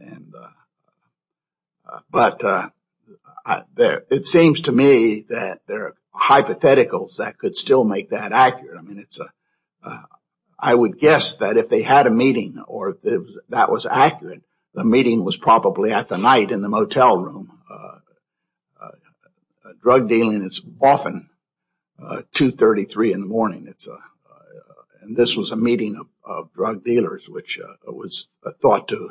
and 0.00 0.34
but 2.10 2.40
there, 3.74 4.04
it 4.10 4.26
seems 4.26 4.62
to 4.62 4.72
me 4.72 5.26
that 5.28 5.60
there 5.66 5.84
are 5.88 5.94
hypotheticals 6.16 7.16
that 7.16 7.38
could 7.38 7.56
still 7.56 7.84
make 7.84 8.10
that 8.10 8.32
accurate. 8.32 8.78
I 8.78 8.82
mean, 8.82 8.98
it's 8.98 9.20
a. 9.20 9.30
Uh, 9.82 10.02
would 10.74 10.98
guess 10.98 11.36
that 11.36 11.56
if 11.56 11.68
they 11.68 11.82
had 11.82 12.06
a 12.06 12.10
meeting 12.10 12.58
or 12.66 12.96
if 13.02 13.28
that 13.50 13.70
was 13.70 13.86
accurate, 13.86 14.42
the 14.74 14.84
meeting 14.84 15.24
was 15.24 15.36
probably 15.36 15.92
at 15.92 16.08
the 16.08 16.18
night 16.18 16.50
in 16.50 16.62
the 16.62 16.68
motel 16.68 17.18
room. 17.18 17.58
Uh, 17.70 17.98
uh, 18.80 18.88
drug 19.82 20.08
dealing 20.08 20.42
is 20.42 20.62
often 20.80 21.28
uh, 22.02 22.22
2.33 22.34 23.12
in 23.12 23.20
the 23.20 23.26
morning. 23.26 23.66
It's 23.68 23.88
a, 23.88 23.98
and 25.02 25.16
this 25.16 25.36
was 25.36 25.52
a 25.52 25.56
meeting 25.56 25.96
of, 26.24 26.52
drug 26.52 26.84
dealers, 26.84 27.28
which 27.28 27.60
was 27.86 28.28
thought 28.60 28.88
to 28.88 29.10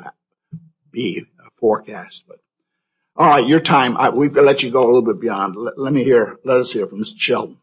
be 0.92 1.24
a 1.40 1.50
forecast. 1.58 2.24
But 2.28 2.38
all 3.16 3.30
right, 3.30 3.46
your 3.46 3.60
time. 3.60 3.96
We've 4.14 4.34
let 4.34 4.62
you 4.62 4.70
go 4.70 4.84
a 4.84 4.86
little 4.86 5.02
bit 5.02 5.20
beyond. 5.20 5.56
Let, 5.56 5.92
me 5.92 6.04
hear. 6.04 6.38
Let 6.44 6.58
us 6.58 6.72
hear 6.72 6.86
from 6.86 7.00
Mr. 7.00 7.18
Sheldon. 7.18 7.58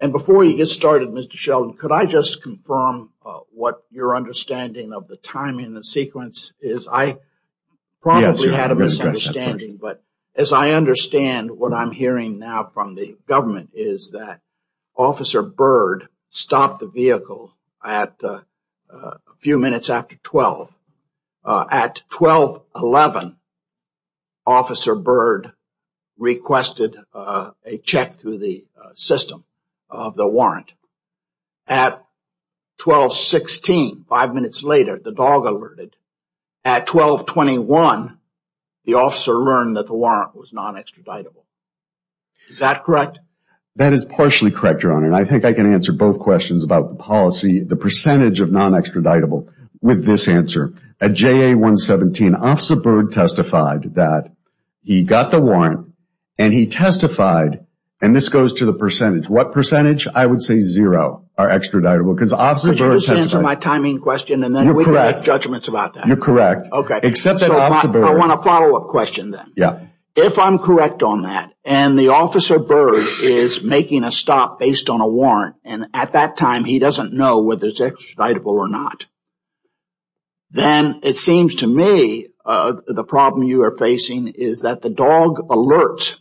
And 0.00 0.12
before 0.12 0.44
you 0.44 0.56
get 0.56 0.66
started, 0.66 1.10
Mr. 1.10 1.36
Sheldon, 1.36 1.76
could 1.76 1.92
I 1.92 2.06
just 2.06 2.42
confirm 2.42 3.10
uh, 3.24 3.40
what 3.52 3.82
your 3.90 4.16
understanding 4.16 4.92
of 4.92 5.08
the 5.08 5.16
timing 5.16 5.66
and 5.66 5.76
the 5.76 5.84
sequence 5.84 6.52
is? 6.60 6.88
I 6.88 7.18
probably 8.00 8.50
had 8.50 8.70
a 8.70 8.74
I'm 8.74 8.78
gonna 8.78 8.86
address 8.86 8.98
that 8.98 9.06
misunderstanding, 9.06 9.76
but 9.76 10.02
as 10.34 10.52
I 10.52 10.70
understand 10.70 11.50
what 11.50 11.74
I'm 11.74 11.90
hearing 11.90 12.38
now 12.38 12.70
from 12.72 12.94
the 12.94 13.16
government 13.26 13.70
is 13.74 14.12
that 14.12 14.40
Officer 14.96 15.42
Byrd 15.42 16.08
stopped 16.30 16.80
the 16.80 16.86
vehicle 16.86 17.52
at 17.84 18.14
uh, 18.22 18.40
uh, 18.92 18.96
a 18.96 19.36
few 19.40 19.58
minutes 19.58 19.90
after 19.90 20.16
12. 20.16 20.74
Uh, 21.42 21.64
at 21.70 22.02
12:11, 22.10 23.36
Officer 24.50 24.96
Byrd 24.96 25.52
requested 26.18 26.96
uh, 27.14 27.52
a 27.64 27.78
check 27.78 28.18
through 28.18 28.38
the 28.38 28.64
uh, 28.76 28.90
system 28.94 29.44
of 29.88 30.16
the 30.16 30.26
warrant. 30.26 30.72
At 31.68 32.04
12:16, 32.80 34.06
five 34.08 34.34
minutes 34.34 34.64
later, 34.64 34.98
the 34.98 35.12
dog 35.12 35.46
alerted. 35.46 35.94
At 36.64 36.88
12:21, 36.88 38.16
the 38.84 38.94
officer 38.94 39.34
learned 39.34 39.76
that 39.76 39.86
the 39.86 39.94
warrant 39.94 40.34
was 40.34 40.52
non-extraditable. 40.52 41.44
Is 42.48 42.58
that 42.58 42.82
correct? 42.82 43.20
That 43.76 43.92
is 43.92 44.04
partially 44.04 44.50
correct, 44.50 44.82
Your 44.82 44.94
Honor, 44.94 45.06
and 45.06 45.16
I 45.16 45.24
think 45.24 45.44
I 45.44 45.52
can 45.52 45.72
answer 45.72 45.92
both 45.92 46.18
questions 46.18 46.64
about 46.64 46.88
the 46.88 46.96
policy, 46.96 47.62
the 47.62 47.76
percentage 47.76 48.40
of 48.40 48.50
non-extraditable 48.50 49.52
with 49.80 50.04
this 50.04 50.26
answer. 50.26 50.74
At 51.00 51.14
JA 51.14 51.54
117, 51.54 52.34
Officer 52.34 52.74
Byrd 52.74 53.12
testified 53.12 53.94
that 53.94 54.32
he 54.82 55.02
got 55.02 55.30
the 55.30 55.40
warrant 55.40 55.92
and 56.38 56.52
he 56.54 56.66
testified, 56.66 57.66
and 58.00 58.16
this 58.16 58.28
goes 58.30 58.54
to 58.54 58.64
the 58.64 58.72
percentage. 58.72 59.28
What 59.28 59.52
percentage? 59.52 60.08
I 60.08 60.24
would 60.24 60.42
say 60.42 60.60
zero 60.60 61.28
are 61.36 61.48
extraditable 61.48 62.14
because 62.14 62.32
Officer 62.32 62.70
Could 62.70 62.80
you 62.80 62.92
just 62.94 63.10
answer 63.10 63.40
my 63.40 63.54
timing 63.54 64.00
question 64.00 64.42
and 64.42 64.54
then 64.54 64.74
we 64.74 64.84
can 64.84 64.94
correct. 64.94 65.18
make 65.18 65.24
judgments 65.24 65.68
about 65.68 65.94
that? 65.94 66.06
You're 66.06 66.16
correct. 66.16 66.68
Okay. 66.72 67.00
Except 67.02 67.40
that 67.40 67.50
Officer 67.50 67.88
Byrd. 67.88 68.04
I 68.04 68.14
want 68.14 68.32
a 68.32 68.42
follow-up 68.42 68.88
question 68.88 69.30
then. 69.30 69.52
Yeah. 69.56 69.86
If 70.16 70.38
I'm 70.38 70.58
correct 70.58 71.02
on 71.04 71.22
that, 71.22 71.52
and 71.64 71.96
the 71.96 72.08
officer 72.08 72.58
Byrd 72.58 73.06
is 73.22 73.62
making 73.62 74.02
a 74.02 74.10
stop 74.10 74.58
based 74.58 74.90
on 74.90 75.00
a 75.00 75.06
warrant, 75.06 75.56
and 75.64 75.86
at 75.94 76.14
that 76.14 76.36
time 76.36 76.64
he 76.64 76.80
doesn't 76.80 77.12
know 77.12 77.42
whether 77.42 77.68
it's 77.68 77.80
extraditable 77.80 78.46
or 78.46 78.68
not, 78.68 79.06
then 80.50 81.00
it 81.04 81.16
seems 81.16 81.56
to 81.56 81.66
me 81.66 82.29
Uh, 82.44 82.74
the 82.86 83.04
problem 83.04 83.46
you 83.46 83.62
are 83.62 83.76
facing 83.76 84.28
is 84.28 84.62
that 84.62 84.82
the 84.82 84.90
dog 84.90 85.48
alerts 85.48 86.16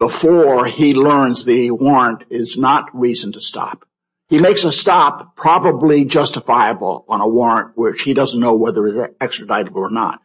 before 0.00 0.66
he 0.66 0.94
learns 0.94 1.44
the 1.44 1.70
warrant 1.70 2.24
is 2.30 2.56
not 2.56 2.98
reason 2.98 3.32
to 3.32 3.40
stop. 3.40 3.84
He 4.28 4.40
makes 4.40 4.64
a 4.64 4.72
stop 4.72 5.36
probably 5.36 6.04
justifiable 6.04 7.04
on 7.08 7.20
a 7.20 7.28
warrant 7.28 7.76
which 7.76 8.02
he 8.02 8.14
doesn't 8.14 8.40
know 8.40 8.56
whether 8.56 8.86
it's 8.86 9.14
extraditable 9.18 9.76
or 9.76 9.90
not. 9.90 10.20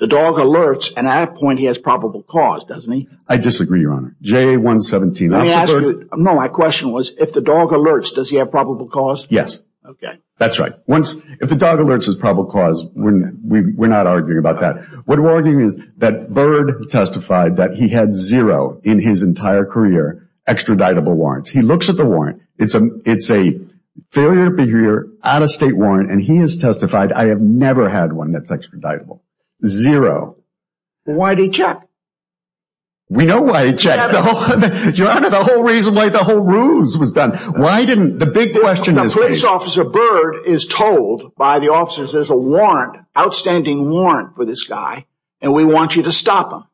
The 0.00 0.06
dog 0.06 0.36
alerts, 0.36 0.94
and 0.96 1.06
at 1.06 1.26
that 1.26 1.34
point 1.36 1.58
he 1.58 1.66
has 1.66 1.76
probable 1.76 2.22
cause, 2.22 2.64
doesn't 2.64 2.90
he? 2.90 3.08
I 3.28 3.36
disagree, 3.36 3.82
Your 3.82 3.92
Honor. 3.92 4.16
JA 4.22 4.56
117. 4.56 5.30
Let 5.30 5.42
me 5.42 5.52
ask 5.52 5.74
you, 5.74 6.08
no, 6.14 6.34
my 6.34 6.48
question 6.48 6.90
was, 6.90 7.10
if 7.18 7.34
the 7.34 7.42
dog 7.42 7.70
alerts, 7.70 8.14
does 8.14 8.30
he 8.30 8.36
have 8.36 8.50
probable 8.50 8.88
cause? 8.88 9.26
Yes. 9.28 9.62
Okay. 9.84 10.18
That's 10.38 10.58
right. 10.58 10.72
Once, 10.86 11.16
if 11.40 11.50
the 11.50 11.56
dog 11.56 11.80
alerts 11.80 12.08
is 12.08 12.16
probable 12.16 12.50
cause, 12.50 12.82
we're, 12.82 13.88
not 13.88 14.06
arguing 14.06 14.38
about 14.38 14.60
that. 14.60 15.06
What 15.06 15.18
we're 15.20 15.34
arguing 15.34 15.66
is 15.66 15.78
that 15.98 16.32
Byrd 16.32 16.88
testified 16.90 17.58
that 17.58 17.74
he 17.74 17.90
had 17.90 18.14
zero 18.14 18.80
in 18.82 19.00
his 19.00 19.22
entire 19.22 19.66
career 19.66 20.30
extraditable 20.48 21.14
warrants. 21.14 21.50
He 21.50 21.60
looks 21.60 21.90
at 21.90 21.98
the 21.98 22.06
warrant. 22.06 22.40
It's 22.58 22.74
a, 22.74 22.88
it's 23.04 23.30
a 23.30 23.60
failure 24.10 24.46
to 24.46 24.50
be 24.50 24.64
here, 24.64 25.08
out-of-state 25.22 25.76
warrant, 25.76 26.10
and 26.10 26.22
he 26.22 26.38
has 26.38 26.56
testified, 26.56 27.12
I 27.12 27.26
have 27.26 27.40
never 27.40 27.88
had 27.88 28.14
one 28.14 28.32
that's 28.32 28.50
extraditable. 28.50 29.20
Zero. 29.64 30.36
Why 31.04 31.34
did 31.34 31.44
he 31.46 31.50
check? 31.50 31.86
We 33.10 33.26
know 33.26 33.42
why 33.42 33.66
he 33.66 33.72
checked. 33.72 34.12
Your 34.96 35.10
Honor, 35.10 35.30
the 35.30 35.42
whole 35.42 35.64
reason 35.64 35.96
why 35.96 36.10
the 36.10 36.22
whole 36.22 36.38
ruse 36.38 36.96
was 36.96 37.12
done. 37.12 37.36
Why 37.60 37.84
didn't, 37.84 38.18
the 38.18 38.26
big 38.26 38.54
question 38.54 38.96
is. 38.98 39.14
The 39.14 39.20
police 39.22 39.44
officer, 39.44 39.82
Byrd, 39.82 40.46
is 40.46 40.66
told 40.66 41.34
by 41.34 41.58
the 41.58 41.72
officers 41.72 42.12
there's 42.12 42.30
a 42.30 42.36
warrant, 42.36 43.04
outstanding 43.18 43.90
warrant 43.90 44.36
for 44.36 44.44
this 44.44 44.62
guy, 44.62 45.06
and 45.40 45.52
we 45.52 45.64
want 45.64 45.96
you 45.96 46.04
to 46.04 46.12
stop 46.12 46.52
him. 46.52 46.64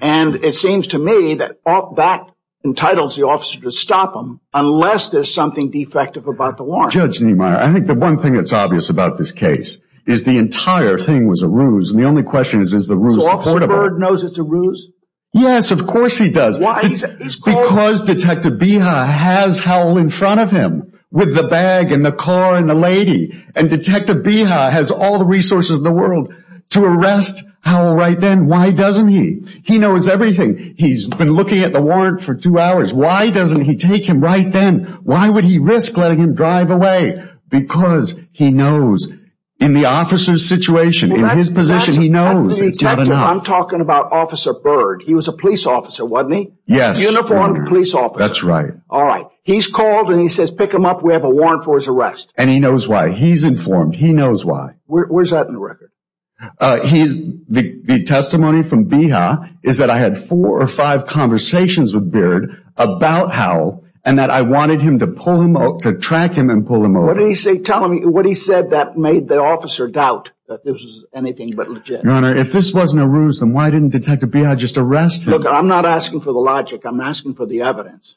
And 0.00 0.44
it 0.44 0.54
seems 0.54 0.88
to 0.88 0.98
me 0.98 1.34
that 1.34 1.58
that 1.96 2.30
entitles 2.64 3.16
the 3.16 3.26
officer 3.26 3.60
to 3.60 3.70
stop 3.70 4.14
him 4.16 4.40
unless 4.54 5.10
there's 5.10 5.32
something 5.32 5.70
defective 5.70 6.26
about 6.26 6.56
the 6.56 6.64
warrant. 6.64 6.92
Judge 6.92 7.20
Niemeyer, 7.20 7.56
I 7.56 7.70
think 7.70 7.86
the 7.86 7.94
one 7.94 8.18
thing 8.18 8.32
that's 8.32 8.54
obvious 8.54 8.88
about 8.88 9.18
this 9.18 9.32
case 9.32 9.80
is 10.06 10.24
the 10.24 10.38
entire 10.38 10.98
thing 10.98 11.28
was 11.28 11.42
a 11.42 11.48
ruse, 11.48 11.92
and 11.92 12.02
the 12.02 12.06
only 12.06 12.22
question 12.22 12.60
is, 12.60 12.72
is 12.72 12.86
the 12.86 12.96
ruse 12.96 13.14
supportable? 13.14 13.44
So 13.44 13.52
Officer 13.52 13.66
Byrd 13.66 13.98
knows 13.98 14.22
it's 14.24 14.38
a 14.38 14.42
ruse? 14.42 14.90
Yes, 15.32 15.70
of 15.70 15.86
course 15.86 16.18
he 16.18 16.30
does. 16.30 16.58
Why? 16.58 16.82
Because 16.82 18.02
Detective 18.02 18.58
Beha 18.58 19.06
has 19.06 19.60
Howell 19.60 19.98
in 19.98 20.10
front 20.10 20.40
of 20.40 20.50
him 20.50 20.98
with 21.12 21.34
the 21.34 21.44
bag 21.44 21.92
and 21.92 22.04
the 22.04 22.12
car 22.12 22.56
and 22.56 22.68
the 22.68 22.74
lady, 22.74 23.44
and 23.54 23.70
Detective 23.70 24.22
Beha 24.22 24.70
has 24.70 24.90
all 24.90 25.18
the 25.18 25.24
resources 25.24 25.78
in 25.78 25.84
the 25.84 25.92
world 25.92 26.34
to 26.70 26.84
arrest 26.84 27.44
Howell 27.62 27.94
right 27.94 28.18
then. 28.18 28.46
Why 28.46 28.70
doesn't 28.70 29.08
he? 29.08 29.42
He 29.64 29.78
knows 29.78 30.08
everything. 30.08 30.74
He's 30.78 31.06
been 31.06 31.32
looking 31.32 31.62
at 31.62 31.72
the 31.72 31.82
warrant 31.82 32.22
for 32.22 32.34
two 32.34 32.58
hours. 32.58 32.94
Why 32.94 33.30
doesn't 33.30 33.62
he 33.62 33.76
take 33.76 34.04
him 34.04 34.20
right 34.20 34.50
then? 34.50 35.00
Why 35.02 35.28
would 35.28 35.44
he 35.44 35.58
risk 35.58 35.96
letting 35.96 36.18
him 36.18 36.34
drive 36.34 36.70
away? 36.70 37.24
Because 37.48 38.18
he 38.32 38.50
knows 38.50 39.10
in 39.60 39.74
the 39.74 39.84
officer's 39.84 40.48
situation, 40.48 41.12
in 41.12 41.28
his 41.28 41.50
position, 41.50 42.00
he 42.00 42.08
knows 42.08 42.60
it's 42.62 42.80
not 42.80 42.98
enough. 42.98 43.30
I'm 43.30 43.42
talking 43.42 43.80
about 43.80 44.12
Officer 44.12 44.54
Byrd. 44.54 45.02
He 45.04 45.14
was 45.14 45.28
a 45.28 45.32
police 45.32 45.66
officer, 45.66 46.04
wasn't 46.04 46.34
he? 46.34 46.52
Yes. 46.66 47.02
Uniformed 47.02 47.68
police 47.68 47.94
officer. 47.94 48.26
That's 48.26 48.42
right. 48.42 48.72
All 48.88 49.04
right. 49.04 49.26
He's 49.42 49.66
called 49.66 50.10
and 50.10 50.20
he 50.20 50.28
says, 50.28 50.50
pick 50.50 50.72
him 50.72 50.86
up. 50.86 51.02
We 51.02 51.12
have 51.12 51.24
a 51.24 51.30
warrant 51.30 51.64
for 51.64 51.76
his 51.76 51.88
arrest. 51.88 52.32
And 52.36 52.48
he 52.48 52.58
knows 52.58 52.88
why. 52.88 53.10
He's 53.10 53.44
informed. 53.44 53.94
He 53.94 54.12
knows 54.12 54.44
why. 54.44 54.76
Where's 54.86 55.30
that 55.30 55.46
in 55.46 55.52
the 55.52 55.60
record? 55.60 55.90
Uh 56.58 56.80
he's 56.80 57.14
the 57.16 58.04
testimony 58.06 58.62
from 58.62 58.84
Beha 58.84 59.50
is 59.62 59.76
that 59.76 59.90
I 59.90 59.98
had 59.98 60.16
four 60.16 60.62
or 60.62 60.66
five 60.66 61.06
conversations 61.06 61.94
with 61.94 62.10
Byrd 62.10 62.64
about 62.78 63.30
Howell 63.30 63.84
and 64.04 64.18
that 64.18 64.30
I 64.30 64.42
wanted 64.42 64.80
him 64.80 65.00
to 65.00 65.06
pull 65.06 65.40
him 65.40 65.56
out, 65.56 65.82
to 65.82 65.98
track 65.98 66.32
him 66.32 66.50
and 66.50 66.66
pull 66.66 66.84
him 66.84 66.96
over. 66.96 67.06
What 67.06 67.18
did 67.18 67.28
he 67.28 67.34
say? 67.34 67.58
Tell 67.58 67.86
me 67.86 68.04
what 68.06 68.24
he 68.24 68.34
said 68.34 68.70
that 68.70 68.96
made 68.96 69.28
the 69.28 69.40
officer 69.40 69.88
doubt 69.88 70.32
that 70.48 70.64
this 70.64 70.74
was 70.74 71.06
anything 71.12 71.54
but 71.54 71.70
legit. 71.70 72.04
Your 72.04 72.14
Honor, 72.14 72.34
if 72.34 72.52
this 72.52 72.72
wasn't 72.72 73.02
a 73.02 73.06
ruse, 73.06 73.40
then 73.40 73.52
why 73.52 73.70
didn't 73.70 73.90
Detective 73.90 74.30
Beha 74.30 74.56
just 74.56 74.78
arrest 74.78 75.26
him? 75.26 75.34
Look, 75.34 75.46
I'm 75.46 75.68
not 75.68 75.84
asking 75.84 76.22
for 76.22 76.32
the 76.32 76.38
logic. 76.38 76.82
I'm 76.84 77.00
asking 77.00 77.34
for 77.34 77.46
the 77.46 77.62
evidence. 77.62 78.16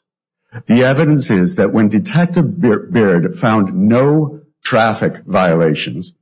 The 0.66 0.84
evidence 0.84 1.30
is 1.30 1.56
that 1.56 1.72
when 1.72 1.88
Detective 1.88 2.60
Beard 2.60 3.38
found 3.38 3.74
no 3.74 4.42
traffic 4.62 5.24
violations, 5.24 6.14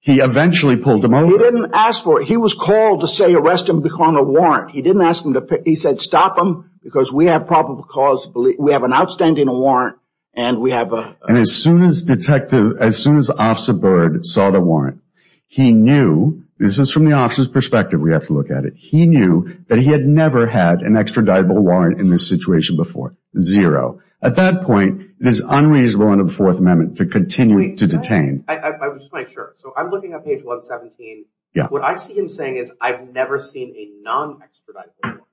he 0.00 0.20
eventually 0.20 0.76
pulled 0.76 1.04
him 1.04 1.14
over. 1.14 1.32
He 1.32 1.38
didn't 1.38 1.74
ask 1.74 2.04
for 2.04 2.20
it. 2.20 2.28
He 2.28 2.36
was 2.36 2.54
called 2.54 3.00
to 3.00 3.08
say 3.08 3.34
arrest 3.34 3.68
him 3.68 3.80
because 3.80 4.16
of 4.16 4.20
a 4.20 4.22
warrant. 4.22 4.70
He 4.70 4.82
didn't 4.82 5.02
ask 5.02 5.24
him 5.24 5.34
to. 5.34 5.62
He 5.64 5.74
said 5.74 6.00
stop 6.00 6.38
him 6.38 6.70
because 6.88 7.12
we 7.12 7.26
have 7.26 7.46
probable 7.46 7.82
cause 7.82 8.22
to 8.22 8.30
believe. 8.30 8.56
We 8.58 8.72
have 8.72 8.82
an 8.82 8.94
outstanding 8.94 9.50
warrant 9.50 9.98
and 10.32 10.58
we 10.58 10.70
have 10.70 10.94
a. 10.94 11.16
And 11.22 11.36
as 11.36 11.52
soon 11.54 11.82
as 11.82 12.04
Detective, 12.04 12.78
as 12.80 12.96
soon 12.96 13.18
as 13.18 13.28
Officer 13.28 13.74
Byrd 13.74 14.24
saw 14.24 14.50
the 14.50 14.58
warrant, 14.58 15.02
he 15.46 15.72
knew, 15.72 16.44
this 16.56 16.78
is 16.78 16.90
from 16.90 17.04
the 17.04 17.12
officer's 17.12 17.48
perspective, 17.48 18.00
we 18.00 18.12
have 18.12 18.28
to 18.28 18.32
look 18.32 18.50
at 18.50 18.64
it. 18.64 18.72
He 18.74 19.04
knew 19.04 19.58
that 19.68 19.78
he 19.78 19.88
had 19.88 20.06
never 20.06 20.46
had 20.46 20.80
an 20.80 20.94
extraditable 20.94 21.58
warrant 21.58 22.00
in 22.00 22.08
this 22.08 22.26
situation 22.26 22.76
before. 22.76 23.14
Zero. 23.38 24.00
At 24.22 24.36
that 24.36 24.62
point, 24.62 25.02
it 25.20 25.26
is 25.26 25.40
unreasonable 25.40 26.10
under 26.10 26.24
the 26.24 26.32
Fourth 26.32 26.56
Amendment 26.58 26.96
to 26.98 27.06
continue 27.06 27.76
to 27.76 27.86
detain. 27.86 28.44
I 28.48 28.70
was 28.88 29.02
just 29.02 29.12
making 29.12 29.34
sure. 29.34 29.52
So 29.56 29.74
I'm 29.76 29.90
looking 29.90 30.14
at 30.14 30.24
page 30.24 30.42
117. 30.42 31.26
Yeah. 31.54 31.66
What 31.68 31.84
I 31.84 31.96
see 31.96 32.14
him 32.14 32.28
saying 32.28 32.56
is 32.56 32.72
I've 32.80 33.12
never 33.12 33.40
seen 33.40 33.76
a 33.76 34.02
non-extraditable 34.02 35.02
warrant. 35.04 35.27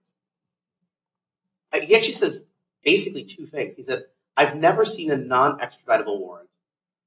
He 1.83 1.95
actually 1.95 2.13
says 2.13 2.45
basically 2.83 3.23
two 3.25 3.45
things. 3.45 3.75
He 3.75 3.83
said, 3.83 4.05
I've 4.37 4.55
never 4.55 4.85
seen 4.85 5.11
a 5.11 5.17
non-extraditable 5.17 6.19
warrant. 6.19 6.49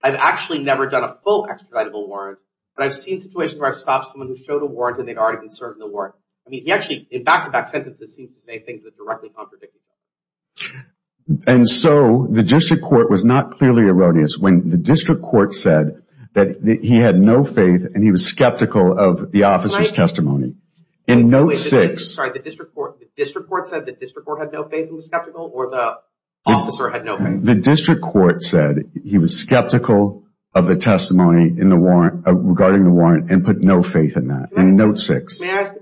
I've 0.03 0.15
actually 0.15 0.61
never 0.61 0.89
done 0.89 1.05
a 1.05 1.17
full 1.25 1.47
extraditable 1.47 2.07
warrant, 2.09 2.39
but 2.77 2.85
I've 2.85 2.95
seen 2.95 3.21
situations 3.21 3.61
where 3.61 3.71
I've 3.71 3.79
stopped 3.79 4.09
someone 4.09 4.29
who 4.29 4.37
showed 4.37 4.63
a 4.63 4.67
warrant 4.67 4.99
and 4.99 5.09
they'd 5.09 5.19
already 5.19 5.41
been 5.41 5.51
served 5.51 5.81
the 5.81 5.87
warrant. 5.87 6.15
I 6.47 6.51
mean, 6.51 6.65
he 6.65 6.73
actually, 6.73 7.07
in 7.11 7.25
back-to-back 7.25 7.69
sentences, 7.69 8.15
seems 8.15 8.35
to 8.35 8.41
say 8.41 8.61
things 8.61 8.85
that 8.85 8.97
directly 8.97 9.29
contradict 9.29 9.75
each 9.75 10.71
other. 10.71 10.85
And 11.47 11.69
so 11.69 12.27
the 12.31 12.43
district 12.43 12.83
court 12.83 13.11
was 13.11 13.25
not 13.25 13.53
clearly 13.53 13.83
erroneous 13.83 14.39
when 14.39 14.71
the 14.71 14.79
district 14.79 15.23
court 15.23 15.55
said 15.55 16.03
that 16.33 16.81
he 16.83 16.97
had 16.97 17.19
no 17.19 17.45
faith 17.45 17.85
and 17.95 18.03
he 18.03 18.11
was 18.11 18.27
skeptical 18.27 18.99
of 18.99 19.31
the 19.31 19.45
officer's 19.45 19.93
testimony. 19.93 20.55
In 21.09 21.29
note 21.29 21.57
six. 21.57 22.15
Sorry, 22.15 22.31
the 22.33 22.39
district 22.39 22.75
court 22.75 23.01
the 23.01 23.09
district 23.17 23.49
court 23.49 23.67
said 23.69 23.87
the 23.87 23.93
district 23.93 24.27
court 24.27 24.41
had 24.41 24.53
no 24.53 24.65
faith 24.65 24.89
and 24.89 24.97
was 24.97 25.07
skeptical 25.07 25.51
or 25.53 25.71
the 25.71 25.99
officer 26.45 26.91
had 26.91 27.05
no 27.05 27.17
faith? 27.17 27.43
The 27.43 27.55
district 27.55 28.03
court 28.03 28.43
said 28.43 28.77
he 29.05 29.17
was 29.19 29.41
skeptical 29.41 30.25
of 30.55 30.67
the 30.67 30.77
testimony 30.77 31.45
in 31.45 31.71
the 31.71 31.77
warrant, 31.77 32.27
uh, 32.27 32.35
regarding 32.35 32.85
the 32.85 32.91
warrant, 32.91 33.31
and 33.31 33.45
put 33.45 33.63
no 33.63 33.83
faith 33.83 34.17
in 34.17 34.29
that. 34.29 34.51
In 34.57 34.77
note 34.77 35.01
six. 35.01 35.41
May 35.41 35.51
I 35.51 35.61
ask, 35.61 35.75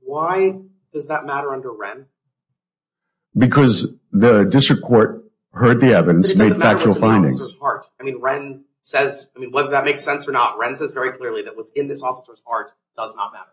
why 0.00 0.58
does 0.92 1.08
that 1.08 1.24
matter 1.26 1.52
under 1.52 1.70
Whren? 1.70 2.06
Because 3.36 3.86
the 4.12 4.44
district 4.44 4.82
court 4.82 5.24
heard 5.52 5.80
the 5.80 5.94
evidence, 5.94 6.34
made 6.34 6.56
factual 6.56 6.94
findings. 6.94 7.54
I 7.62 8.02
mean, 8.02 8.20
Whren 8.20 8.62
says, 8.82 9.28
I 9.36 9.40
mean, 9.40 9.52
whether 9.52 9.70
that 9.70 9.84
makes 9.84 10.04
sense 10.04 10.28
or 10.28 10.32
not, 10.32 10.58
Whren 10.58 10.76
says 10.76 10.92
very 10.92 11.16
clearly 11.16 11.42
that 11.42 11.56
what's 11.56 11.70
in 11.72 11.88
this 11.88 12.02
officer's 12.02 12.40
heart 12.46 12.72
does 12.96 13.14
not 13.14 13.32
matter. 13.32 13.50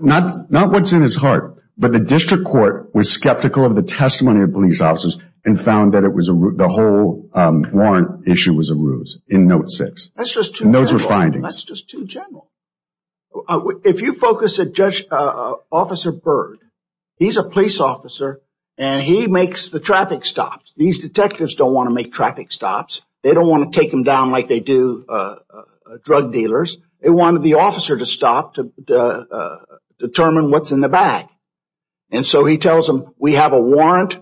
Not 0.00 0.50
not 0.50 0.70
what's 0.70 0.92
in 0.92 1.02
his 1.02 1.16
heart, 1.16 1.62
but 1.76 1.92
the 1.92 2.00
district 2.00 2.44
court 2.44 2.94
was 2.94 3.10
skeptical 3.10 3.64
of 3.64 3.74
the 3.74 3.82
testimony 3.82 4.42
of 4.42 4.52
police 4.52 4.80
officers 4.80 5.18
and 5.44 5.60
found 5.60 5.94
that 5.94 6.04
it 6.04 6.12
was 6.12 6.26
the 6.26 6.68
whole 6.68 7.28
um, 7.34 7.66
warrant 7.72 8.28
issue 8.28 8.54
was 8.54 8.70
a 8.70 8.74
ruse 8.74 9.18
in 9.28 9.46
note 9.46 9.70
six. 9.70 10.10
That's 10.16 10.32
just 10.32 10.56
too 10.56 10.64
general. 10.64 10.82
Those 10.82 10.92
were 10.92 10.98
findings. 10.98 11.42
That's 11.42 11.64
just 11.64 11.90
too 11.90 12.06
general. 12.06 12.48
Uh, 13.48 13.60
if 13.84 14.02
you 14.02 14.12
focus 14.12 14.60
at 14.60 14.72
Judge, 14.72 15.04
uh, 15.10 15.14
uh, 15.14 15.54
Officer 15.70 16.12
Byrd, 16.12 16.58
he's 17.16 17.38
a 17.38 17.42
police 17.42 17.80
officer 17.80 18.40
and 18.78 19.02
he 19.02 19.26
makes 19.26 19.70
the 19.70 19.80
traffic 19.80 20.24
stops. 20.24 20.74
These 20.76 21.00
detectives 21.00 21.54
don't 21.54 21.72
want 21.72 21.88
to 21.88 21.94
make 21.94 22.12
traffic 22.12 22.52
stops. 22.52 23.02
They 23.22 23.32
don't 23.32 23.48
want 23.48 23.72
to 23.72 23.80
take 23.80 23.90
them 23.90 24.02
down 24.02 24.30
like 24.30 24.48
they 24.48 24.60
do 24.60 25.04
uh, 25.08 25.36
drug 26.04 26.32
dealers. 26.32 26.78
They 27.02 27.10
wanted 27.10 27.42
the 27.42 27.54
officer 27.54 27.96
to 27.96 28.06
stop 28.06 28.54
to 28.54 28.70
uh, 28.88 29.56
determine 29.98 30.50
what's 30.50 30.70
in 30.70 30.80
the 30.80 30.88
bag. 30.88 31.26
And 32.10 32.26
so 32.26 32.44
he 32.44 32.58
tells 32.58 32.86
them, 32.86 33.12
we 33.18 33.34
have 33.34 33.52
a 33.52 33.60
warrant, 33.60 34.18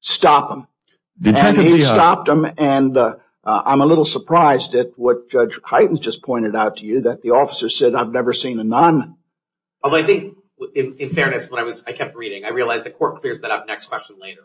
stop 0.00 0.50
him. 0.50 0.66
And 1.24 1.56
he 1.56 1.80
stopped 1.82 2.28
him, 2.28 2.46
And 2.58 2.96
uh, 2.96 3.16
uh, 3.44 3.62
I'm 3.64 3.80
a 3.80 3.86
little 3.86 4.04
surprised 4.04 4.74
at 4.74 4.90
what 4.96 5.30
Judge 5.30 5.58
Heytens 5.62 6.00
just 6.00 6.22
pointed 6.22 6.54
out 6.54 6.78
to 6.78 6.84
you, 6.84 7.02
that 7.02 7.22
the 7.22 7.30
officer 7.30 7.68
said, 7.68 7.94
I've 7.94 8.12
never 8.12 8.32
seen 8.32 8.60
a 8.60 8.64
nun. 8.64 9.16
Although 9.82 9.96
I 9.98 10.02
think, 10.02 10.36
in 10.74 11.14
fairness, 11.14 11.50
when 11.50 11.60
I 11.60 11.64
was 11.64 11.84
I 11.86 11.92
kept 11.92 12.16
reading, 12.16 12.44
I 12.44 12.50
realized 12.50 12.84
the 12.84 12.90
court 12.90 13.20
clears 13.20 13.40
that 13.40 13.50
up 13.50 13.66
next 13.66 13.86
question 13.86 14.16
later. 14.20 14.42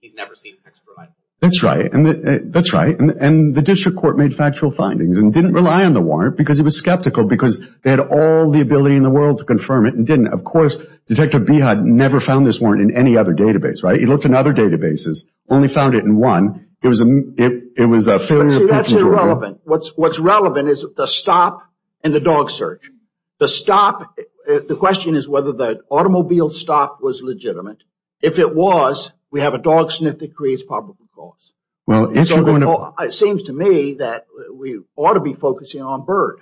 He's 0.00 0.14
never 0.14 0.34
seen 0.34 0.54
an 0.54 0.60
extra 0.66 0.92
life. 0.96 1.08
That's 1.40 1.62
right. 1.62 1.90
And 1.90 2.06
uh, 2.06 2.38
that's 2.44 2.74
right. 2.74 2.98
And 2.98 3.54
the 3.54 3.62
district 3.62 3.96
court 3.96 4.18
made 4.18 4.34
factual 4.34 4.70
findings 4.70 5.18
and 5.18 5.32
didn't 5.32 5.54
rely 5.54 5.86
on 5.86 5.94
the 5.94 6.00
warrant 6.02 6.36
because 6.36 6.58
he 6.58 6.64
was 6.64 6.76
skeptical 6.76 7.24
because 7.24 7.66
they 7.82 7.90
had 7.90 8.00
all 8.00 8.50
the 8.50 8.60
ability 8.60 8.96
in 8.96 9.02
the 9.02 9.10
world 9.10 9.38
to 9.38 9.44
confirm 9.44 9.86
it 9.86 9.94
and 9.94 10.06
didn't. 10.06 10.28
Of 10.28 10.44
course, 10.44 10.76
Detective 11.06 11.46
Beha 11.46 11.76
never 11.76 12.20
found 12.20 12.46
this 12.46 12.60
warrant 12.60 12.82
in 12.82 12.96
any 12.96 13.16
other 13.16 13.34
database, 13.34 13.82
right? 13.82 13.98
He 13.98 14.04
looked 14.04 14.26
in 14.26 14.34
other 14.34 14.52
databases, 14.52 15.24
only 15.48 15.68
found 15.68 15.94
it 15.94 16.04
in 16.04 16.16
one. 16.16 16.66
It 16.82 16.88
was 16.88 17.00
a 17.00 17.06
it 17.38 17.88
was 17.88 18.06
a 18.08 18.18
failure. 18.18 18.50
See, 18.50 18.66
that's 18.66 18.92
irrelevant. 18.92 19.60
What's 19.64 19.96
what's 19.96 20.18
relevant 20.18 20.68
is 20.68 20.86
the 20.94 21.06
stop 21.06 21.62
and 22.04 22.12
the 22.12 22.20
dog 22.20 22.50
search. 22.50 22.90
The 23.38 23.48
stop, 23.48 24.02
uh, 24.46 24.58
the 24.68 24.76
question 24.78 25.16
is 25.16 25.26
whether 25.26 25.52
the 25.52 25.80
automobile 25.88 26.50
stop 26.50 26.98
was 27.00 27.22
legitimate. 27.22 27.82
If 28.20 28.38
it 28.38 28.54
was, 28.54 29.12
we 29.30 29.40
have 29.40 29.54
a 29.54 29.58
dog 29.58 29.90
sniff 29.90 30.18
that 30.18 30.34
creates 30.34 30.62
probable 30.62 31.08
cause. 31.14 31.52
Well, 31.86 32.16
if 32.16 32.30
you're 32.30 32.44
going 32.44 32.60
to... 32.60 32.92
It 33.00 33.14
seems 33.14 33.44
to 33.44 33.52
me 33.52 33.94
that 33.94 34.26
we 34.52 34.80
ought 34.96 35.14
to 35.14 35.20
be 35.20 35.34
focusing 35.34 35.82
on 35.82 36.04
Byrd. 36.04 36.40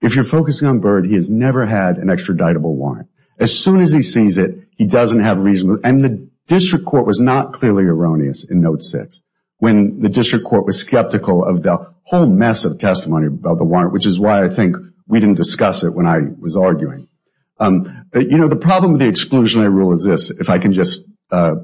If 0.00 0.14
you're 0.14 0.24
focusing 0.24 0.68
on 0.68 0.80
Byrd, 0.80 1.06
he 1.06 1.14
has 1.14 1.30
never 1.30 1.66
had 1.66 1.98
an 1.98 2.08
extraditable 2.08 2.74
warrant. 2.74 3.08
As 3.38 3.58
soon 3.58 3.80
as 3.80 3.92
he 3.92 4.02
sees 4.02 4.38
it, 4.38 4.68
he 4.76 4.86
doesn't 4.86 5.20
have 5.20 5.44
reason. 5.44 5.80
And 5.84 6.04
the 6.04 6.28
district 6.46 6.84
court 6.84 7.06
was 7.06 7.20
not 7.20 7.54
clearly 7.54 7.84
erroneous 7.84 8.44
in 8.44 8.60
note 8.60 8.82
six. 8.82 9.22
when 9.60 10.00
the 10.00 10.08
district 10.08 10.46
court 10.46 10.66
was 10.66 10.80
skeptical 10.80 11.44
of 11.44 11.62
the 11.62 11.86
whole 12.02 12.26
mess 12.26 12.64
of 12.64 12.78
testimony 12.78 13.26
about 13.26 13.58
the 13.58 13.64
warrant, 13.64 13.92
which 13.92 14.06
is 14.06 14.18
why 14.18 14.42
I 14.42 14.48
think 14.48 14.76
we 15.06 15.20
didn't 15.20 15.36
discuss 15.36 15.84
it 15.84 15.94
when 15.94 16.06
I 16.06 16.20
was 16.38 16.56
arguing. 16.56 17.08
Um, 17.58 18.06
you 18.14 18.38
know, 18.38 18.48
the 18.48 18.56
problem 18.56 18.92
with 18.92 19.02
the 19.02 19.08
exclusionary 19.08 19.72
rule 19.72 19.94
is 19.94 20.04
this. 20.04 20.30
If 20.30 20.48
I 20.48 20.58
can 20.58 20.72
just, 20.72 21.04
Uh, 21.30 21.54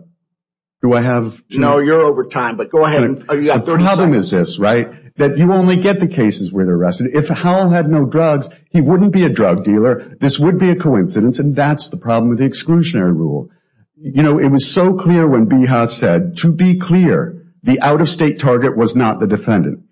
do 0.83 0.93
I 0.93 1.01
have? 1.01 1.43
No, 1.51 1.79
you're 1.79 2.03
over 2.03 2.27
time, 2.27 2.57
but 2.57 2.71
go 2.71 2.85
ahead. 2.85 3.25
Oh, 3.29 3.37
the 3.37 3.61
problem 3.61 4.15
is 4.15 4.31
this, 4.31 4.59
right, 4.59 5.15
that 5.17 5.39
you 5.39 5.53
only 5.53 5.77
get 5.77 5.99
the 5.99 6.07
cases 6.07 6.53
where 6.53 6.67
they're 6.67 6.75
arrested. 6.75 7.15
If 7.15 7.29
Howell 7.29 7.71
had 7.71 7.89
no 7.89 8.05
drugs, 8.05 8.51
he 8.71 8.81
wouldn't 8.81 9.13
be 9.13 9.25
a 9.25 9.31
drug 9.31 9.65
dealer. 9.65 10.17
This 10.21 10.39
would 10.39 10.59
be 10.59 10.71
a 10.71 10.77
coincidence, 10.77 11.39
and 11.39 11.57
that's 11.57 11.89
the 11.89 11.97
problem 11.97 12.29
with 12.29 12.39
the 12.39 12.49
exclusionary 12.49 13.17
rule. 13.17 13.51
You 13.97 14.23
know, 14.23 14.39
it 14.39 14.49
was 14.49 14.71
so 14.71 14.95
clear 14.95 15.27
when 15.27 15.47
Beha 15.47 15.89
said, 15.89 16.37
to 16.39 16.53
be 16.53 16.79
clear, 16.79 17.47
the 17.63 17.81
out-of-state 17.81 18.39
target 18.39 18.77
was 18.77 18.95
not 18.95 19.19
the 19.19 19.27
defendant. 19.27 19.85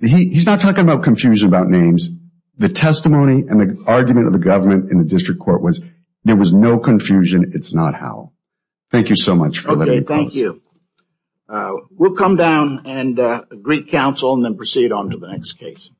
He's 0.00 0.44
not 0.44 0.60
talking 0.60 0.82
about 0.82 1.04
confusion 1.04 1.48
about 1.48 1.68
names. 1.68 2.08
The 2.58 2.68
testimony 2.68 3.44
and 3.48 3.60
the 3.60 3.84
argument 3.86 4.26
of 4.26 4.32
the 4.32 4.38
government 4.40 4.90
in 4.90 4.98
the 4.98 5.04
district 5.04 5.40
court 5.40 5.62
was 5.62 5.82
there 6.24 6.36
was 6.36 6.52
no 6.52 6.78
confusion. 6.78 7.52
It's 7.54 7.72
not 7.72 7.94
Howell. 7.94 8.33
Thank 8.94 9.10
you 9.10 9.16
so 9.16 9.34
much 9.34 9.58
for 9.58 9.72
letting 9.72 9.96
me 9.96 10.04
close. 10.04 10.18
Okay, 10.18 10.24
thank 10.24 10.34
you. 10.34 10.62
Uh, 11.48 11.72
we'll 11.90 12.14
come 12.14 12.36
down 12.36 12.82
and 12.86 13.18
uh, 13.18 13.42
greet 13.60 13.88
counsel 13.88 14.34
and 14.34 14.44
then 14.44 14.56
proceed 14.56 14.92
on 14.92 15.10
to 15.10 15.16
the 15.16 15.26
next 15.26 15.54
case. 15.54 15.90